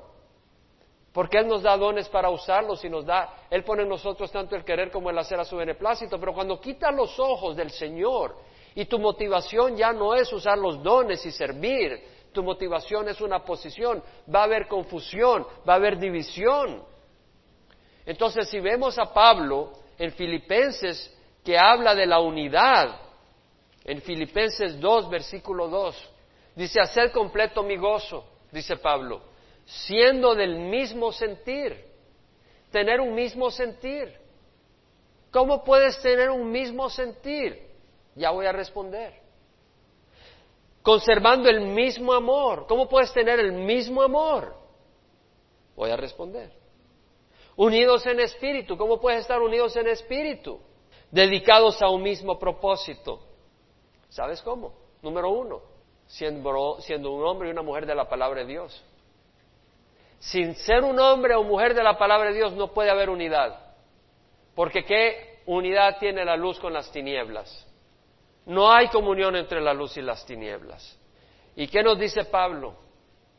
Porque 1.11 1.37
Él 1.37 1.47
nos 1.47 1.61
da 1.61 1.77
dones 1.77 2.09
para 2.09 2.29
usarlos 2.29 2.83
y 2.83 2.89
nos 2.89 3.05
da, 3.05 3.45
Él 3.49 3.63
pone 3.63 3.83
en 3.83 3.89
nosotros 3.89 4.31
tanto 4.31 4.55
el 4.55 4.65
querer 4.65 4.91
como 4.91 5.09
el 5.09 5.17
hacer 5.17 5.39
a 5.39 5.45
su 5.45 5.55
beneplácito. 5.55 6.19
Pero 6.19 6.33
cuando 6.33 6.59
quita 6.59 6.91
los 6.91 7.17
ojos 7.19 7.55
del 7.55 7.71
Señor 7.71 8.35
y 8.75 8.85
tu 8.85 8.99
motivación 8.99 9.77
ya 9.77 9.93
no 9.93 10.13
es 10.13 10.31
usar 10.33 10.57
los 10.57 10.83
dones 10.83 11.25
y 11.25 11.31
servir, 11.31 12.03
tu 12.33 12.43
motivación 12.43 13.07
es 13.07 13.21
una 13.21 13.45
posición, 13.45 14.03
va 14.33 14.41
a 14.41 14.43
haber 14.43 14.67
confusión, 14.67 15.47
va 15.67 15.73
a 15.73 15.77
haber 15.77 15.97
división. 15.97 16.83
Entonces, 18.05 18.49
si 18.49 18.59
vemos 18.59 18.97
a 18.99 19.11
Pablo 19.13 19.73
en 19.97 20.11
Filipenses 20.11 21.11
que 21.43 21.57
habla 21.57 21.95
de 21.95 22.05
la 22.05 22.19
unidad, 22.19 22.99
en 23.83 24.01
Filipenses 24.01 24.79
2, 24.79 25.09
versículo 25.09 25.67
2, 25.67 26.09
dice, 26.55 26.79
hacer 26.79 27.11
completo 27.11 27.63
mi 27.63 27.77
gozo, 27.77 28.25
dice 28.51 28.77
Pablo, 28.77 29.21
siendo 29.65 30.35
del 30.35 30.57
mismo 30.57 31.11
sentir, 31.11 31.85
tener 32.71 32.99
un 32.99 33.13
mismo 33.13 33.49
sentir. 33.49 34.13
¿Cómo 35.31 35.63
puedes 35.63 36.01
tener 36.01 36.29
un 36.29 36.51
mismo 36.51 36.89
sentir? 36.89 37.69
Ya 38.15 38.31
voy 38.31 38.45
a 38.45 38.51
responder. 38.51 39.13
Conservando 40.81 41.49
el 41.49 41.61
mismo 41.61 42.13
amor. 42.13 42.65
¿Cómo 42.67 42.87
puedes 42.87 43.11
tener 43.11 43.39
el 43.39 43.51
mismo 43.51 44.01
amor? 44.01 44.55
Voy 45.75 45.89
a 45.89 45.97
responder. 45.97 46.51
Unidos 47.55 48.05
en 48.05 48.19
espíritu. 48.19 48.77
¿Cómo 48.77 48.99
puedes 48.99 49.21
estar 49.21 49.41
unidos 49.41 49.75
en 49.75 49.87
espíritu? 49.87 50.59
Dedicados 51.11 51.81
a 51.81 51.89
un 51.89 52.03
mismo 52.03 52.37
propósito. 52.37 53.21
¿Sabes 54.09 54.41
cómo? 54.41 54.73
Número 55.01 55.29
uno, 55.29 55.61
siendo, 56.07 56.49
un 57.11 57.25
hombre 57.25 57.49
y 57.49 57.51
una 57.51 57.61
mujer 57.61 57.85
de 57.85 57.95
la 57.95 58.07
palabra 58.09 58.41
de 58.41 58.47
Dios. 58.47 58.83
Sin 60.19 60.55
ser 60.55 60.83
un 60.83 60.99
hombre 60.99 61.35
o 61.35 61.43
mujer 61.43 61.73
de 61.73 61.83
la 61.83 61.97
palabra 61.97 62.29
de 62.29 62.35
Dios 62.35 62.53
no 62.53 62.73
puede 62.73 62.89
haber 62.89 63.09
unidad. 63.09 63.59
Porque 64.55 64.83
¿qué 64.83 65.41
unidad 65.45 65.97
tiene 65.99 66.25
la 66.25 66.35
luz 66.35 66.59
con 66.59 66.73
las 66.73 66.91
tinieblas? 66.91 67.67
No 68.45 68.71
hay 68.71 68.87
comunión 68.87 69.35
entre 69.35 69.61
la 69.61 69.73
luz 69.73 69.97
y 69.97 70.01
las 70.01 70.25
tinieblas. 70.25 70.97
¿Y 71.55 71.67
qué 71.67 71.83
nos 71.83 71.99
dice 71.99 72.25
Pablo? 72.25 72.75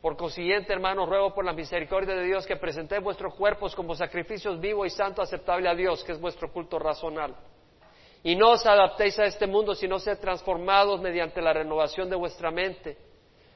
Por 0.01 0.15
consiguiente, 0.15 0.71
hermanos, 0.73 1.09
ruego 1.09 1.33
por 1.33 1.43
la 1.43 1.53
misericordia 1.53 2.15
de 2.15 2.23
Dios 2.23 2.45
que 2.45 2.55
presentéis 2.55 3.01
vuestros 3.01 3.33
cuerpos 3.33 3.75
como 3.75 3.95
sacrificios 3.95 4.59
vivos 4.59 4.87
y 4.87 4.89
santo 4.91 5.21
aceptable 5.21 5.67
a 5.67 5.75
Dios, 5.75 6.03
que 6.03 6.11
es 6.11 6.21
vuestro 6.21 6.51
culto 6.51 6.77
razonal. 6.77 7.35
Y 8.23 8.35
no 8.35 8.51
os 8.51 8.65
adaptéis 8.65 9.17
a 9.19 9.25
este 9.25 9.47
mundo, 9.47 9.73
sino 9.73 9.99
sed 9.99 10.19
transformados 10.19 11.01
mediante 11.01 11.41
la 11.41 11.53
renovación 11.53 12.09
de 12.09 12.15
vuestra 12.15 12.51
mente, 12.51 12.97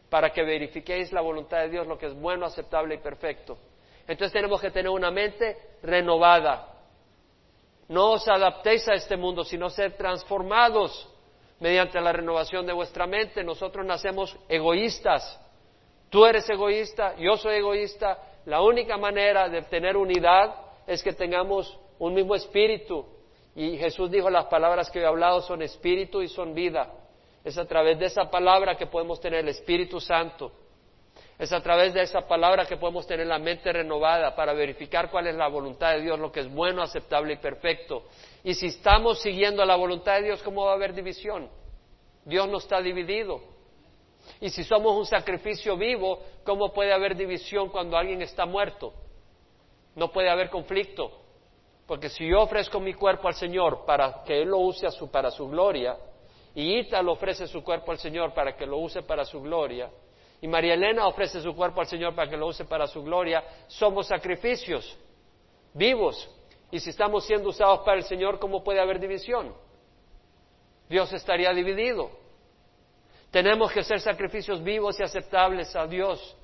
para 0.09 0.31
que 0.31 0.43
verifiquéis 0.43 1.11
la 1.13 1.21
voluntad 1.21 1.59
de 1.59 1.69
Dios, 1.69 1.87
lo 1.87 1.97
que 1.97 2.07
es 2.07 2.13
bueno, 2.19 2.45
aceptable 2.45 2.95
y 2.95 2.97
perfecto. 2.97 3.57
Entonces 4.07 4.33
tenemos 4.33 4.59
que 4.59 4.71
tener 4.71 4.89
una 4.89 5.11
mente 5.11 5.57
renovada. 5.83 6.67
No 7.87 8.11
os 8.11 8.27
adaptéis 8.27 8.87
a 8.89 8.93
este 8.93 9.15
mundo, 9.15 9.43
sino 9.43 9.69
sed 9.69 9.95
transformados 9.95 11.07
mediante 11.59 12.01
la 12.01 12.11
renovación 12.11 12.65
de 12.65 12.73
vuestra 12.73 13.05
mente. 13.05 13.43
Nosotros 13.43 13.85
nacemos 13.85 14.35
egoístas. 14.49 15.39
Tú 16.11 16.25
eres 16.25 16.47
egoísta, 16.49 17.15
yo 17.15 17.37
soy 17.37 17.55
egoísta. 17.55 18.19
La 18.45 18.61
única 18.61 18.97
manera 18.97 19.47
de 19.47 19.61
tener 19.61 19.95
unidad 19.95 20.53
es 20.85 21.01
que 21.01 21.13
tengamos 21.13 21.79
un 21.99 22.13
mismo 22.13 22.35
espíritu. 22.35 23.05
Y 23.55 23.77
Jesús 23.77 24.11
dijo, 24.11 24.29
las 24.29 24.45
palabras 24.47 24.91
que 24.91 24.99
he 24.99 25.05
hablado 25.05 25.41
son 25.41 25.61
espíritu 25.61 26.21
y 26.21 26.27
son 26.27 26.53
vida. 26.53 26.91
Es 27.45 27.57
a 27.57 27.65
través 27.65 27.97
de 27.97 28.07
esa 28.07 28.29
palabra 28.29 28.75
que 28.75 28.87
podemos 28.87 29.21
tener 29.21 29.39
el 29.39 29.47
Espíritu 29.47 30.01
Santo. 30.01 30.51
Es 31.39 31.53
a 31.53 31.61
través 31.61 31.93
de 31.93 32.01
esa 32.01 32.27
palabra 32.27 32.65
que 32.65 32.75
podemos 32.75 33.07
tener 33.07 33.25
la 33.25 33.39
mente 33.39 33.71
renovada 33.71 34.35
para 34.35 34.51
verificar 34.53 35.09
cuál 35.09 35.27
es 35.27 35.35
la 35.35 35.47
voluntad 35.47 35.93
de 35.93 36.01
Dios, 36.01 36.19
lo 36.19 36.29
que 36.29 36.41
es 36.41 36.53
bueno, 36.53 36.83
aceptable 36.83 37.33
y 37.33 37.37
perfecto. 37.37 38.03
Y 38.43 38.53
si 38.53 38.67
estamos 38.67 39.21
siguiendo 39.21 39.63
la 39.65 39.77
voluntad 39.77 40.15
de 40.17 40.23
Dios, 40.23 40.43
¿cómo 40.43 40.65
va 40.65 40.73
a 40.73 40.75
haber 40.75 40.93
división? 40.93 41.49
Dios 42.25 42.49
no 42.49 42.57
está 42.57 42.81
dividido. 42.81 43.41
Y 44.41 44.49
si 44.49 44.63
somos 44.63 44.97
un 44.97 45.05
sacrificio 45.05 45.77
vivo, 45.77 46.19
¿cómo 46.43 46.73
puede 46.73 46.91
haber 46.91 47.15
división 47.15 47.69
cuando 47.69 47.95
alguien 47.95 48.21
está 48.21 48.45
muerto? 48.45 48.93
No 49.95 50.11
puede 50.11 50.29
haber 50.29 50.49
conflicto. 50.49 51.11
Porque 51.85 52.09
si 52.09 52.27
yo 52.27 52.41
ofrezco 52.41 52.79
mi 52.79 52.93
cuerpo 52.93 53.27
al 53.27 53.35
Señor 53.35 53.85
para 53.85 54.23
que 54.25 54.41
Él 54.41 54.49
lo 54.49 54.57
use 54.57 54.87
para 55.11 55.31
su 55.31 55.47
gloria, 55.47 55.95
y 56.53 56.79
Ita 56.79 57.01
lo 57.01 57.13
ofrece 57.13 57.47
su 57.47 57.63
cuerpo 57.63 57.91
al 57.91 57.99
Señor 57.99 58.33
para 58.33 58.57
que 58.57 58.65
lo 58.65 58.77
use 58.77 59.03
para 59.03 59.23
su 59.23 59.41
gloria, 59.41 59.89
y 60.41 60.47
María 60.47 60.73
Elena 60.73 61.07
ofrece 61.07 61.39
su 61.39 61.55
cuerpo 61.55 61.81
al 61.81 61.87
Señor 61.87 62.15
para 62.15 62.29
que 62.29 62.35
lo 62.35 62.47
use 62.47 62.65
para 62.65 62.87
su 62.87 63.03
gloria, 63.03 63.43
somos 63.67 64.07
sacrificios 64.07 64.97
vivos 65.73 66.29
y 66.71 66.79
si 66.79 66.89
estamos 66.89 67.25
siendo 67.25 67.49
usados 67.49 67.81
para 67.81 67.97
el 67.97 68.03
Señor, 68.05 68.39
¿cómo 68.39 68.63
puede 68.63 68.79
haber 68.79 68.99
división? 68.99 69.53
Dios 70.89 71.11
estaría 71.13 71.53
dividido. 71.53 72.09
Tenemos 73.31 73.71
que 73.71 73.83
ser 73.83 73.99
sacrificios 74.01 74.61
vivos 74.61 74.99
y 74.99 75.03
aceptables 75.03 75.73
a 75.75 75.87
Dios. 75.87 76.35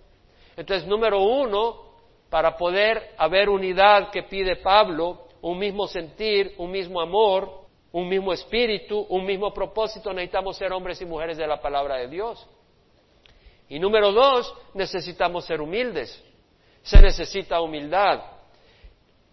Entonces, 0.55 0.87
número 0.87 1.21
uno, 1.21 1.83
para 2.29 2.55
poder 2.55 3.13
haber 3.17 3.49
unidad 3.49 4.09
que 4.09 4.23
pide 4.23 4.55
Pablo, 4.55 5.27
un 5.41 5.59
mismo 5.59 5.85
sentir, 5.87 6.55
un 6.57 6.71
mismo 6.71 7.01
amor, 7.01 7.67
un 7.91 8.07
mismo 8.07 8.33
espíritu, 8.33 9.05
un 9.09 9.25
mismo 9.25 9.53
propósito, 9.53 10.13
necesitamos 10.13 10.57
ser 10.57 10.71
hombres 10.71 11.01
y 11.01 11.05
mujeres 11.05 11.37
de 11.37 11.45
la 11.45 11.61
palabra 11.61 11.97
de 11.97 12.07
Dios. 12.07 12.47
Y 13.69 13.79
número 13.79 14.11
dos, 14.11 14.53
necesitamos 14.73 15.45
ser 15.45 15.61
humildes. 15.61 16.23
Se 16.83 17.01
necesita 17.01 17.59
humildad. 17.59 18.21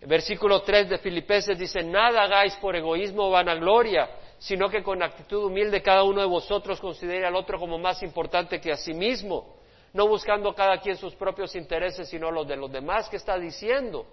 Versículo 0.01 0.63
3 0.63 0.91
de 0.91 0.99
Filipenses 0.99 1.59
dice, 1.59 1.83
nada 1.83 2.25
hagáis 2.25 2.55
por 2.57 2.75
egoísmo 2.75 3.29
o 3.29 3.31
vanagloria, 3.31 4.11
sino 4.45 4.69
que 4.69 4.83
con 4.83 5.03
actitud 5.03 5.45
humilde 5.45 5.81
cada 5.81 6.03
uno 6.03 6.21
de 6.21 6.27
vosotros 6.27 6.79
considere 6.79 7.27
al 7.27 7.35
otro 7.35 7.59
como 7.59 7.79
más 7.79 8.03
importante 8.03 8.61
que 8.61 8.71
a 8.71 8.77
sí 8.77 8.93
mismo, 8.93 9.57
no 9.95 10.07
buscando 10.07 10.55
cada 10.55 10.79
quien 10.81 10.99
sus 10.99 11.15
propios 11.15 11.57
intereses, 11.57 12.11
sino 12.11 12.31
los 12.31 12.47
de 12.47 12.57
los 12.57 12.71
demás. 12.71 13.09
¿Qué 13.09 13.17
está 13.17 13.39
diciendo? 13.39 14.05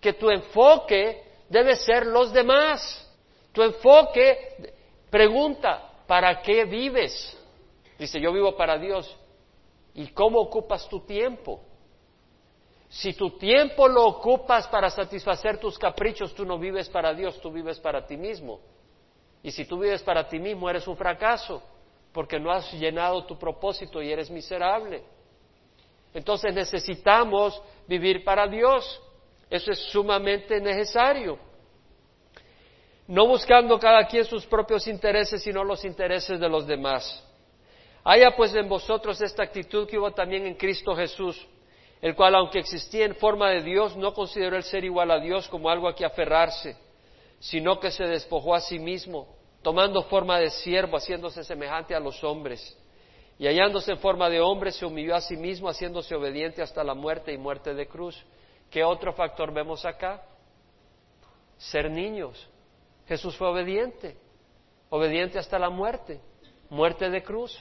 Que 0.00 0.12
tu 0.12 0.30
enfoque 0.30 1.24
debe 1.48 1.74
ser 1.74 2.06
los 2.06 2.32
demás. 2.32 3.04
Tu 3.50 3.60
enfoque 3.64 4.74
pregunta, 5.10 5.90
¿para 6.06 6.40
qué 6.40 6.64
vives? 6.64 7.36
Dice, 7.98 8.20
yo 8.20 8.32
vivo 8.32 8.56
para 8.56 8.78
Dios. 8.78 9.12
¿Y 9.92 10.06
cómo 10.12 10.38
ocupas 10.38 10.88
tu 10.88 11.00
tiempo? 11.00 11.62
Si 12.88 13.12
tu 13.12 13.36
tiempo 13.36 13.88
lo 13.88 14.06
ocupas 14.06 14.68
para 14.68 14.88
satisfacer 14.88 15.58
tus 15.58 15.76
caprichos, 15.76 16.32
tú 16.32 16.46
no 16.46 16.60
vives 16.60 16.88
para 16.88 17.12
Dios, 17.12 17.40
tú 17.40 17.50
vives 17.50 17.80
para 17.80 18.06
ti 18.06 18.16
mismo. 18.16 18.60
Y 19.42 19.50
si 19.50 19.64
tú 19.64 19.78
vives 19.78 20.02
para 20.02 20.28
ti 20.28 20.38
mismo, 20.38 20.68
eres 20.68 20.86
un 20.88 20.96
fracaso, 20.96 21.62
porque 22.12 22.38
no 22.38 22.50
has 22.50 22.72
llenado 22.72 23.24
tu 23.24 23.38
propósito 23.38 24.02
y 24.02 24.10
eres 24.10 24.30
miserable. 24.30 25.02
Entonces 26.12 26.54
necesitamos 26.54 27.60
vivir 27.86 28.24
para 28.24 28.46
Dios. 28.46 29.00
Eso 29.48 29.70
es 29.70 29.78
sumamente 29.90 30.60
necesario. 30.60 31.38
No 33.06 33.26
buscando 33.26 33.78
cada 33.78 34.06
quien 34.06 34.24
sus 34.24 34.44
propios 34.46 34.86
intereses, 34.86 35.42
sino 35.42 35.64
los 35.64 35.84
intereses 35.84 36.38
de 36.38 36.48
los 36.48 36.66
demás. 36.66 37.24
Haya 38.04 38.34
pues 38.36 38.54
en 38.54 38.68
vosotros 38.68 39.20
esta 39.20 39.42
actitud 39.42 39.86
que 39.86 39.98
hubo 39.98 40.10
también 40.10 40.46
en 40.46 40.54
Cristo 40.54 40.94
Jesús 40.94 41.46
el 42.00 42.14
cual, 42.14 42.34
aunque 42.36 42.60
existía 42.60 43.04
en 43.04 43.16
forma 43.16 43.50
de 43.50 43.62
Dios, 43.62 43.96
no 43.96 44.14
consideró 44.14 44.56
el 44.56 44.62
ser 44.62 44.84
igual 44.84 45.10
a 45.10 45.18
Dios 45.18 45.48
como 45.48 45.68
algo 45.68 45.88
a 45.88 45.94
que 45.94 46.04
aferrarse, 46.04 46.76
sino 47.40 47.78
que 47.78 47.90
se 47.90 48.04
despojó 48.04 48.54
a 48.54 48.60
sí 48.60 48.78
mismo, 48.78 49.28
tomando 49.62 50.02
forma 50.04 50.38
de 50.38 50.50
siervo, 50.50 50.96
haciéndose 50.96 51.44
semejante 51.44 51.94
a 51.94 52.00
los 52.00 52.22
hombres. 52.24 52.76
Y 53.38 53.46
hallándose 53.46 53.92
en 53.92 53.98
forma 53.98 54.28
de 54.28 54.40
hombre, 54.40 54.72
se 54.72 54.84
humilló 54.84 55.14
a 55.14 55.20
sí 55.20 55.36
mismo, 55.36 55.68
haciéndose 55.68 56.14
obediente 56.14 56.60
hasta 56.60 56.82
la 56.82 56.94
muerte 56.94 57.32
y 57.32 57.38
muerte 57.38 57.72
de 57.74 57.86
cruz. 57.86 58.20
¿Qué 58.70 58.82
otro 58.82 59.12
factor 59.12 59.52
vemos 59.52 59.84
acá? 59.84 60.22
Ser 61.56 61.90
niños. 61.90 62.48
Jesús 63.06 63.36
fue 63.36 63.48
obediente, 63.48 64.16
obediente 64.90 65.38
hasta 65.38 65.58
la 65.58 65.70
muerte, 65.70 66.20
muerte 66.68 67.08
de 67.08 67.22
cruz. 67.22 67.56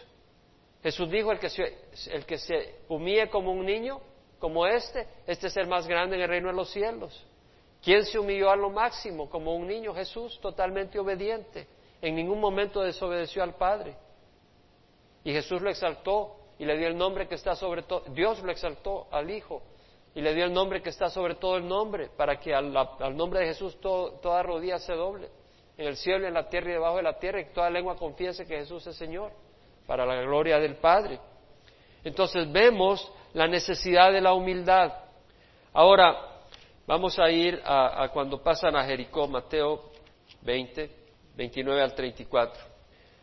Jesús 0.83 1.09
dijo, 1.09 1.31
el 1.31 1.39
que 1.39 1.49
se, 1.49 1.77
el 2.11 2.25
que 2.25 2.37
se 2.37 2.79
humille 2.89 3.29
como 3.29 3.51
un 3.51 3.65
niño, 3.65 4.01
como 4.39 4.65
este, 4.67 5.07
este 5.25 5.47
es 5.47 5.57
el 5.57 5.67
más 5.67 5.87
grande 5.87 6.15
en 6.15 6.23
el 6.23 6.27
reino 6.27 6.47
de 6.49 6.55
los 6.55 6.71
cielos. 6.71 7.25
¿Quién 7.83 8.05
se 8.05 8.19
humilló 8.19 8.49
a 8.49 8.55
lo 8.55 8.69
máximo 8.69 9.29
como 9.29 9.55
un 9.55 9.67
niño? 9.67 9.93
Jesús, 9.93 10.39
totalmente 10.41 10.99
obediente. 10.99 11.67
En 12.01 12.15
ningún 12.15 12.39
momento 12.39 12.81
desobedeció 12.81 13.43
al 13.43 13.55
Padre. 13.55 13.95
Y 15.23 15.31
Jesús 15.31 15.61
lo 15.61 15.69
exaltó 15.69 16.35
y 16.59 16.65
le 16.65 16.77
dio 16.77 16.87
el 16.87 16.97
nombre 16.97 17.27
que 17.27 17.35
está 17.35 17.55
sobre 17.55 17.83
todo. 17.83 18.03
Dios 18.09 18.41
lo 18.41 18.51
exaltó 18.51 19.07
al 19.11 19.29
Hijo 19.29 19.61
y 20.17 20.21
le 20.21 20.33
dio 20.33 20.45
el 20.45 20.53
nombre 20.53 20.81
que 20.81 20.89
está 20.89 21.09
sobre 21.09 21.35
todo 21.35 21.57
el 21.57 21.67
nombre, 21.67 22.09
para 22.17 22.39
que 22.39 22.53
al, 22.53 22.73
nombre 23.15 23.41
de 23.41 23.47
Jesús 23.47 23.79
toda 23.79 24.41
rodilla 24.41 24.79
se 24.79 24.93
doble, 24.93 25.29
en 25.77 25.85
el 25.85 25.95
cielo, 25.95 26.25
en 26.27 26.33
la 26.33 26.49
tierra 26.49 26.71
y 26.71 26.73
debajo 26.73 26.97
de 26.97 27.03
la 27.03 27.19
tierra, 27.19 27.39
y 27.39 27.45
toda 27.53 27.69
lengua 27.69 27.95
confiese 27.95 28.47
que 28.47 28.57
Jesús 28.57 28.87
es 28.87 28.95
Señor, 28.95 29.31
para 29.85 30.07
la 30.07 30.19
gloria 30.21 30.57
del 30.57 30.77
Padre. 30.77 31.19
Entonces 32.03 32.51
vemos 32.51 33.11
la 33.33 33.47
necesidad 33.47 34.11
de 34.11 34.21
la 34.21 34.33
humildad. 34.33 34.91
Ahora, 35.71 36.36
vamos 36.87 37.19
a 37.19 37.29
ir 37.29 37.61
a, 37.65 38.09
cuando 38.13 38.41
pasan 38.41 38.75
a 38.75 38.85
Jericó, 38.85 39.27
Mateo 39.27 39.91
20, 40.41 40.89
29 41.35 41.81
al 41.81 41.93
34. 41.93 42.63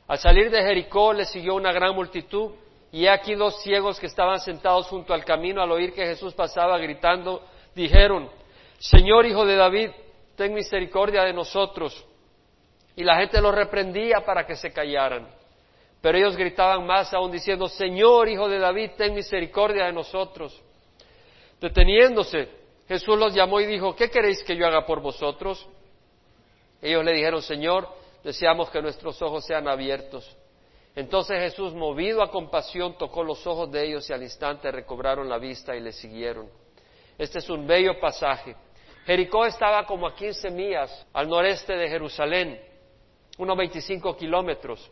Al 0.07 0.19
salir 0.19 0.51
de 0.51 0.62
Jericó 0.62 1.15
le 1.15 1.25
siguió 1.25 1.55
una 1.55 1.73
gran 1.73 1.95
multitud 1.95 2.53
y 2.93 3.07
aquí 3.07 3.35
dos 3.35 3.62
ciegos 3.62 3.99
que 3.99 4.07
estaban 4.07 4.39
sentados 4.39 4.87
junto 4.87 5.15
al 5.15 5.25
camino 5.25 5.62
al 5.62 5.73
oír 5.73 5.93
que 5.95 6.05
Jesús 6.05 6.35
pasaba 6.35 6.79
gritando, 6.79 7.43
dijeron, 7.75 8.31
Señor 8.79 9.27
Hijo 9.27 9.47
de 9.47 9.57
David, 9.57 9.91
ten 10.37 10.53
misericordia 10.53 11.25
de 11.25 11.33
nosotros. 11.33 12.07
Y 12.95 13.03
la 13.03 13.17
gente 13.17 13.41
los 13.41 13.53
reprendía 13.53 14.21
para 14.25 14.47
que 14.47 14.55
se 14.55 14.73
callaran. 14.73 15.27
Pero 16.01 16.19
ellos 16.19 16.37
gritaban 16.37 16.87
más 16.87 17.12
aún 17.15 17.33
diciendo, 17.33 17.67
Señor 17.67 18.29
Hijo 18.29 18.49
de 18.49 18.59
David, 18.59 18.91
ten 18.97 19.15
misericordia 19.15 19.87
de 19.87 19.93
nosotros. 19.93 20.62
Deteniéndose, 21.61 22.64
Jesús 22.89 23.18
los 23.18 23.35
llamó 23.35 23.61
y 23.61 23.66
dijo, 23.66 23.97
¿qué 23.97 24.11
queréis 24.11 24.43
que 24.43 24.57
yo 24.57 24.66
haga 24.66 24.85
por 24.85 25.01
vosotros? 25.01 25.66
Ellos 26.82 27.05
le 27.05 27.12
dijeron, 27.12 27.41
Señor, 27.41 27.89
deseamos 28.22 28.70
que 28.70 28.82
nuestros 28.82 29.20
ojos 29.22 29.45
sean 29.47 29.68
abiertos. 29.68 30.37
Entonces 30.95 31.39
Jesús, 31.39 31.74
movido 31.74 32.22
a 32.22 32.30
compasión, 32.30 32.97
tocó 32.97 33.24
los 33.24 33.47
ojos 33.47 33.70
de 33.72 33.87
ellos 33.87 34.09
y 34.09 34.12
al 34.12 34.22
instante 34.22 34.70
recobraron 34.70 35.28
la 35.28 35.39
vista 35.39 35.74
y 35.74 35.80
le 35.80 35.93
siguieron. 35.93 36.49
Este 37.18 37.39
es 37.39 37.49
un 37.49 37.66
bello 37.66 37.99
pasaje. 37.99 38.55
Jericó 39.07 39.45
estaba 39.45 39.85
como 39.87 40.07
a 40.07 40.14
15 40.14 40.51
millas 40.51 41.07
al 41.12 41.28
noreste 41.28 41.74
de 41.74 41.89
Jerusalén, 41.89 42.61
unos 43.39 43.57
25 43.57 44.16
kilómetros. 44.16 44.91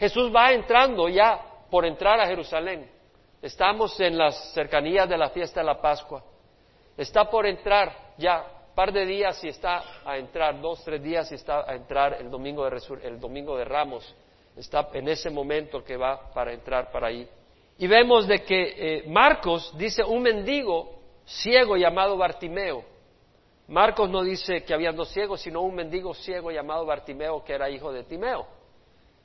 José 0.00 0.30
va 0.30 0.52
entrando 0.52 1.08
ya 1.08 1.40
por 1.70 1.84
entrar 1.84 2.18
a 2.18 2.26
Jerusalén. 2.26 2.90
Estamos 3.40 3.98
en 4.00 4.16
las 4.16 4.52
cercanías 4.52 5.08
de 5.08 5.18
la 5.18 5.30
fiesta 5.30 5.60
de 5.60 5.66
la 5.66 5.80
Pascua. 5.80 6.24
Está 6.96 7.30
por 7.30 7.46
entrar 7.46 8.14
ya, 8.18 8.44
par 8.74 8.92
de 8.92 9.06
días 9.06 9.42
y 9.44 9.48
está 9.48 9.82
a 10.04 10.16
entrar, 10.18 10.60
dos, 10.60 10.82
tres 10.84 11.02
días 11.02 11.30
y 11.32 11.36
está 11.36 11.68
a 11.70 11.74
entrar 11.74 12.14
el 12.20 12.30
domingo 12.30 12.68
de, 12.68 12.80
el 13.02 13.20
domingo 13.20 13.56
de 13.56 13.64
Ramos 13.64 14.14
está 14.56 14.88
en 14.92 15.08
ese 15.08 15.30
momento 15.30 15.82
que 15.82 15.96
va 15.96 16.32
para 16.32 16.52
entrar 16.52 16.90
para 16.90 17.08
ahí. 17.08 17.28
Y 17.78 17.86
vemos 17.86 18.26
de 18.28 18.42
que 18.42 18.74
eh, 18.76 19.04
Marcos 19.08 19.72
dice 19.76 20.04
un 20.04 20.22
mendigo 20.22 20.98
ciego 21.24 21.76
llamado 21.76 22.16
Bartimeo. 22.16 22.84
Marcos 23.68 24.10
no 24.10 24.22
dice 24.22 24.62
que 24.64 24.74
habían 24.74 24.94
dos 24.94 25.08
ciegos, 25.10 25.40
sino 25.40 25.62
un 25.62 25.74
mendigo 25.74 26.12
ciego 26.14 26.50
llamado 26.50 26.84
Bartimeo 26.84 27.42
que 27.44 27.54
era 27.54 27.70
hijo 27.70 27.92
de 27.92 28.04
Timeo. 28.04 28.46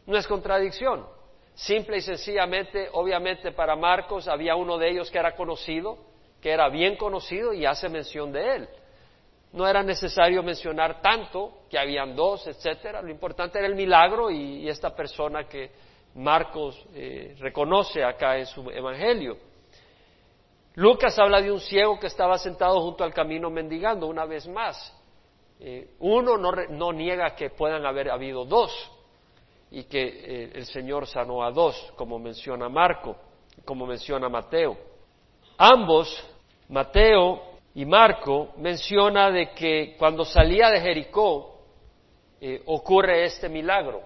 No 0.06 0.18
es 0.18 0.26
contradicción. 0.26 1.06
Simple 1.54 1.98
y 1.98 2.02
sencillamente, 2.02 2.88
obviamente 2.94 3.52
para 3.52 3.76
Marcos 3.76 4.28
había 4.28 4.56
uno 4.56 4.78
de 4.78 4.92
ellos 4.92 5.12
que 5.12 5.18
era 5.18 5.36
conocido, 5.36 5.98
que 6.48 6.54
era 6.54 6.70
bien 6.70 6.96
conocido 6.96 7.52
y 7.52 7.66
hace 7.66 7.90
mención 7.90 8.32
de 8.32 8.56
él. 8.56 8.70
No 9.52 9.68
era 9.68 9.84
necesario 9.84 10.42
mencionar 10.42 11.02
tanto 11.02 11.64
que 11.70 11.78
habían 11.78 12.16
dos, 12.16 12.48
etcétera. 12.48 13.02
Lo 13.02 13.12
importante 13.12 13.60
era 13.60 13.68
el 13.68 13.76
milagro 13.76 14.32
y, 14.32 14.70
esta 14.70 14.96
persona 14.96 15.44
que 15.44 15.70
Marcos 16.16 16.82
eh, 16.96 17.36
reconoce 17.40 18.02
acá 18.02 18.38
en 18.38 18.46
su 18.46 18.62
evangelio. 18.72 19.38
Lucas 20.76 21.20
habla 21.20 21.42
de 21.42 21.52
un 21.52 21.60
ciego 21.60 22.00
que 22.00 22.08
estaba 22.08 22.38
sentado 22.38 22.80
junto 22.80 23.04
al 23.04 23.14
camino 23.14 23.50
mendigando 23.50 24.08
una 24.08 24.24
vez 24.24 24.48
más. 24.48 24.98
Eh, 25.60 25.96
uno 26.00 26.38
no, 26.38 26.94
niega 26.94 27.36
que 27.36 27.50
puedan 27.50 27.86
haber 27.86 28.10
habido 28.10 28.46
dos 28.46 28.72
y 29.70 29.84
que 29.84 30.02
eh, 30.02 30.52
el 30.56 30.66
Señor 30.66 31.08
sanó 31.08 31.44
a 31.44 31.52
dos, 31.52 31.92
como 31.98 32.18
menciona 32.18 32.70
Marco, 32.70 33.18
como 33.66 33.86
menciona 33.86 34.30
Mateo. 34.30 34.78
Ambos, 35.58 36.08
Mateo 36.70 37.42
y 37.74 37.86
Marco 37.86 38.54
menciona 38.58 39.32
de 39.32 39.52
que 39.52 39.96
cuando 39.98 40.26
salía 40.26 40.70
de 40.70 40.82
Jericó 40.82 41.62
eh, 42.42 42.62
ocurre 42.66 43.26
este 43.26 43.50
milagro. 43.50 44.02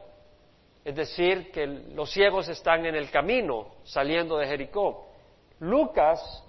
Es 0.84 0.95
decir, 0.95 1.51
que 1.51 1.66
los 1.66 2.09
ciegos 2.12 2.49
están 2.49 2.86
en 2.86 2.95
el 2.95 3.09
camino 3.12 3.68
saliendo 3.84 4.38
de 4.38 4.47
Jericó. 4.47 5.07
Lucas 5.59 6.43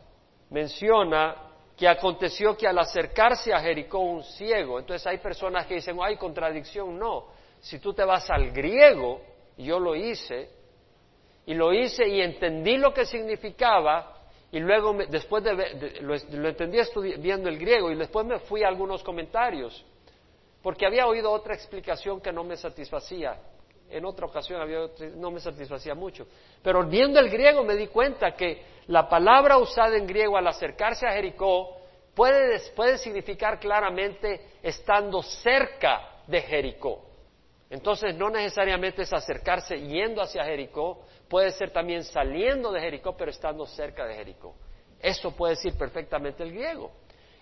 menciona 0.50 1.36
que 1.76 1.88
aconteció 1.88 2.56
que 2.56 2.66
al 2.66 2.78
acercarse 2.78 3.52
a 3.52 3.60
Jericó 3.60 3.98
un 3.98 4.22
ciego, 4.22 4.78
entonces 4.78 5.06
hay 5.06 5.18
personas 5.18 5.66
que 5.66 5.74
dicen, 5.74 5.98
hay 6.02 6.16
contradicción, 6.16 6.98
no. 6.98 7.26
Si 7.60 7.78
tú 7.78 7.92
te 7.92 8.04
vas 8.04 8.28
al 8.30 8.50
griego, 8.52 9.20
yo 9.56 9.78
lo 9.78 9.94
hice, 9.94 10.48
y 11.46 11.54
lo 11.54 11.72
hice 11.72 12.08
y 12.08 12.20
entendí 12.20 12.76
lo 12.76 12.94
que 12.94 13.04
significaba, 13.04 14.21
y 14.52 14.60
luego, 14.60 14.94
después 15.08 15.42
de, 15.42 15.98
lo, 16.02 16.14
entendí 16.48 16.78
viendo 17.18 17.48
el 17.48 17.58
griego 17.58 17.90
y 17.90 17.96
después 17.96 18.26
me 18.26 18.38
fui 18.40 18.62
a 18.62 18.68
algunos 18.68 19.02
comentarios, 19.02 19.82
porque 20.62 20.84
había 20.84 21.06
oído 21.06 21.32
otra 21.32 21.54
explicación 21.54 22.20
que 22.20 22.30
no 22.30 22.44
me 22.44 22.58
satisfacía. 22.58 23.40
En 23.88 24.04
otra 24.04 24.26
ocasión 24.26 24.60
había, 24.60 24.80
no 25.16 25.30
me 25.30 25.40
satisfacía 25.40 25.94
mucho. 25.94 26.26
Pero 26.62 26.86
viendo 26.86 27.18
el 27.18 27.30
griego 27.30 27.64
me 27.64 27.74
di 27.74 27.86
cuenta 27.86 28.32
que 28.32 28.62
la 28.88 29.08
palabra 29.08 29.56
usada 29.56 29.96
en 29.96 30.06
griego 30.06 30.36
al 30.36 30.46
acercarse 30.46 31.06
a 31.06 31.12
Jericó 31.12 31.78
puede, 32.14 32.60
puede 32.76 32.98
significar 32.98 33.58
claramente 33.58 34.58
estando 34.62 35.22
cerca 35.22 36.20
de 36.26 36.42
Jericó. 36.42 37.06
Entonces 37.70 38.14
no 38.14 38.28
necesariamente 38.28 39.00
es 39.00 39.12
acercarse 39.14 39.80
yendo 39.80 40.20
hacia 40.20 40.44
Jericó, 40.44 41.06
puede 41.32 41.50
ser 41.52 41.70
también 41.70 42.04
saliendo 42.04 42.70
de 42.70 42.78
Jericó, 42.78 43.16
pero 43.16 43.30
estando 43.30 43.64
cerca 43.64 44.04
de 44.04 44.16
Jericó. 44.16 44.54
Eso 45.00 45.34
puede 45.34 45.54
decir 45.54 45.72
perfectamente 45.78 46.42
el 46.42 46.52
griego. 46.52 46.92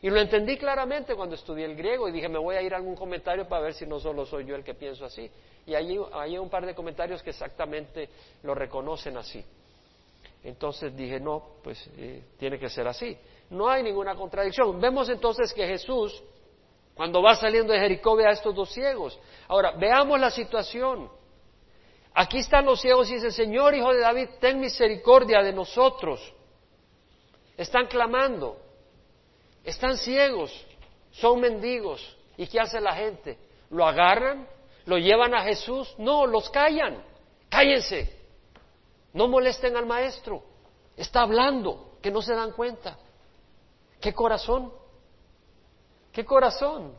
Y 0.01 0.09
lo 0.11 0.21
entendí 0.21 0.57
claramente 0.57 1.17
cuando 1.17 1.35
estudié 1.35 1.65
el 1.65 1.75
griego 1.75 2.09
y 2.09 2.13
dije, 2.13 2.29
me 2.29 2.39
voy 2.39 2.55
a 2.55 2.63
ir 2.63 2.73
a 2.73 2.77
algún 2.77 2.95
comentario 2.95 3.49
para 3.49 3.63
ver 3.63 3.75
si 3.75 3.87
no 3.87 3.99
solo 3.99 4.25
soy 4.25 4.45
yo 4.47 4.55
el 4.55 4.63
que 4.63 4.75
pienso 4.75 5.05
así. 5.05 5.29
Y 5.67 5.75
allí 5.75 5.99
hay 6.13 6.39
un 6.39 6.49
par 6.49 6.67
de 6.67 6.73
comentarios 6.73 7.21
que 7.21 7.31
exactamente 7.31 8.09
lo 8.45 8.55
reconocen 8.55 9.17
así. 9.17 9.45
Entonces 10.45 10.97
dije, 10.97 11.19
no, 11.19 11.57
pues 11.61 11.91
eh, 11.97 12.23
tiene 12.39 12.61
que 12.61 12.69
ser 12.69 12.87
así. 12.87 13.19
No 13.51 13.69
hay 13.69 13.83
ninguna 13.83 14.15
contradicción. 14.15 14.81
Vemos 14.81 15.09
entonces 15.09 15.53
que 15.53 15.67
Jesús, 15.67 16.23
cuando 16.95 17.21
va 17.21 17.35
saliendo 17.35 17.73
de 17.73 17.81
Jericó, 17.81 18.15
ve 18.15 18.29
a 18.29 18.31
estos 18.31 18.55
dos 18.55 18.73
ciegos. 18.73 19.19
Ahora, 19.49 19.73
veamos 19.73 20.21
la 20.21 20.31
situación. 20.31 21.11
Aquí 22.15 22.39
están 22.39 22.67
los 22.67 22.81
ciegos 22.81 23.11
y 23.11 23.15
dice, 23.15 23.31
Señor, 23.31 23.75
hijo 23.75 23.93
de 23.93 24.01
David, 24.01 24.29
ten 24.41 24.59
misericordia 24.61 25.43
de 25.43 25.53
nosotros. 25.53 26.21
Están 27.57 27.87
clamando, 27.87 28.57
están 29.65 29.97
ciegos, 29.97 30.53
son 31.13 31.41
mendigos. 31.41 32.17
¿Y 32.37 32.47
qué 32.47 32.59
hace 32.59 32.81
la 32.81 32.95
gente? 32.95 33.39
¿Lo 33.71 33.87
agarran? 33.87 34.49
¿Lo 34.87 34.99
llevan 34.99 35.35
a 35.35 35.43
Jesús? 35.43 35.95
No, 35.99 36.27
los 36.27 36.49
callan. 36.51 37.05
Cállense. 37.49 38.19
No 39.13 39.29
molesten 39.29 39.77
al 39.77 39.87
maestro. 39.87 40.43
Está 40.97 41.23
hablando, 41.23 41.99
que 42.01 42.11
no 42.11 42.23
se 42.23 42.35
dan 42.35 42.53
cuenta. 42.53 42.99
¿Qué 44.01 44.15
corazón? 44.15 44.73
¿Qué 46.13 46.25
corazón? 46.25 46.95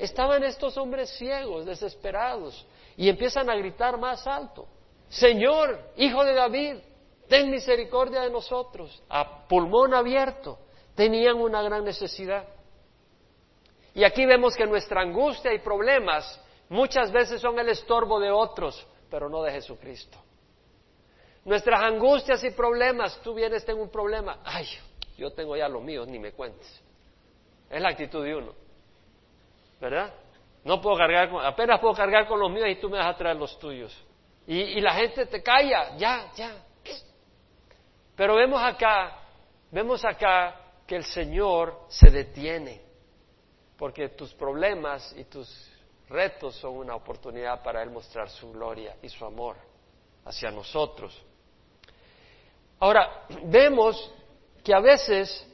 Estaban 0.00 0.42
estos 0.42 0.76
hombres 0.78 1.10
ciegos, 1.18 1.66
desesperados, 1.66 2.66
y 2.96 3.08
empiezan 3.08 3.50
a 3.50 3.54
gritar 3.54 3.98
más 3.98 4.26
alto, 4.26 4.66
Señor, 5.10 5.78
Hijo 5.96 6.24
de 6.24 6.34
David, 6.34 6.76
ten 7.28 7.50
misericordia 7.50 8.22
de 8.22 8.30
nosotros, 8.30 9.02
a 9.08 9.46
pulmón 9.46 9.92
abierto, 9.92 10.58
tenían 10.94 11.36
una 11.36 11.62
gran 11.62 11.84
necesidad. 11.84 12.44
Y 13.94 14.04
aquí 14.04 14.24
vemos 14.24 14.56
que 14.56 14.66
nuestra 14.66 15.02
angustia 15.02 15.52
y 15.52 15.58
problemas 15.58 16.40
muchas 16.68 17.10
veces 17.10 17.40
son 17.40 17.58
el 17.58 17.68
estorbo 17.68 18.20
de 18.20 18.30
otros, 18.30 18.86
pero 19.10 19.28
no 19.28 19.42
de 19.42 19.52
Jesucristo. 19.52 20.16
Nuestras 21.44 21.82
angustias 21.82 22.42
y 22.44 22.50
problemas, 22.50 23.20
tú 23.22 23.34
vienes, 23.34 23.64
tengo 23.64 23.82
un 23.82 23.90
problema, 23.90 24.40
ay, 24.44 24.66
yo 25.18 25.30
tengo 25.32 25.56
ya 25.56 25.68
lo 25.68 25.80
mío, 25.80 26.06
ni 26.06 26.18
me 26.18 26.32
cuentes. 26.32 26.80
Es 27.68 27.80
la 27.80 27.90
actitud 27.90 28.24
de 28.24 28.36
uno. 28.36 28.69
¿Verdad? 29.80 30.12
No 30.64 30.80
puedo 30.80 30.96
cargar, 30.96 31.30
con, 31.30 31.44
apenas 31.44 31.80
puedo 31.80 31.94
cargar 31.94 32.26
con 32.26 32.38
los 32.38 32.50
míos 32.50 32.68
y 32.68 32.76
tú 32.76 32.90
me 32.90 32.98
vas 32.98 33.14
a 33.14 33.16
traer 33.16 33.36
los 33.36 33.58
tuyos. 33.58 33.96
Y, 34.46 34.58
y 34.58 34.80
la 34.80 34.94
gente 34.94 35.26
te 35.26 35.42
calla, 35.42 35.96
ya, 35.96 36.30
ya. 36.34 36.64
Pero 38.14 38.34
vemos 38.36 38.62
acá, 38.62 39.16
vemos 39.70 40.04
acá 40.04 40.60
que 40.86 40.96
el 40.96 41.04
Señor 41.04 41.86
se 41.88 42.10
detiene, 42.10 42.82
porque 43.78 44.10
tus 44.10 44.34
problemas 44.34 45.14
y 45.16 45.24
tus 45.24 45.70
retos 46.08 46.56
son 46.56 46.76
una 46.76 46.96
oportunidad 46.96 47.62
para 47.62 47.82
Él 47.82 47.90
mostrar 47.90 48.28
su 48.28 48.52
gloria 48.52 48.96
y 49.00 49.08
su 49.08 49.24
amor 49.24 49.56
hacia 50.24 50.50
nosotros. 50.50 51.18
Ahora, 52.80 53.26
vemos 53.44 54.12
que 54.62 54.74
a 54.74 54.80
veces 54.80 55.46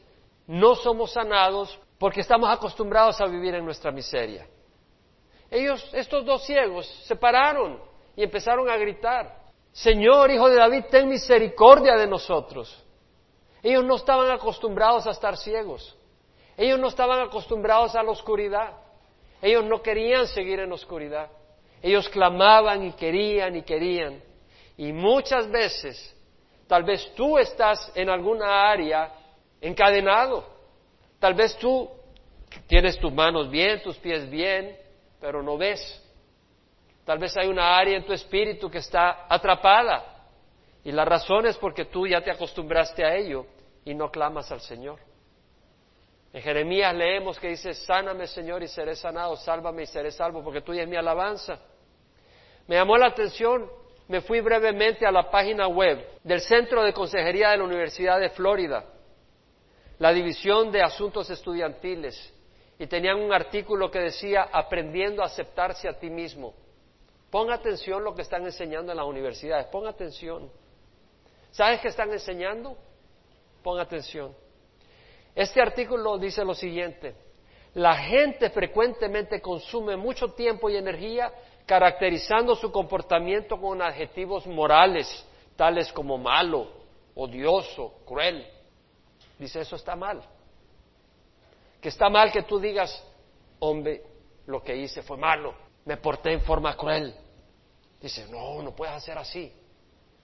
no 0.46 0.74
somos 0.74 1.12
sanados 1.12 1.78
porque 1.98 2.20
estamos 2.20 2.50
acostumbrados 2.50 3.20
a 3.20 3.26
vivir 3.26 3.54
en 3.54 3.64
nuestra 3.64 3.90
miseria. 3.90 4.46
Ellos, 5.50 5.88
estos 5.92 6.24
dos 6.24 6.44
ciegos, 6.44 6.86
se 7.06 7.16
pararon 7.16 7.80
y 8.14 8.22
empezaron 8.22 8.68
a 8.68 8.76
gritar, 8.76 9.46
Señor, 9.72 10.30
hijo 10.30 10.48
de 10.48 10.56
David, 10.56 10.84
ten 10.90 11.08
misericordia 11.08 11.96
de 11.96 12.06
nosotros. 12.06 12.82
Ellos 13.62 13.84
no 13.84 13.96
estaban 13.96 14.30
acostumbrados 14.30 15.06
a 15.06 15.10
estar 15.10 15.36
ciegos. 15.36 15.96
Ellos 16.56 16.78
no 16.78 16.88
estaban 16.88 17.20
acostumbrados 17.20 17.94
a 17.94 18.02
la 18.02 18.10
oscuridad. 18.10 18.72
Ellos 19.42 19.64
no 19.64 19.82
querían 19.82 20.26
seguir 20.26 20.60
en 20.60 20.70
la 20.70 20.76
oscuridad. 20.76 21.30
Ellos 21.82 22.08
clamaban 22.08 22.86
y 22.86 22.92
querían 22.92 23.54
y 23.54 23.62
querían. 23.62 24.22
Y 24.78 24.92
muchas 24.92 25.50
veces, 25.50 26.16
tal 26.66 26.84
vez 26.84 27.12
tú 27.14 27.38
estás 27.38 27.92
en 27.94 28.08
alguna 28.08 28.70
área 28.70 29.12
encadenado. 29.60 30.55
Tal 31.18 31.34
vez 31.34 31.56
tú 31.58 31.90
tienes 32.66 32.98
tus 32.98 33.12
manos 33.12 33.50
bien, 33.50 33.82
tus 33.82 33.96
pies 33.96 34.28
bien, 34.28 34.76
pero 35.20 35.42
no 35.42 35.56
ves. 35.56 36.02
Tal 37.04 37.18
vez 37.18 37.36
hay 37.36 37.48
una 37.48 37.76
área 37.76 37.96
en 37.96 38.04
tu 38.04 38.12
espíritu 38.12 38.70
que 38.70 38.78
está 38.78 39.26
atrapada. 39.28 40.04
Y 40.84 40.92
la 40.92 41.04
razón 41.04 41.46
es 41.46 41.56
porque 41.56 41.86
tú 41.86 42.06
ya 42.06 42.20
te 42.20 42.30
acostumbraste 42.30 43.04
a 43.04 43.14
ello 43.14 43.46
y 43.84 43.94
no 43.94 44.10
clamas 44.10 44.50
al 44.52 44.60
Señor. 44.60 45.00
En 46.32 46.42
Jeremías 46.42 46.94
leemos 46.94 47.38
que 47.38 47.48
dice, 47.48 47.72
sáname 47.72 48.26
Señor 48.26 48.62
y 48.62 48.68
seré 48.68 48.94
sanado, 48.94 49.36
sálvame 49.36 49.84
y 49.84 49.86
seré 49.86 50.10
salvo, 50.10 50.44
porque 50.44 50.60
tuya 50.60 50.82
es 50.82 50.88
mi 50.88 50.96
alabanza. 50.96 51.58
Me 52.66 52.74
llamó 52.76 52.98
la 52.98 53.06
atención, 53.06 53.70
me 54.08 54.20
fui 54.20 54.40
brevemente 54.40 55.06
a 55.06 55.12
la 55.12 55.30
página 55.30 55.66
web 55.66 56.04
del 56.22 56.40
Centro 56.40 56.82
de 56.82 56.92
Consejería 56.92 57.50
de 57.50 57.58
la 57.58 57.64
Universidad 57.64 58.20
de 58.20 58.30
Florida, 58.30 58.84
la 59.98 60.12
División 60.12 60.70
de 60.70 60.82
Asuntos 60.82 61.30
Estudiantiles, 61.30 62.32
y 62.78 62.86
tenían 62.86 63.20
un 63.20 63.32
artículo 63.32 63.90
que 63.90 63.98
decía, 63.98 64.48
aprendiendo 64.52 65.22
a 65.22 65.26
aceptarse 65.26 65.88
a 65.88 65.98
ti 65.98 66.10
mismo. 66.10 66.54
Ponga 67.30 67.54
atención 67.54 68.04
lo 68.04 68.14
que 68.14 68.22
están 68.22 68.44
enseñando 68.44 68.92
en 68.92 68.98
las 68.98 69.06
universidades, 69.06 69.66
ponga 69.66 69.90
atención. 69.90 70.50
¿Sabes 71.50 71.80
qué 71.80 71.88
están 71.88 72.12
enseñando? 72.12 72.76
Ponga 73.62 73.82
atención. 73.82 74.34
Este 75.34 75.60
artículo 75.60 76.18
dice 76.18 76.44
lo 76.44 76.54
siguiente, 76.54 77.14
la 77.74 77.94
gente 77.96 78.50
frecuentemente 78.50 79.40
consume 79.40 79.96
mucho 79.96 80.32
tiempo 80.32 80.70
y 80.70 80.76
energía 80.76 81.32
caracterizando 81.66 82.54
su 82.54 82.70
comportamiento 82.70 83.60
con 83.60 83.82
adjetivos 83.82 84.46
morales, 84.46 85.26
tales 85.56 85.92
como 85.92 86.16
malo, 86.16 86.68
odioso, 87.14 87.94
cruel. 88.06 88.46
Dice, 89.38 89.60
eso 89.60 89.76
está 89.76 89.94
mal. 89.94 90.22
Que 91.80 91.88
está 91.88 92.08
mal 92.08 92.32
que 92.32 92.42
tú 92.42 92.58
digas, 92.58 93.02
hombre, 93.58 94.02
lo 94.46 94.62
que 94.62 94.76
hice 94.76 95.02
fue 95.02 95.16
malo, 95.16 95.54
me 95.84 95.96
porté 95.96 96.32
en 96.32 96.42
forma 96.42 96.76
cruel. 96.76 97.14
Dice, 98.00 98.26
no, 98.30 98.62
no 98.62 98.74
puedes 98.74 98.94
hacer 98.94 99.18
así. 99.18 99.52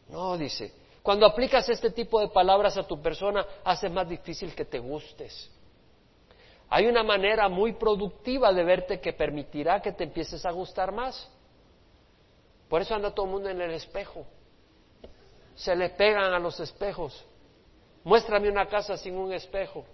No, 0.08 0.36
dice, 0.36 0.72
cuando 1.02 1.26
aplicas 1.26 1.68
este 1.68 1.90
tipo 1.90 2.20
de 2.20 2.28
palabras 2.28 2.76
a 2.76 2.86
tu 2.86 3.00
persona, 3.00 3.46
hace 3.64 3.88
más 3.88 4.08
difícil 4.08 4.54
que 4.54 4.64
te 4.64 4.78
gustes. 4.78 5.50
Hay 6.68 6.86
una 6.86 7.02
manera 7.02 7.48
muy 7.48 7.74
productiva 7.74 8.52
de 8.52 8.64
verte 8.64 9.00
que 9.00 9.12
permitirá 9.12 9.82
que 9.82 9.92
te 9.92 10.04
empieces 10.04 10.46
a 10.46 10.50
gustar 10.52 10.92
más. 10.92 11.28
Por 12.68 12.80
eso 12.80 12.94
anda 12.94 13.14
todo 13.14 13.26
el 13.26 13.32
mundo 13.32 13.50
en 13.50 13.60
el 13.60 13.72
espejo. 13.72 14.24
Se 15.54 15.76
le 15.76 15.90
pegan 15.90 16.32
a 16.32 16.38
los 16.38 16.58
espejos. 16.60 17.26
Muéstrame 18.04 18.48
una 18.48 18.66
casa 18.66 18.96
sin 18.96 19.16
un 19.16 19.32
espejo. 19.32 19.84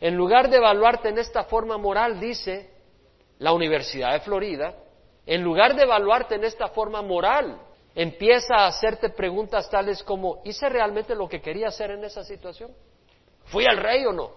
En 0.00 0.16
lugar 0.16 0.50
de 0.50 0.58
evaluarte 0.58 1.08
en 1.08 1.18
esta 1.18 1.44
forma 1.44 1.78
moral, 1.78 2.20
dice 2.20 2.70
la 3.38 3.52
Universidad 3.52 4.12
de 4.12 4.20
Florida, 4.20 4.74
en 5.26 5.42
lugar 5.42 5.74
de 5.74 5.82
evaluarte 5.82 6.34
en 6.34 6.44
esta 6.44 6.68
forma 6.68 7.00
moral, 7.00 7.58
empieza 7.94 8.56
a 8.56 8.66
hacerte 8.66 9.08
preguntas 9.08 9.70
tales 9.70 10.02
como, 10.02 10.42
¿hice 10.44 10.68
realmente 10.68 11.14
lo 11.14 11.28
que 11.28 11.40
quería 11.40 11.68
hacer 11.68 11.92
en 11.92 12.04
esa 12.04 12.24
situación? 12.24 12.72
¿Fui 13.46 13.64
al 13.66 13.78
rey 13.78 14.04
o 14.04 14.12
no? 14.12 14.30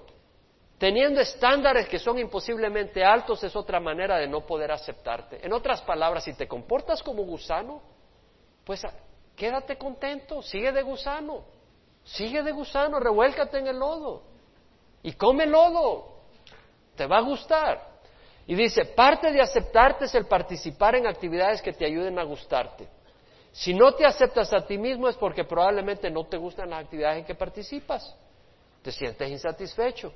Teniendo 0.78 1.20
estándares 1.20 1.88
que 1.88 1.98
son 1.98 2.20
imposiblemente 2.20 3.04
altos 3.04 3.44
es 3.44 3.56
otra 3.56 3.80
manera 3.80 4.18
de 4.18 4.28
no 4.28 4.46
poder 4.46 4.72
aceptarte. 4.72 5.44
En 5.44 5.52
otras 5.52 5.82
palabras, 5.82 6.24
si 6.24 6.34
te 6.34 6.48
comportas 6.48 7.02
como 7.02 7.24
gusano, 7.24 7.82
pues 8.64 8.86
quédate 9.36 9.76
contento, 9.78 10.44
sigue 10.44 10.72
de 10.72 10.84
gusano, 10.84 11.46
sigue 12.08 12.42
de 12.44 12.52
gusano, 12.52 13.00
revuélcate 13.00 13.60
en 13.60 13.68
el 13.68 13.78
lodo 13.78 14.24
y 15.04 15.14
come 15.14 15.46
lodo, 15.46 16.22
te 16.96 17.06
va 17.06 17.18
a 17.18 17.22
gustar. 17.22 17.98
Y 18.48 18.56
dice, 18.56 18.86
parte 18.86 19.32
de 19.32 19.42
aceptarte 19.42 20.06
es 20.06 20.16
el 20.16 20.26
participar 20.26 20.96
en 20.96 21.06
actividades 21.06 21.62
que 21.62 21.74
te 21.74 21.86
ayuden 21.86 22.18
a 22.18 22.24
gustarte. 22.24 22.88
Si 23.52 23.74
no 23.74 23.94
te 23.94 24.06
aceptas 24.06 24.54
a 24.54 24.66
ti 24.66 24.78
mismo 24.78 25.10
es 25.10 25.16
porque 25.18 25.44
probablemente 25.44 26.10
no 26.10 26.26
te 26.26 26.38
gustan 26.38 26.70
las 26.70 26.84
actividades 26.84 27.20
en 27.20 27.26
que 27.26 27.36
participas. 27.36 28.16
Te 28.82 28.92
sientes 28.92 29.30
insatisfecho. 29.30 30.14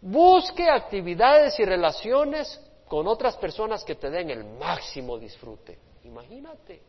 Busque 0.00 0.68
actividades 0.68 1.58
y 1.58 1.64
relaciones 1.64 2.60
con 2.86 3.06
otras 3.08 3.36
personas 3.36 3.82
que 3.84 3.94
te 3.94 4.10
den 4.10 4.30
el 4.30 4.44
máximo 4.44 5.18
disfrute. 5.18 5.78
Imagínate. 6.04 6.82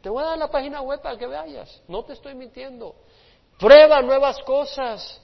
Te 0.00 0.08
voy 0.08 0.22
a 0.22 0.26
dar 0.28 0.38
la 0.38 0.48
página 0.48 0.80
web 0.80 1.02
para 1.02 1.18
que 1.18 1.26
vayas. 1.26 1.82
No 1.88 2.04
te 2.04 2.12
estoy 2.12 2.34
mintiendo. 2.34 2.94
Prueba 3.58 4.02
nuevas 4.02 4.42
cosas. 4.42 5.22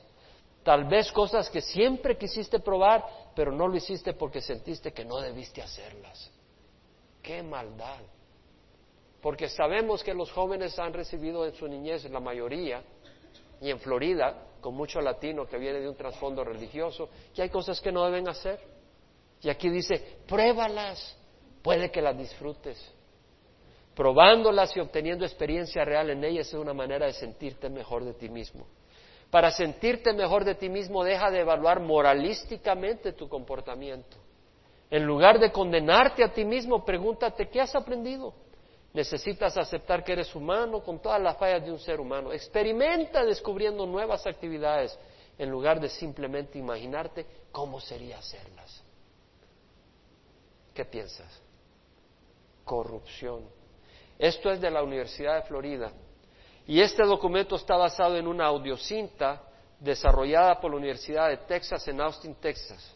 Tal 0.63 0.85
vez 0.85 1.11
cosas 1.11 1.51
que 1.51 1.61
siempre 1.61 2.17
quisiste 2.17 2.61
probar, 2.61 3.05
pero 3.35 3.51
no 3.51 3.67
lo 3.67 3.77
hiciste 3.77 4.13
porque 4.15 4.41
sentiste 4.41 4.93
que 4.93 5.05
no 5.05 5.19
debiste 5.19 5.61
hacerlas. 5.61 6.31
¡Qué 7.21 7.43
maldad! 7.43 8.01
porque 9.23 9.49
sabemos 9.49 10.03
que 10.03 10.13
los 10.13 10.31
jóvenes 10.33 10.77
han 10.81 10.93
recibido 10.93 11.47
en 11.47 11.55
su 11.55 11.69
niñez, 11.69 12.05
la 12.11 12.19
mayoría, 12.19 12.83
y 13.61 13.71
en 13.71 13.79
Florida, 13.79 14.49
con 14.61 14.75
mucho 14.75 15.01
latino 15.01 15.47
que 15.47 15.59
viene 15.59 15.79
de 15.79 15.89
un 15.89 15.95
trasfondo 15.95 16.43
religioso, 16.43 17.09
que 17.33 17.43
hay 17.43 17.49
cosas 17.49 17.81
que 17.81 17.93
no 17.93 18.05
deben 18.05 18.29
hacer. 18.29 18.59
Y 19.41 19.49
aquí 19.49 19.71
dice, 19.71 20.19
pruébalas, 20.27 21.17
puede 21.63 21.93
que 21.93 22.03
las 22.03 22.19
disfrutes. 22.19 22.77
Probándolas 23.95 24.75
y 24.77 24.81
obteniendo 24.81 25.25
experiencia 25.25 25.85
real 25.85 26.11
en 26.11 26.25
ellas 26.25 26.49
es 26.49 26.55
una 26.55 26.73
manera 26.73 27.07
de 27.07 27.13
sentirte 27.13 27.69
mejor 27.69 28.05
de 28.05 28.15
ti 28.15 28.29
mismo. 28.29 28.67
Para 29.31 29.51
sentirte 29.51 30.13
mejor 30.13 30.45
de 30.45 30.55
ti 30.55 30.69
mismo, 30.69 31.05
deja 31.05 31.31
de 31.31 31.41
evaluar 31.41 31.81
moralísticamente 31.81 33.13
tu 33.13 33.29
comportamiento. 33.29 34.17
En 34.91 35.07
lugar 35.07 35.39
de 35.39 35.51
condenarte 35.51 36.23
a 36.23 36.33
ti 36.33 36.45
mismo, 36.45 36.85
pregúntate, 36.85 37.49
¿qué 37.49 37.61
has 37.61 37.75
aprendido? 37.75 38.35
Necesitas 38.93 39.57
aceptar 39.57 40.05
que 40.05 40.13
eres 40.13 40.35
humano 40.35 40.83
con 40.83 41.01
todas 41.01 41.21
las 41.21 41.39
fallas 41.39 41.65
de 41.65 41.73
un 41.73 41.79
ser 41.79 41.99
humano. 41.99 42.31
Experimenta 42.31 43.25
descubriendo 43.25 43.87
nuevas 43.87 44.27
actividades 44.27 44.99
en 45.39 45.49
lugar 45.49 45.81
de 45.81 45.89
simplemente 45.89 46.59
imaginarte 46.59 47.25
cómo 47.51 47.81
sería 47.81 48.19
hacerlas. 48.19 48.85
¿Qué 50.75 50.85
piensas? 50.85 51.41
Corrupción. 52.65 53.45
Esto 54.23 54.53
es 54.53 54.61
de 54.61 54.71
la 54.71 54.85
Universidad 54.85 55.35
de 55.35 55.43
Florida. 55.43 55.91
Y 56.65 56.81
este 56.81 57.05
documento 57.05 57.57
está 57.57 57.77
basado 57.77 58.17
en 58.17 58.29
una 58.29 58.47
audiocinta 58.47 59.43
desarrollada 59.81 60.61
por 60.61 60.71
la 60.71 60.77
Universidad 60.77 61.29
de 61.29 61.39
Texas 61.39 61.89
en 61.89 62.01
Austin, 62.01 62.37
Texas. 62.37 62.95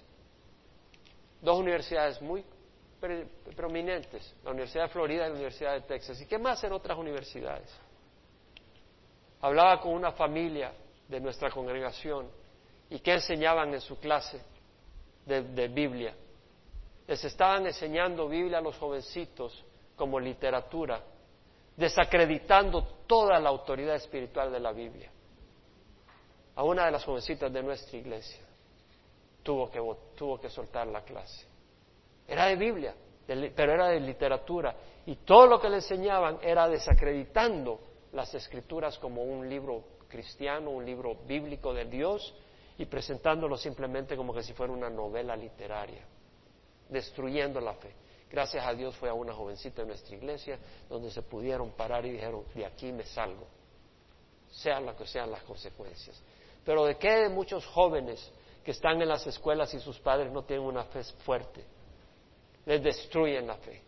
Dos 1.43 1.59
universidades 1.59 2.23
muy 2.23 2.45
prominentes, 3.57 4.37
la 4.45 4.53
Universidad 4.53 4.85
de 4.85 4.91
Florida 4.91 5.25
y 5.25 5.31
la 5.31 5.35
Universidad 5.35 5.73
de 5.73 5.81
Texas. 5.81 6.21
¿Y 6.21 6.27
qué 6.27 6.39
más 6.39 6.63
en 6.63 6.71
otras 6.71 6.97
universidades? 6.97 7.77
Hablaba 9.41 9.81
con 9.81 9.95
una 9.95 10.13
familia 10.13 10.75
de 11.09 11.19
nuestra 11.19 11.51
congregación 11.51 12.29
y 12.89 13.01
qué 13.01 13.15
enseñaban 13.15 13.75
en 13.75 13.81
su 13.81 13.99
clase 13.99 14.41
de, 15.25 15.43
de 15.43 15.67
Biblia. 15.67 16.15
Les 17.09 17.25
estaban 17.25 17.67
enseñando 17.67 18.29
Biblia 18.29 18.59
a 18.59 18.61
los 18.61 18.79
jovencitos 18.79 19.65
como 19.97 20.21
literatura, 20.21 21.03
desacreditando 21.77 22.83
toda 23.07 23.39
la 23.39 23.51
autoridad 23.51 23.97
espiritual 23.97 24.51
de 24.51 24.61
la 24.61 24.73
Biblia. 24.73 25.11
A 26.55 26.65
una 26.65 26.87
de 26.87 26.93
las 26.93 27.05
jovencitas 27.05 27.53
de 27.53 27.63
nuestra 27.63 27.99
iglesia. 27.99 28.41
tuvo 29.43 29.71
que, 29.71 29.81
tuvo 30.17 30.41
que 30.41 30.49
soltar 30.49 30.87
la 30.87 31.03
clase. 31.03 31.47
Era 32.27 32.47
de 32.47 32.57
Biblia, 32.57 32.95
pero 33.27 33.73
era 33.73 33.89
de 33.89 34.01
literatura. 34.01 34.75
Y 35.05 35.17
todo 35.17 35.47
lo 35.47 35.61
que 35.61 35.69
le 35.69 35.77
enseñaban 35.77 36.39
era 36.43 36.69
desacreditando 36.69 37.79
las 38.13 38.35
escrituras 38.35 38.99
como 38.99 39.23
un 39.23 39.49
libro 39.49 39.85
cristiano, 40.09 40.71
un 40.71 40.85
libro 40.85 41.17
bíblico 41.27 41.73
de 41.75 41.85
Dios, 41.85 42.35
y 42.79 42.87
presentándolo 42.87 43.57
simplemente 43.57 44.17
como 44.17 44.35
que 44.35 44.43
si 44.43 44.53
fuera 44.53 44.73
una 44.73 44.91
novela 44.91 45.37
literaria, 45.37 46.05
destruyendo 46.89 47.61
la 47.61 47.75
fe. 47.75 47.95
Gracias 48.31 48.67
a 48.67 48.75
Dios 48.75 48.97
fue 48.97 49.09
a 49.09 49.15
una 49.15 49.33
jovencita 49.33 49.83
de 49.83 49.89
nuestra 49.89 50.17
iglesia 50.17 50.59
donde 50.89 51.11
se 51.11 51.23
pudieron 51.23 51.71
parar 51.73 52.05
y 52.07 52.11
dijeron, 52.11 52.45
de 52.55 52.67
aquí 52.67 52.93
me 52.93 53.05
salgo, 53.05 53.47
sean 54.51 54.85
las 54.85 54.97
que 54.97 55.07
sean 55.07 55.31
las 55.31 55.43
consecuencias. 55.43 56.21
Pero 56.65 56.85
¿de 56.85 56.97
qué 56.97 57.11
de 57.11 57.29
muchos 57.29 57.65
jóvenes 57.67 58.33
que 58.65 58.73
están 58.73 59.01
en 59.01 59.09
las 59.09 59.25
escuelas 59.27 59.73
y 59.75 59.79
sus 59.79 60.01
padres 60.01 60.33
no 60.33 60.43
tienen 60.43 60.67
una 60.67 60.85
fe 60.85 61.05
fuerte? 61.25 61.65
Les 62.65 62.83
destruyen 62.83 63.47
la 63.47 63.57
fe. 63.57 63.81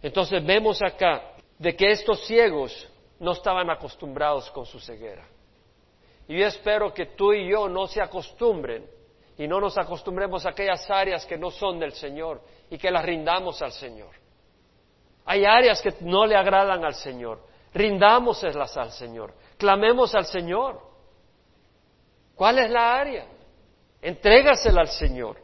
Entonces 0.00 0.44
vemos 0.44 0.80
acá 0.80 1.34
de 1.58 1.76
que 1.76 1.92
estos 1.92 2.26
ciegos 2.26 2.88
no 3.20 3.32
estaban 3.32 3.68
acostumbrados 3.68 4.50
con 4.50 4.64
su 4.64 4.80
ceguera. 4.80 5.26
Y 6.26 6.38
yo 6.38 6.46
espero 6.46 6.94
que 6.94 7.06
tú 7.06 7.32
y 7.34 7.50
yo 7.50 7.68
no 7.68 7.86
se 7.86 8.00
acostumbren 8.00 8.86
y 9.38 9.46
no 9.46 9.60
nos 9.60 9.78
acostumbremos 9.78 10.44
a 10.44 10.50
aquellas 10.50 10.88
áreas 10.90 11.24
que 11.26 11.38
no 11.38 11.50
son 11.50 11.78
del 11.78 11.92
Señor 11.92 12.42
y 12.70 12.78
que 12.78 12.90
las 12.90 13.04
rindamos 13.04 13.60
al 13.62 13.72
Señor. 13.72 14.10
Hay 15.24 15.44
áreas 15.44 15.80
que 15.80 15.94
no 16.00 16.26
le 16.26 16.36
agradan 16.36 16.84
al 16.84 16.94
Señor. 16.94 17.40
Rindámoslas 17.72 18.76
al 18.76 18.92
Señor. 18.92 19.34
Clamemos 19.56 20.14
al 20.14 20.26
Señor. 20.26 20.80
¿Cuál 22.34 22.58
es 22.58 22.70
la 22.70 22.94
área? 22.94 23.26
Entrégasela 24.00 24.80
al 24.80 24.88
Señor. 24.88 25.38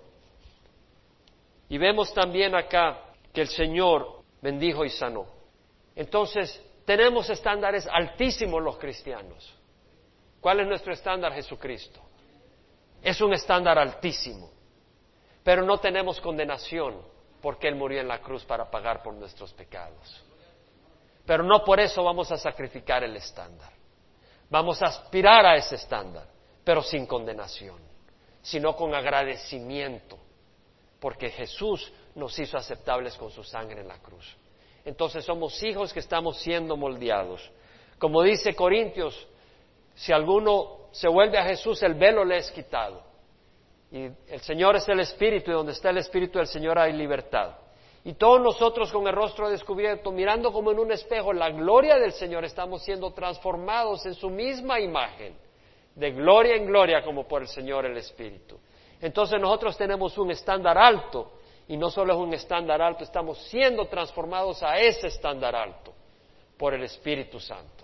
Y 1.68 1.78
vemos 1.78 2.12
también 2.12 2.54
acá 2.54 2.98
que 3.32 3.42
el 3.42 3.48
Señor 3.48 4.22
bendijo 4.42 4.84
y 4.84 4.90
sanó. 4.90 5.26
Entonces, 5.94 6.62
tenemos 6.84 7.28
estándares 7.30 7.86
altísimos 7.90 8.62
los 8.62 8.78
cristianos. 8.78 9.54
¿Cuál 10.40 10.60
es 10.60 10.66
nuestro 10.66 10.92
estándar? 10.92 11.32
Jesucristo. 11.32 12.00
Es 13.02 13.20
un 13.20 13.32
estándar 13.32 13.78
altísimo. 13.78 14.50
Pero 15.42 15.62
no 15.62 15.78
tenemos 15.78 16.20
condenación 16.20 17.00
porque 17.40 17.68
Él 17.68 17.76
murió 17.76 18.00
en 18.00 18.08
la 18.08 18.20
cruz 18.20 18.44
para 18.44 18.70
pagar 18.70 19.02
por 19.02 19.14
nuestros 19.14 19.52
pecados. 19.52 20.24
Pero 21.24 21.42
no 21.42 21.62
por 21.64 21.78
eso 21.78 22.02
vamos 22.02 22.30
a 22.32 22.38
sacrificar 22.38 23.04
el 23.04 23.16
estándar. 23.16 23.72
Vamos 24.50 24.80
a 24.82 24.86
aspirar 24.86 25.44
a 25.44 25.56
ese 25.56 25.74
estándar, 25.74 26.26
pero 26.64 26.82
sin 26.82 27.06
condenación, 27.06 27.78
sino 28.40 28.74
con 28.74 28.94
agradecimiento, 28.94 30.18
porque 30.98 31.28
Jesús 31.28 31.92
nos 32.14 32.38
hizo 32.38 32.56
aceptables 32.56 33.14
con 33.16 33.30
su 33.30 33.44
sangre 33.44 33.82
en 33.82 33.88
la 33.88 33.98
cruz. 33.98 34.36
Entonces 34.84 35.24
somos 35.24 35.62
hijos 35.62 35.92
que 35.92 36.00
estamos 36.00 36.38
siendo 36.38 36.76
moldeados. 36.76 37.50
Como 37.98 38.22
dice 38.22 38.54
Corintios, 38.54 39.28
si 39.98 40.12
alguno 40.12 40.90
se 40.92 41.08
vuelve 41.08 41.38
a 41.38 41.44
Jesús, 41.44 41.82
el 41.82 41.94
velo 41.94 42.24
le 42.24 42.36
es 42.36 42.52
quitado. 42.52 43.02
Y 43.90 44.04
el 44.28 44.40
Señor 44.42 44.76
es 44.76 44.88
el 44.88 45.00
Espíritu, 45.00 45.50
y 45.50 45.54
donde 45.54 45.72
está 45.72 45.90
el 45.90 45.98
Espíritu 45.98 46.38
del 46.38 46.46
Señor 46.46 46.78
hay 46.78 46.92
libertad. 46.92 47.56
Y 48.04 48.12
todos 48.12 48.40
nosotros 48.40 48.92
con 48.92 49.08
el 49.08 49.12
rostro 49.12 49.50
descubierto, 49.50 50.12
mirando 50.12 50.52
como 50.52 50.70
en 50.70 50.78
un 50.78 50.92
espejo 50.92 51.32
la 51.32 51.50
gloria 51.50 51.96
del 51.96 52.12
Señor, 52.12 52.44
estamos 52.44 52.84
siendo 52.84 53.12
transformados 53.12 54.06
en 54.06 54.14
su 54.14 54.30
misma 54.30 54.78
imagen, 54.78 55.36
de 55.96 56.12
gloria 56.12 56.54
en 56.54 56.66
gloria 56.66 57.02
como 57.02 57.26
por 57.26 57.42
el 57.42 57.48
Señor 57.48 57.84
el 57.84 57.96
Espíritu. 57.96 58.56
Entonces 59.00 59.40
nosotros 59.40 59.76
tenemos 59.76 60.16
un 60.16 60.30
estándar 60.30 60.78
alto, 60.78 61.32
y 61.66 61.76
no 61.76 61.90
solo 61.90 62.12
es 62.12 62.20
un 62.20 62.34
estándar 62.34 62.80
alto, 62.80 63.02
estamos 63.02 63.36
siendo 63.48 63.86
transformados 63.86 64.62
a 64.62 64.78
ese 64.78 65.08
estándar 65.08 65.56
alto 65.56 65.92
por 66.56 66.72
el 66.72 66.84
Espíritu 66.84 67.40
Santo. 67.40 67.77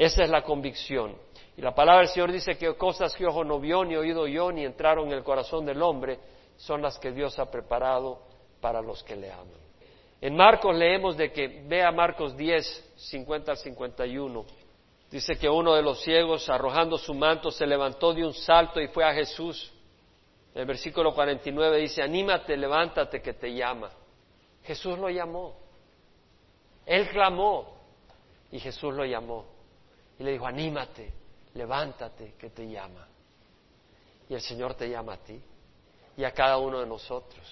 Esa 0.00 0.24
es 0.24 0.30
la 0.30 0.40
convicción. 0.40 1.14
Y 1.58 1.60
la 1.60 1.74
palabra 1.74 2.00
del 2.00 2.08
Señor 2.08 2.32
dice 2.32 2.56
que 2.56 2.74
cosas 2.74 3.14
que 3.14 3.26
ojo 3.26 3.44
no 3.44 3.60
vio, 3.60 3.84
ni 3.84 3.96
oído 3.96 4.26
yo, 4.26 4.50
ni 4.50 4.64
entraron 4.64 5.08
en 5.08 5.12
el 5.12 5.22
corazón 5.22 5.66
del 5.66 5.82
hombre, 5.82 6.18
son 6.56 6.80
las 6.80 6.98
que 6.98 7.12
Dios 7.12 7.38
ha 7.38 7.50
preparado 7.50 8.18
para 8.62 8.80
los 8.80 9.04
que 9.04 9.14
le 9.14 9.30
aman. 9.30 9.60
En 10.22 10.34
Marcos 10.34 10.74
leemos 10.74 11.18
de 11.18 11.30
que, 11.30 11.64
vea 11.66 11.92
Marcos 11.92 12.34
10, 12.34 12.94
50 12.96 13.52
al 13.52 13.58
51, 13.58 14.46
dice 15.10 15.34
que 15.36 15.50
uno 15.50 15.74
de 15.74 15.82
los 15.82 16.00
ciegos, 16.00 16.48
arrojando 16.48 16.96
su 16.96 17.12
manto, 17.12 17.50
se 17.50 17.66
levantó 17.66 18.14
de 18.14 18.24
un 18.24 18.32
salto 18.32 18.80
y 18.80 18.88
fue 18.88 19.04
a 19.04 19.12
Jesús. 19.12 19.70
El 20.54 20.64
versículo 20.64 21.12
49 21.12 21.76
dice, 21.76 22.02
anímate, 22.02 22.56
levántate, 22.56 23.20
que 23.20 23.34
te 23.34 23.52
llama. 23.52 23.90
Jesús 24.62 24.98
lo 24.98 25.10
llamó. 25.10 25.58
Él 26.86 27.06
clamó 27.10 27.76
y 28.50 28.58
Jesús 28.58 28.94
lo 28.94 29.04
llamó 29.04 29.59
y 30.20 30.22
le 30.22 30.32
dijo, 30.32 30.46
anímate, 30.46 31.14
levántate, 31.54 32.34
que 32.34 32.50
te 32.50 32.68
llama. 32.68 33.08
Y 34.28 34.34
el 34.34 34.42
Señor 34.42 34.74
te 34.74 34.86
llama 34.86 35.14
a 35.14 35.16
ti 35.16 35.40
y 36.14 36.24
a 36.24 36.30
cada 36.32 36.58
uno 36.58 36.78
de 36.80 36.86
nosotros. 36.86 37.42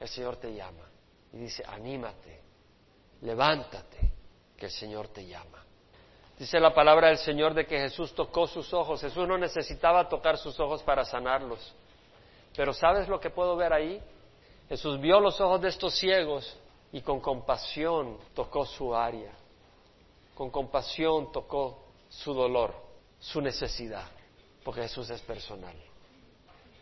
El 0.00 0.08
Señor 0.08 0.36
te 0.36 0.54
llama 0.54 0.88
y 1.30 1.36
dice, 1.36 1.62
anímate, 1.68 2.40
levántate, 3.20 3.98
que 4.56 4.64
el 4.64 4.72
Señor 4.72 5.08
te 5.08 5.26
llama. 5.26 5.62
Dice 6.38 6.58
la 6.58 6.72
palabra 6.72 7.08
del 7.08 7.18
Señor 7.18 7.52
de 7.52 7.66
que 7.66 7.78
Jesús 7.78 8.14
tocó 8.14 8.46
sus 8.46 8.72
ojos. 8.72 9.02
Jesús 9.02 9.28
no 9.28 9.36
necesitaba 9.36 10.08
tocar 10.08 10.38
sus 10.38 10.58
ojos 10.58 10.82
para 10.82 11.04
sanarlos. 11.04 11.74
Pero 12.56 12.72
¿sabes 12.72 13.08
lo 13.08 13.20
que 13.20 13.28
puedo 13.28 13.56
ver 13.56 13.74
ahí? 13.74 14.02
Jesús 14.70 14.98
vio 14.98 15.20
los 15.20 15.38
ojos 15.38 15.60
de 15.60 15.68
estos 15.68 15.98
ciegos 15.98 16.56
y 16.92 17.02
con 17.02 17.20
compasión 17.20 18.16
tocó 18.34 18.64
su 18.64 18.96
área. 18.96 19.32
Con 20.34 20.48
compasión 20.48 21.30
tocó 21.30 21.89
su 22.10 22.34
dolor, 22.34 22.74
su 23.18 23.40
necesidad, 23.40 24.06
porque 24.62 24.82
Jesús 24.82 25.08
es 25.08 25.22
personal. 25.22 25.74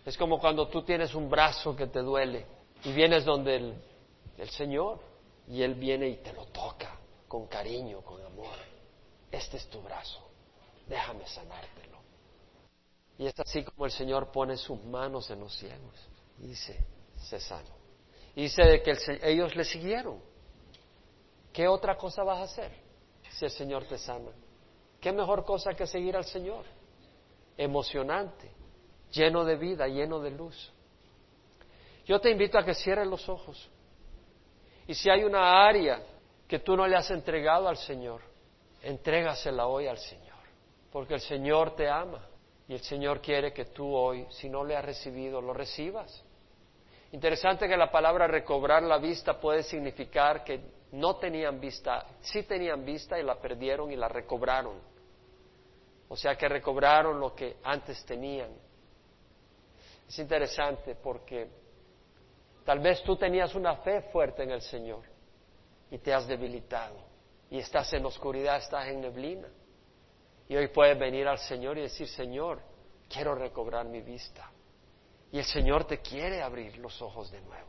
Es 0.05 0.17
como 0.17 0.41
cuando 0.41 0.67
tú 0.69 0.83
tienes 0.83 1.15
un 1.15 1.29
brazo 1.29 1.77
que 1.77 1.87
te 1.87 2.01
duele 2.01 2.47
y 2.83 2.93
vienes 2.93 3.25
donde 3.25 3.75
el, 4.39 4.51
Señor 4.51 5.01
y 5.47 5.63
Él 5.63 5.75
viene 5.75 6.09
y 6.09 6.17
te 6.17 6.33
lo 6.33 6.47
toca 6.47 6.99
con 7.29 7.47
cariño, 7.47 8.01
con 8.01 8.25
amor. 8.25 8.57
Este 9.31 9.59
es 9.59 9.69
tu 9.69 9.83
brazo, 9.83 10.27
déjame 10.87 11.27
sanártelo. 11.27 11.99
Y 13.19 13.27
es 13.27 13.39
así 13.39 13.65
como 13.65 13.85
el 13.85 13.93
Señor 13.93 14.33
pone 14.33 14.57
sus 14.57 14.83
manos 14.85 15.29
en 15.31 15.41
los 15.41 15.55
ciegos 15.55 15.95
y 16.39 16.47
dice, 16.47 16.79
se 17.17 17.39
sano. 17.39 17.77
Y 18.35 18.43
dice 18.43 18.83
que 18.83 18.97
ellos 19.23 19.55
le 19.57 19.65
siguieron. 19.65 20.23
¿Qué 21.53 21.67
otra 21.67 21.97
cosa 21.97 22.23
vas 22.23 22.39
a 22.39 22.43
hacer 22.45 22.73
si 23.31 23.45
el 23.45 23.51
Señor 23.51 23.85
te 23.85 23.99
sana? 23.99 24.31
¿Qué 25.01 25.13
mejor 25.13 25.45
cosa 25.45 25.75
que 25.75 25.87
seguir 25.87 26.17
al 26.17 26.25
Señor? 26.25 26.65
Emocionante, 27.57 28.51
lleno 29.13 29.45
de 29.45 29.57
vida, 29.57 29.87
lleno 29.87 30.21
de 30.21 30.31
luz. 30.31 30.73
Yo 32.05 32.21
te 32.21 32.31
invito 32.31 32.59
a 32.59 32.65
que 32.65 32.75
cierres 32.75 33.07
los 33.07 33.29
ojos. 33.29 33.69
Y 34.87 34.95
si 34.95 35.11
hay 35.11 35.25
una 35.25 35.67
área 35.67 36.03
que 36.47 36.59
tú 36.61 36.77
no 36.77 36.87
le 36.87 36.97
has 36.97 37.11
entregado 37.11 37.69
al 37.69 37.77
Señor, 37.77 38.23
entrégasela 38.83 39.67
hoy 39.67 39.87
al 39.87 39.99
Señor. 39.99 40.39
Porque 40.91 41.15
el 41.15 41.21
Señor 41.21 41.77
te 41.77 41.89
ama 41.89 42.27
y 42.67 42.75
el 42.75 42.81
Señor 42.81 43.21
quiere 43.21 43.53
que 43.53 43.67
tú 43.67 43.95
hoy, 43.95 44.27
si 44.31 44.49
no 44.49 44.65
le 44.65 44.77
has 44.77 44.85
recibido, 44.85 45.41
lo 45.41 45.53
recibas. 45.53 46.25
Interesante 47.13 47.69
que 47.69 47.77
la 47.77 47.91
palabra 47.91 48.27
recobrar 48.27 48.83
la 48.83 48.99
vista 48.99 49.39
puede 49.39 49.63
significar 49.63 50.45
que 50.45 50.61
no 50.93 51.17
tenían 51.17 51.61
vista, 51.61 52.07
sí 52.21 52.43
tenían 52.45 52.85
vista 52.85 53.19
y 53.19 53.23
la 53.23 53.39
perdieron 53.39 53.91
y 53.91 53.97
la 53.97 54.09
recobraron. 54.09 54.81
O 56.09 56.17
sea 56.17 56.37
que 56.37 56.49
recobraron 56.49 57.21
lo 57.21 57.35
que 57.35 57.59
antes 57.63 58.05
tenían. 58.05 58.51
Es 60.09 60.19
interesante 60.19 60.95
porque 60.95 61.49
tal 62.65 62.79
vez 62.79 63.03
tú 63.03 63.17
tenías 63.17 63.55
una 63.55 63.77
fe 63.77 64.03
fuerte 64.11 64.43
en 64.43 64.51
el 64.51 64.63
Señor 64.63 65.05
y 65.91 65.99
te 65.99 66.15
has 66.15 66.27
debilitado 66.27 66.97
y 67.51 67.59
estás 67.59 67.93
en 67.93 68.07
oscuridad, 68.07 68.57
estás 68.57 68.89
en 68.89 69.01
neblina. 69.01 69.49
Y 70.49 70.57
hoy 70.57 70.69
puedes 70.69 70.99
venir 70.99 71.29
al 71.29 71.39
Señor 71.39 71.77
y 71.77 71.83
decir, 71.83 72.09
Señor, 72.09 72.63
quiero 73.09 73.35
recobrar 73.35 73.87
mi 73.87 74.01
vista. 74.01 74.51
Y 75.31 75.39
el 75.39 75.45
Señor 75.45 75.85
te 75.85 75.99
quiere 76.01 76.43
abrir 76.43 76.79
los 76.79 77.01
ojos 77.03 77.31
de 77.31 77.41
nuevo. 77.43 77.69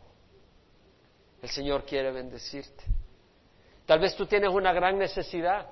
El 1.42 1.50
Señor 1.50 1.84
quiere 1.84 2.12
bendecirte. 2.12 2.84
Tal 3.90 3.98
vez 3.98 4.16
tú 4.16 4.28
tienes 4.28 4.52
una 4.52 4.72
gran 4.72 5.00
necesidad. 5.00 5.66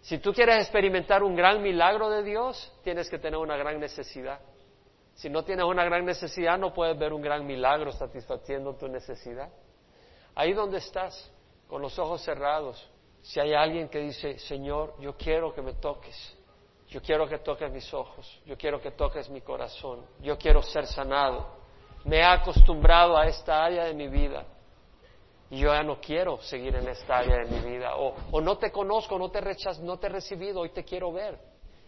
Si 0.00 0.18
tú 0.18 0.32
quieres 0.32 0.58
experimentar 0.58 1.24
un 1.24 1.34
gran 1.34 1.60
milagro 1.60 2.08
de 2.08 2.22
Dios, 2.22 2.72
tienes 2.84 3.10
que 3.10 3.18
tener 3.18 3.36
una 3.36 3.56
gran 3.56 3.80
necesidad. 3.80 4.38
Si 5.12 5.28
no 5.28 5.42
tienes 5.42 5.64
una 5.64 5.84
gran 5.84 6.04
necesidad, 6.04 6.56
no 6.56 6.72
puedes 6.72 6.96
ver 6.96 7.12
un 7.12 7.20
gran 7.20 7.44
milagro 7.44 7.90
satisfaciendo 7.90 8.76
tu 8.76 8.86
necesidad. 8.86 9.48
Ahí 10.36 10.52
donde 10.52 10.78
estás, 10.78 11.28
con 11.66 11.82
los 11.82 11.98
ojos 11.98 12.22
cerrados, 12.22 12.88
si 13.22 13.40
hay 13.40 13.54
alguien 13.54 13.88
que 13.88 13.98
dice, 13.98 14.38
Señor, 14.38 14.94
yo 15.00 15.16
quiero 15.16 15.52
que 15.52 15.62
me 15.62 15.72
toques, 15.72 16.32
Yo 16.86 17.02
quiero 17.02 17.26
que 17.26 17.38
toques 17.38 17.72
mis 17.72 17.92
ojos, 17.92 18.40
yo 18.46 18.56
quiero 18.56 18.80
que 18.80 18.92
toques 18.92 19.28
mi 19.30 19.40
corazón, 19.40 20.06
yo 20.20 20.38
quiero 20.38 20.62
ser 20.62 20.86
sanado. 20.86 21.56
Me 22.04 22.18
he 22.18 22.24
acostumbrado 22.24 23.18
a 23.18 23.26
esta 23.26 23.64
área 23.64 23.86
de 23.86 23.94
mi 23.94 24.06
vida 24.06 24.46
yo 25.50 25.72
ya 25.72 25.82
no 25.82 26.00
quiero 26.00 26.40
seguir 26.42 26.74
en 26.74 26.88
esta 26.88 27.18
área 27.18 27.44
de 27.44 27.46
mi 27.46 27.70
vida. 27.70 27.96
O, 27.96 28.40
no 28.40 28.58
te 28.58 28.72
conozco, 28.72 29.18
no 29.18 29.30
te 29.30 29.40
rechaz, 29.40 29.78
no 29.78 29.98
te 29.98 30.06
he 30.08 30.10
recibido, 30.10 30.60
hoy 30.60 30.70
te 30.70 30.84
quiero 30.84 31.12
ver. 31.12 31.38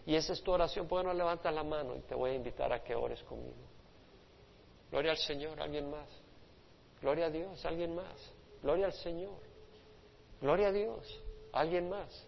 Y 0.05 0.15
esa 0.15 0.33
es 0.33 0.41
tu 0.41 0.51
oración. 0.51 0.87
¿Por 0.87 1.01
qué 1.01 1.07
no 1.07 1.13
levantas 1.13 1.53
la 1.53 1.63
mano 1.63 1.95
y 1.95 2.01
te 2.01 2.15
voy 2.15 2.31
a 2.31 2.33
invitar 2.35 2.71
a 2.71 2.81
que 2.81 2.95
ores 2.95 3.21
conmigo? 3.23 3.67
Gloria 4.89 5.11
al 5.11 5.17
Señor, 5.17 5.61
alguien 5.61 5.89
más. 5.89 6.07
Gloria 7.01 7.25
a 7.25 7.29
Dios, 7.29 7.63
alguien 7.65 7.95
más. 7.95 8.33
Gloria 8.61 8.87
al 8.87 8.93
Señor. 8.93 9.49
Gloria 10.41 10.69
a 10.69 10.71
Dios, 10.71 11.21
alguien 11.51 11.89
más. 11.89 12.25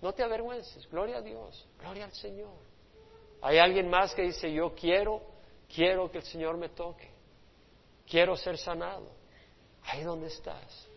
No 0.00 0.12
te 0.12 0.22
avergüences, 0.22 0.88
gloria 0.90 1.18
a 1.18 1.22
Dios, 1.22 1.66
gloria 1.80 2.04
al 2.04 2.12
Señor. 2.12 2.54
Hay 3.40 3.58
alguien 3.58 3.88
más 3.88 4.14
que 4.14 4.22
dice, 4.22 4.52
yo 4.52 4.74
quiero, 4.74 5.22
quiero 5.72 6.10
que 6.10 6.18
el 6.18 6.24
Señor 6.24 6.56
me 6.56 6.68
toque, 6.68 7.10
quiero 8.06 8.36
ser 8.36 8.58
sanado. 8.58 9.17
Ahí 9.88 10.02
donde 10.02 10.26
estás. 10.28 10.88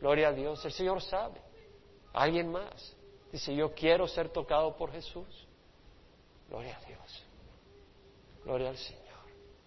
Gloria 0.00 0.28
a 0.28 0.32
Dios, 0.32 0.64
el 0.64 0.72
Señor 0.72 1.02
sabe. 1.02 1.40
Alguien 2.12 2.50
más 2.50 2.96
dice, 3.30 3.54
yo 3.54 3.72
quiero 3.74 4.08
ser 4.08 4.30
tocado 4.30 4.76
por 4.76 4.90
Jesús. 4.92 5.46
Gloria 6.48 6.76
a 6.76 6.86
Dios. 6.86 7.24
Gloria 8.44 8.70
al 8.70 8.78
Señor. 8.78 9.02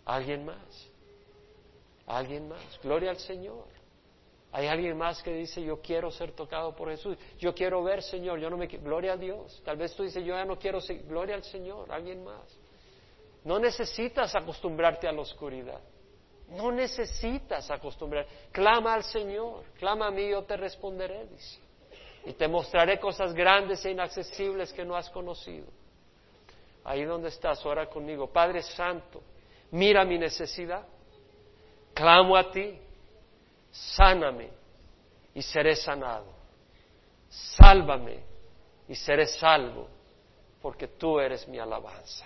Alguien 0.06 0.46
más. 0.46 0.88
Alguien 2.08 2.50
más. 2.50 2.80
Gloria 2.82 3.12
al 3.12 3.20
Señor. 3.20 3.66
Hay 4.52 4.66
alguien 4.66 4.98
más 4.98 5.22
que 5.22 5.32
dice, 5.32 5.62
yo 5.62 5.80
quiero 5.80 6.10
ser 6.10 6.32
tocado 6.32 6.76
por 6.76 6.90
Jesús. 6.90 7.16
Yo 7.38 7.54
quiero 7.54 7.84
ver, 7.84 8.02
Señor. 8.02 8.40
Yo 8.40 8.50
no 8.50 8.58
me 8.58 8.66
Gloria 8.66 9.14
a 9.14 9.18
Dios. 9.18 9.62
Tal 9.64 9.78
vez 9.78 9.94
tú 9.96 10.02
dices, 10.02 10.26
yo 10.26 10.34
ya 10.34 10.46
no 10.46 10.58
quiero 10.58 10.82
ser. 10.82 11.04
Gloria 11.04 11.36
al 11.36 11.44
Señor. 11.44 11.92
Alguien 11.92 12.24
más. 12.24 12.58
No 13.44 13.60
necesitas 13.60 14.34
acostumbrarte 14.36 15.08
a 15.08 15.12
la 15.12 15.22
oscuridad. 15.22 15.82
No 16.52 16.72
necesitas 16.72 17.70
acostumbrar. 17.70 18.26
Clama 18.52 18.96
al 18.96 19.04
Señor. 19.04 19.64
Clama 19.78 20.08
a 20.08 20.12
mí, 20.12 20.30
yo 20.30 20.44
te 20.44 20.58
responderé, 20.58 21.26
dice. 21.28 21.60
Y 22.26 22.34
te 22.34 22.48
mostraré 22.48 23.00
cosas 23.00 23.34
grandes 23.34 23.86
e 23.86 23.92
inaccesibles 23.92 24.74
que 24.74 24.84
no 24.84 24.96
has 24.96 25.10
conocido. 25.10 25.68
Ahí 26.84 27.04
donde 27.04 27.30
estás, 27.30 27.66
ora 27.66 27.88
conmigo. 27.88 28.28
Padre 28.28 28.62
Santo, 28.62 29.22
mira 29.72 30.04
mi 30.04 30.18
necesidad. 30.18 30.86
Clamo 31.94 32.36
a 32.36 32.52
ti 32.52 32.80
sáname 33.72 34.50
y 35.34 35.42
seré 35.42 35.76
sanado. 35.76 36.34
Sálvame 37.30 38.24
y 38.88 38.96
seré 38.96 39.28
salvo, 39.28 39.88
porque 40.62 40.88
tú 40.88 41.20
eres 41.20 41.48
mi 41.48 41.60
alabanza. 41.60 42.26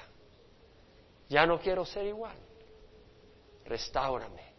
Ya 1.27 1.45
no 1.45 1.59
quiero 1.59 1.83
ser 1.85 2.05
igual. 2.05 2.37
Restáurame. 3.65 4.53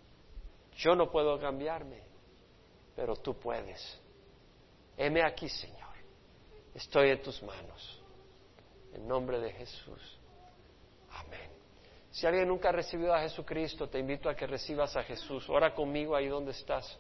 Yo 0.77 0.95
no 0.95 1.11
puedo 1.11 1.39
cambiarme, 1.39 2.03
pero 2.97 3.17
tú 3.17 3.39
puedes. 3.39 4.01
Heme 4.97 5.23
aquí, 5.23 5.49
Señor. 5.49 5.95
Estoy 6.75 7.11
en 7.11 7.23
tus 7.23 7.43
manos. 7.43 8.03
En 8.93 9.07
nombre 9.07 9.39
de 9.41 9.53
Jesús. 9.53 10.19
Amén. 11.11 11.51
Si 12.11 12.27
alguien 12.27 12.49
nunca 12.49 12.69
ha 12.69 12.73
recibido 12.73 13.13
a 13.13 13.21
Jesucristo, 13.21 13.89
te 13.89 13.99
invito 13.99 14.29
a 14.29 14.35
que 14.35 14.47
recibas 14.47 14.97
a 14.97 15.03
Jesús. 15.03 15.49
Ora 15.49 15.75
conmigo 15.75 16.15
ahí 16.15 16.29
donde 16.29 16.53
estás. 16.53 16.99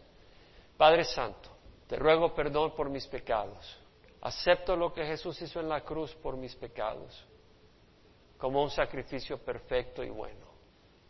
Padre 0.76 1.04
Santo, 1.04 1.50
te 1.86 1.96
ruego 1.96 2.34
perdón 2.34 2.74
por 2.74 2.90
mis 2.90 3.06
pecados. 3.06 3.78
Acepto 4.20 4.74
lo 4.74 4.92
que 4.92 5.04
Jesús 5.04 5.40
hizo 5.42 5.60
en 5.60 5.68
la 5.68 5.82
cruz 5.82 6.14
por 6.16 6.36
mis 6.36 6.54
pecados, 6.56 7.24
como 8.38 8.62
un 8.62 8.70
sacrificio 8.70 9.38
perfecto 9.38 10.02
y 10.02 10.08
bueno. 10.08 10.53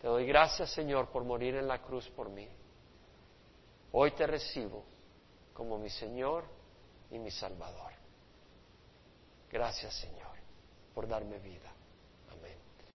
Te 0.04 0.10
doy 0.10 0.26
gracias, 0.26 0.68
Señor, 0.68 1.08
por 1.08 1.24
morir 1.24 1.54
en 1.54 1.66
la 1.66 1.80
cruz 1.80 2.06
por 2.10 2.28
mí. 2.28 2.46
Hoy 3.92 4.10
te 4.10 4.26
recibo 4.26 4.84
como 5.54 5.78
mi 5.78 5.88
Señor 5.88 6.44
y 7.10 7.18
mi 7.18 7.30
Salvador. 7.30 7.90
Gracias, 9.50 9.94
Señor, 9.94 10.36
por 10.94 11.08
darme 11.08 11.38
vida. 11.38 11.72